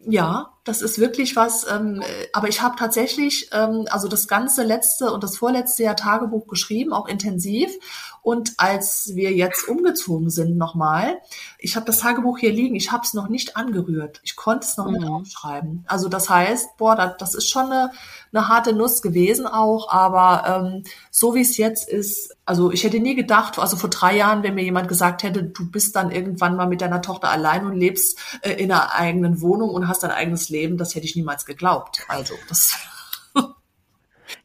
[0.06, 1.66] Ja, das ist wirklich was.
[1.70, 2.02] Ähm,
[2.32, 6.94] aber ich habe tatsächlich ähm, also das ganze letzte und das vorletzte Jahr Tagebuch geschrieben,
[6.94, 7.72] auch intensiv.
[8.22, 11.18] Und als wir jetzt umgezogen sind nochmal,
[11.60, 14.22] ich habe das Tagebuch hier liegen, ich habe es noch nicht angerührt.
[14.24, 14.94] Ich konnte es noch mhm.
[14.94, 15.84] nicht aufschreiben.
[15.88, 17.92] Also das heißt, boah, das, das ist schon eine,
[18.32, 19.92] eine harte Nuss gewesen auch.
[19.92, 24.16] Aber ähm, so wie es jetzt ist, also ich hätte nie gedacht, also vor drei
[24.16, 27.66] Jahren, wenn mir jemand gesagt hätte, du bist dann irgendwann mal mit deiner Tochter allein
[27.66, 31.16] und lebst äh, in einer eigenen Wohnung und hast dein eigenes Leben, das hätte ich
[31.18, 32.06] niemals geglaubt.
[32.08, 32.76] Also das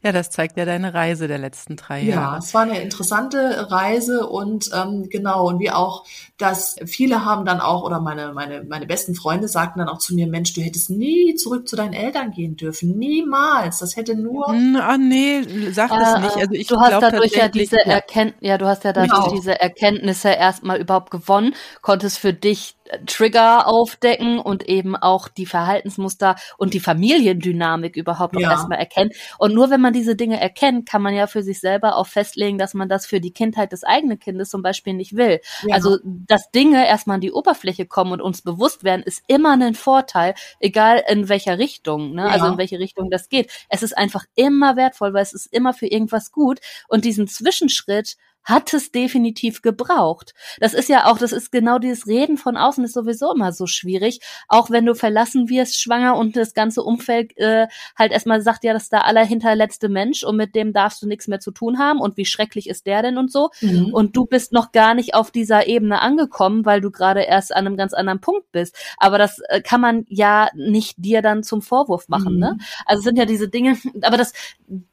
[0.03, 2.21] ja, das zeigt ja deine Reise der letzten drei Jahre.
[2.21, 6.05] Ja, es war eine interessante Reise und ähm, genau, und wie auch,
[6.37, 10.15] dass viele haben dann auch, oder meine, meine, meine besten Freunde sagten dann auch zu
[10.15, 12.97] mir, Mensch, du hättest nie zurück zu deinen Eltern gehen dürfen.
[12.97, 13.79] Niemals.
[13.79, 14.49] Das hätte nur.
[14.49, 16.37] Ah, nee, sag das äh, nicht.
[16.37, 17.93] Also ich du hast dadurch ja diese ja.
[17.93, 19.35] Erkenntnisse, ja, du hast ja dadurch genau.
[19.35, 22.75] diese Erkenntnisse erstmal überhaupt gewonnen, konntest für dich
[23.05, 28.51] Trigger aufdecken und eben auch die Verhaltensmuster und die Familiendynamik überhaupt ja.
[28.51, 29.11] erstmal erkennen.
[29.37, 32.57] Und nur wenn man diese Dinge erkennt, kann man ja für sich selber auch festlegen,
[32.57, 35.41] dass man das für die Kindheit des eigenen Kindes zum Beispiel nicht will.
[35.63, 35.75] Ja.
[35.75, 39.75] Also, dass Dinge erstmal an die Oberfläche kommen und uns bewusst werden, ist immer ein
[39.75, 42.23] Vorteil, egal in welcher Richtung, ne?
[42.23, 42.33] Also ja.
[42.33, 43.51] also in welche Richtung das geht.
[43.69, 46.59] Es ist einfach immer wertvoll, weil es ist immer für irgendwas gut.
[46.87, 50.33] Und diesen Zwischenschritt hat es definitiv gebraucht.
[50.59, 53.67] Das ist ja auch, das ist genau dieses Reden von außen ist sowieso immer so
[53.67, 54.19] schwierig.
[54.47, 57.67] Auch wenn du verlassen wirst, schwanger und das ganze Umfeld äh,
[57.97, 61.27] halt erstmal sagt, ja, das ist der allerhinterletzte Mensch und mit dem darfst du nichts
[61.27, 63.49] mehr zu tun haben und wie schrecklich ist der denn und so.
[63.61, 63.93] Mhm.
[63.93, 67.67] Und du bist noch gar nicht auf dieser Ebene angekommen, weil du gerade erst an
[67.67, 68.75] einem ganz anderen Punkt bist.
[68.97, 72.51] Aber das äh, kann man ja nicht dir dann zum Vorwurf machen, ne?
[72.53, 72.57] mhm.
[72.57, 72.65] ne?
[72.85, 74.33] Also sind ja diese Dinge, aber das,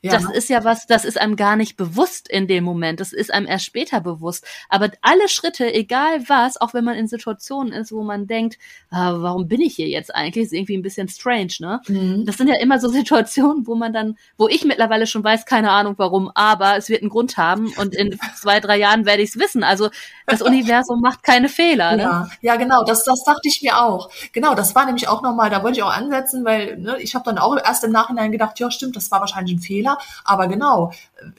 [0.03, 0.13] ja.
[0.13, 3.01] das ist ja was, das ist einem gar nicht bewusst in dem Moment.
[3.01, 4.47] Das ist einem erst später bewusst.
[4.69, 8.59] Aber alle Schritte, egal was, auch wenn man in Situationen ist, wo man denkt,
[8.91, 11.81] ah, warum bin ich hier jetzt eigentlich, ist irgendwie ein bisschen strange, ne?
[11.89, 12.25] Mhm.
[12.27, 15.71] Das sind ja immer so Situationen, wo man dann, wo ich mittlerweile schon weiß, keine
[15.71, 19.31] Ahnung warum, aber es wird einen Grund haben und in zwei, drei Jahren werde ich
[19.31, 19.63] es wissen.
[19.63, 19.91] Also
[20.27, 21.97] das Universum macht keine Fehler.
[21.97, 22.03] Ne?
[22.03, 24.11] Ja, ja, genau, das, das dachte ich mir auch.
[24.33, 27.25] Genau, das war nämlich auch nochmal, da wollte ich auch ansetzen, weil ne, ich habe
[27.25, 29.99] dann auch erst im Nachhinein gedacht, ja stimmt, das war wahrscheinlich ein Fehler.
[30.25, 30.93] Aber genau,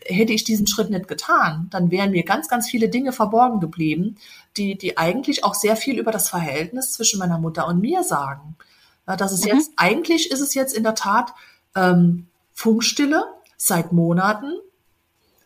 [0.05, 4.17] hätte ich diesen Schritt nicht getan, dann wären mir ganz, ganz viele Dinge verborgen geblieben,
[4.55, 8.55] die, die eigentlich auch sehr viel über das Verhältnis zwischen meiner Mutter und mir sagen.
[9.07, 9.51] Ja, das ist mhm.
[9.51, 11.33] jetzt, eigentlich ist es jetzt in der Tat
[11.75, 13.23] ähm, Funkstille
[13.55, 14.51] seit Monaten,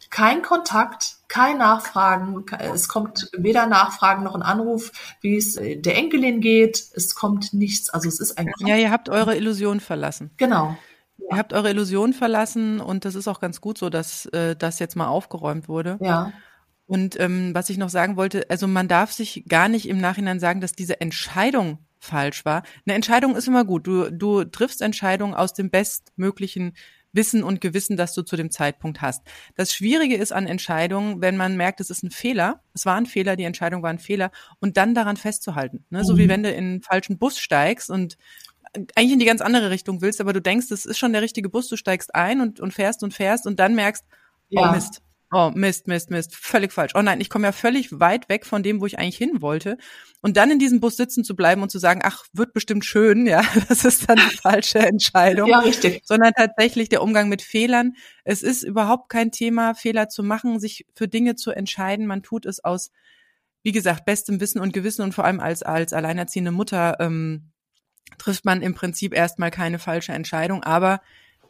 [0.10, 2.46] kein Kontakt, kein Nachfragen.
[2.60, 4.92] Es kommt weder Nachfragen noch ein Anruf,
[5.22, 6.84] wie es der Enkelin geht.
[6.94, 7.90] Es kommt nichts.
[7.90, 8.52] Also es ist ein.
[8.60, 10.32] Ja, ihr habt eure Illusion verlassen.
[10.36, 10.78] Genau.
[11.30, 14.80] Ihr habt eure Illusion verlassen und das ist auch ganz gut so, dass äh, das
[14.80, 15.98] jetzt mal aufgeräumt wurde.
[16.02, 16.34] Ja.
[16.88, 20.40] Und ähm, was ich noch sagen wollte, also man darf sich gar nicht im Nachhinein
[20.40, 22.64] sagen, dass diese Entscheidung falsch war.
[22.86, 23.88] Eine Entscheidung ist immer gut.
[23.88, 26.74] Du, du triffst Entscheidungen aus dem bestmöglichen
[27.14, 29.24] Wissen und Gewissen, das du zu dem Zeitpunkt hast.
[29.56, 33.06] Das Schwierige ist an Entscheidungen, wenn man merkt, es ist ein Fehler, es war ein
[33.06, 35.86] Fehler, die Entscheidung war ein Fehler und dann daran festzuhalten.
[35.90, 36.04] Ne?
[36.04, 36.30] So wie mhm.
[36.30, 38.18] wenn du in einen falschen Bus steigst und
[38.96, 41.50] eigentlich in die ganz andere Richtung willst, aber du denkst, es ist schon der richtige
[41.50, 44.06] Bus, du steigst ein und, und fährst und fährst und dann merkst,
[44.52, 44.72] oh ja.
[44.72, 45.02] Mist,
[45.34, 46.92] Oh, Mist, Mist, Mist, völlig falsch.
[46.94, 49.78] Oh nein, ich komme ja völlig weit weg von dem, wo ich eigentlich hin wollte.
[50.22, 53.26] Und dann in diesem Bus sitzen zu bleiben und zu sagen, ach, wird bestimmt schön,
[53.26, 55.48] ja, das ist dann die falsche Entscheidung.
[55.48, 56.02] Ja, richtig.
[56.04, 57.94] Sondern tatsächlich der Umgang mit Fehlern.
[58.26, 62.08] Es ist überhaupt kein Thema, Fehler zu machen, sich für Dinge zu entscheiden.
[62.08, 62.92] Man tut es aus,
[63.64, 67.51] wie gesagt, bestem Wissen und Gewissen und vor allem als, als alleinerziehende Mutter ähm,
[68.18, 70.64] trifft man im Prinzip erstmal keine falsche Entscheidung.
[70.64, 71.02] Aber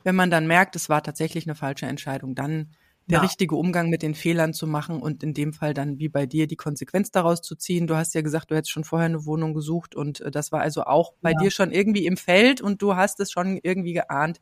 [0.03, 2.71] wenn man dann merkt, es war tatsächlich eine falsche Entscheidung, dann
[3.07, 3.23] der ja.
[3.23, 6.47] richtige Umgang mit den Fehlern zu machen und in dem Fall dann wie bei dir
[6.47, 7.87] die Konsequenz daraus zu ziehen.
[7.87, 10.61] Du hast ja gesagt, du hättest schon vorher eine Wohnung gesucht und äh, das war
[10.61, 11.37] also auch bei ja.
[11.37, 14.39] dir schon irgendwie im Feld und du hast es schon irgendwie geahnt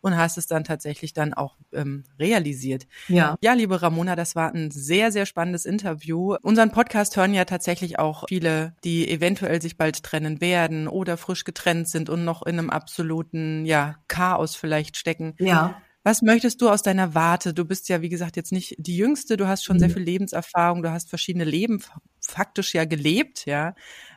[0.00, 2.86] und hast es dann tatsächlich dann auch ähm, realisiert.
[3.08, 3.36] Ja.
[3.42, 6.36] Ja, liebe Ramona, das war ein sehr, sehr spannendes Interview.
[6.42, 11.44] Unseren Podcast hören ja tatsächlich auch viele, die eventuell sich bald trennen werden oder frisch
[11.44, 15.34] getrennt sind und noch in einem absoluten, ja, Chaos vielleicht stecken.
[15.38, 15.80] Ja.
[16.02, 17.52] Was möchtest du aus deiner Warte?
[17.52, 19.80] Du bist ja, wie gesagt, jetzt nicht die Jüngste, du hast schon mhm.
[19.80, 21.82] sehr viel Lebenserfahrung, du hast verschiedene Leben
[22.20, 23.74] faktisch ja gelebt, ja.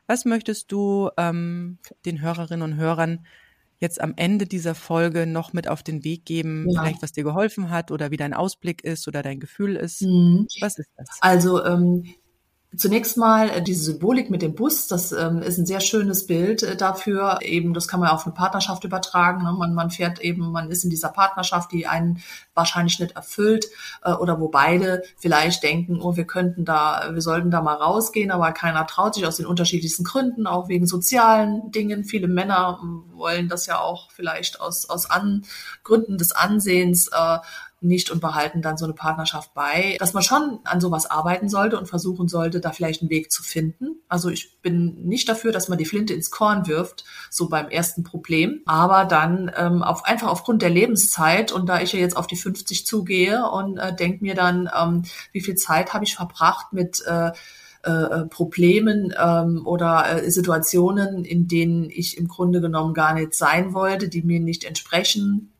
[0.08, 3.26] Was möchtest du ähm, den Hörerinnen und Hörern
[3.84, 6.82] jetzt am Ende dieser Folge noch mit auf den Weg geben, ja.
[6.82, 10.02] vielleicht was dir geholfen hat oder wie dein Ausblick ist oder dein Gefühl ist?
[10.02, 10.48] Mhm.
[10.60, 11.10] Was ist das?
[11.22, 12.04] Also ähm,
[12.76, 16.64] Zunächst mal äh, diese Symbolik mit dem Bus, das ähm, ist ein sehr schönes Bild
[16.64, 17.40] äh, dafür.
[17.42, 19.44] Eben, das kann man auf eine Partnerschaft übertragen.
[19.44, 19.52] Ne?
[19.52, 22.22] Man, man fährt eben, man ist in dieser Partnerschaft, die einen
[22.56, 23.68] wahrscheinlich nicht erfüllt
[24.04, 28.32] äh, oder wo beide vielleicht denken, oh, wir könnten da, wir sollten da mal rausgehen,
[28.32, 32.06] aber keiner traut sich aus den unterschiedlichsten Gründen, auch wegen sozialen Dingen.
[32.06, 32.80] Viele Männer
[33.14, 35.46] wollen das ja auch vielleicht aus, aus An
[35.84, 37.38] Gründen des Ansehens äh,
[37.84, 41.78] nicht und behalten dann so eine Partnerschaft bei, dass man schon an sowas arbeiten sollte
[41.78, 44.02] und versuchen sollte, da vielleicht einen Weg zu finden.
[44.08, 48.04] Also ich bin nicht dafür, dass man die Flinte ins Korn wirft, so beim ersten
[48.04, 52.28] Problem, aber dann ähm, auf, einfach aufgrund der Lebenszeit und da ich ja jetzt auf
[52.28, 56.74] die 50 zugehe und äh, denke mir dann, ähm, wie viel Zeit habe ich verbracht
[56.74, 57.32] mit äh,
[57.84, 63.74] äh, Problemen ähm, oder äh, Situationen, in denen ich im Grunde genommen gar nicht sein
[63.74, 65.53] wollte, die mir nicht entsprechen,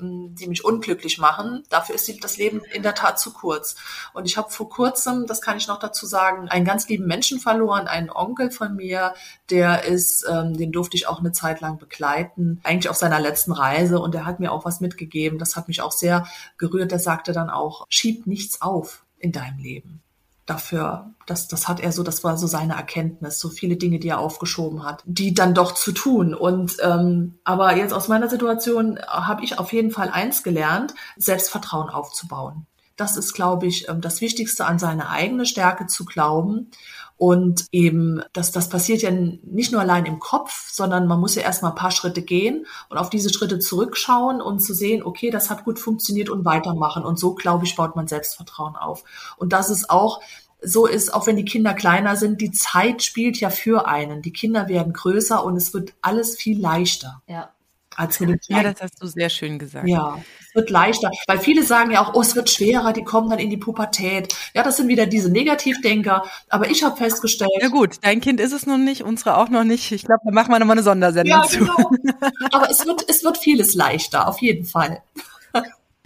[0.00, 1.64] die mich unglücklich machen.
[1.68, 3.76] Dafür ist das Leben in der Tat zu kurz.
[4.12, 7.40] Und ich habe vor kurzem, das kann ich noch dazu sagen, einen ganz lieben Menschen
[7.40, 9.14] verloren, einen Onkel von mir,
[9.50, 13.52] der ist, ähm, den durfte ich auch eine Zeit lang begleiten, eigentlich auf seiner letzten
[13.52, 14.00] Reise.
[14.00, 15.38] Und der hat mir auch was mitgegeben.
[15.38, 16.26] Das hat mich auch sehr
[16.58, 16.90] gerührt.
[16.90, 20.02] Der sagte dann auch, schieb nichts auf in deinem Leben
[20.46, 21.12] dafür.
[21.26, 24.20] Das, das hat er so, das war so seine Erkenntnis, so viele Dinge, die er
[24.20, 26.34] aufgeschoben hat, die dann doch zu tun.
[26.34, 31.90] Und ähm, aber jetzt aus meiner Situation habe ich auf jeden Fall eins gelernt: Selbstvertrauen
[31.90, 32.66] aufzubauen.
[32.96, 36.70] Das ist, glaube ich, ähm, das Wichtigste an seine eigene Stärke zu glauben
[37.18, 41.42] und eben, das, das passiert ja nicht nur allein im Kopf, sondern man muss ja
[41.42, 45.48] erstmal ein paar Schritte gehen und auf diese Schritte zurückschauen und zu sehen, okay, das
[45.48, 47.04] hat gut funktioniert und weitermachen.
[47.04, 49.04] Und so, glaube ich, baut man Selbstvertrauen auf.
[49.38, 50.20] Und das ist auch,
[50.60, 54.20] so ist, auch wenn die Kinder kleiner sind, die Zeit spielt ja für einen.
[54.20, 57.22] Die Kinder werden größer und es wird alles viel leichter.
[57.26, 57.50] Ja
[57.96, 59.88] als mit dem Ja, das hast du sehr schön gesagt.
[59.88, 60.22] Ja,
[60.56, 63.50] wird leichter, weil viele sagen ja auch, oh, es wird schwerer, die kommen dann in
[63.50, 64.34] die Pubertät.
[64.54, 67.50] Ja, das sind wieder diese Negativdenker, aber ich habe festgestellt.
[67.60, 69.92] Ja gut, dein Kind ist es noch nicht, unsere auch noch nicht.
[69.92, 71.58] Ich glaube, da machen wir nochmal eine Sondersendung ja, zu.
[71.58, 71.90] Genau.
[72.52, 75.02] Aber es wird, es wird vieles leichter, auf jeden Fall.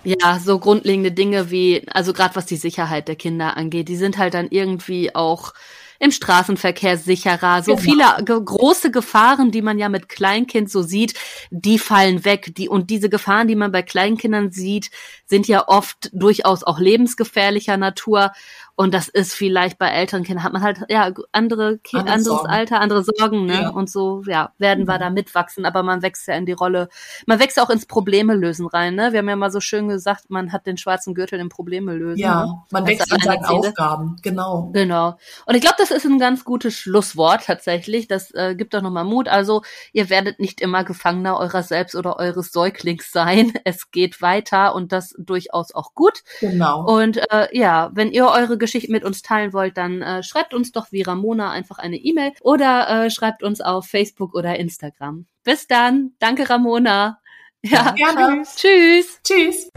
[0.03, 4.17] Ja, so grundlegende Dinge wie, also gerade was die Sicherheit der Kinder angeht, die sind
[4.17, 5.53] halt dann irgendwie auch
[6.01, 7.63] im Straßenverkehr sicherer.
[7.63, 7.85] So genau.
[7.85, 11.15] viele ge große Gefahren, die man ja mit Kleinkind so sieht,
[11.51, 12.55] die fallen weg.
[12.57, 14.91] Die, und diese Gefahren, die man bei Kleinkindern sieht,
[15.27, 18.33] sind ja oft durchaus auch lebensgefährlicher Natur.
[18.81, 22.47] Und das ist vielleicht bei älteren Kindern hat man halt ja andere kind, anderes Sorgen.
[22.47, 23.53] Alter, andere Sorgen, ne?
[23.53, 23.69] Ja.
[23.69, 25.01] Und so ja werden wir mhm.
[25.01, 25.67] da mitwachsen.
[25.67, 26.89] Aber man wächst ja in die Rolle,
[27.27, 28.95] man wächst auch ins Probleme lösen rein.
[28.95, 29.13] Ne?
[29.13, 32.21] Wir haben ja mal so schön gesagt, man hat den schwarzen Gürtel im Probleme lösen.
[32.21, 32.55] Ja, ne?
[32.71, 34.71] man wächst in seinen Aufgaben, genau.
[34.73, 35.19] Genau.
[35.45, 38.09] Und ich glaube, das ist ein ganz gutes Schlusswort tatsächlich.
[38.09, 39.29] Das äh, gibt doch nochmal Mut.
[39.29, 39.61] Also
[39.93, 43.53] ihr werdet nicht immer Gefangener eurer selbst oder eures Säuglings sein.
[43.65, 46.23] Es geht weiter und das durchaus auch gut.
[46.41, 46.83] Genau.
[46.87, 50.71] Und äh, ja, wenn ihr eure Geschichten mit uns teilen wollt, dann äh, schreibt uns
[50.71, 55.27] doch wie Ramona einfach eine E-Mail oder äh, schreibt uns auf Facebook oder Instagram.
[55.43, 56.13] Bis dann.
[56.21, 57.19] Danke, Ramona.
[57.63, 58.43] Ja, gerne.
[58.45, 59.21] Tschüss.
[59.25, 59.71] Tschüss.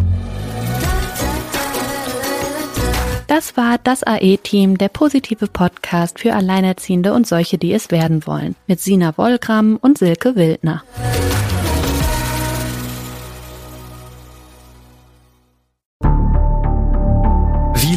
[3.28, 8.56] Das war das AE-Team, der positive Podcast für Alleinerziehende und solche, die es werden wollen,
[8.68, 10.84] mit Sina Wollgramm und Silke Wildner.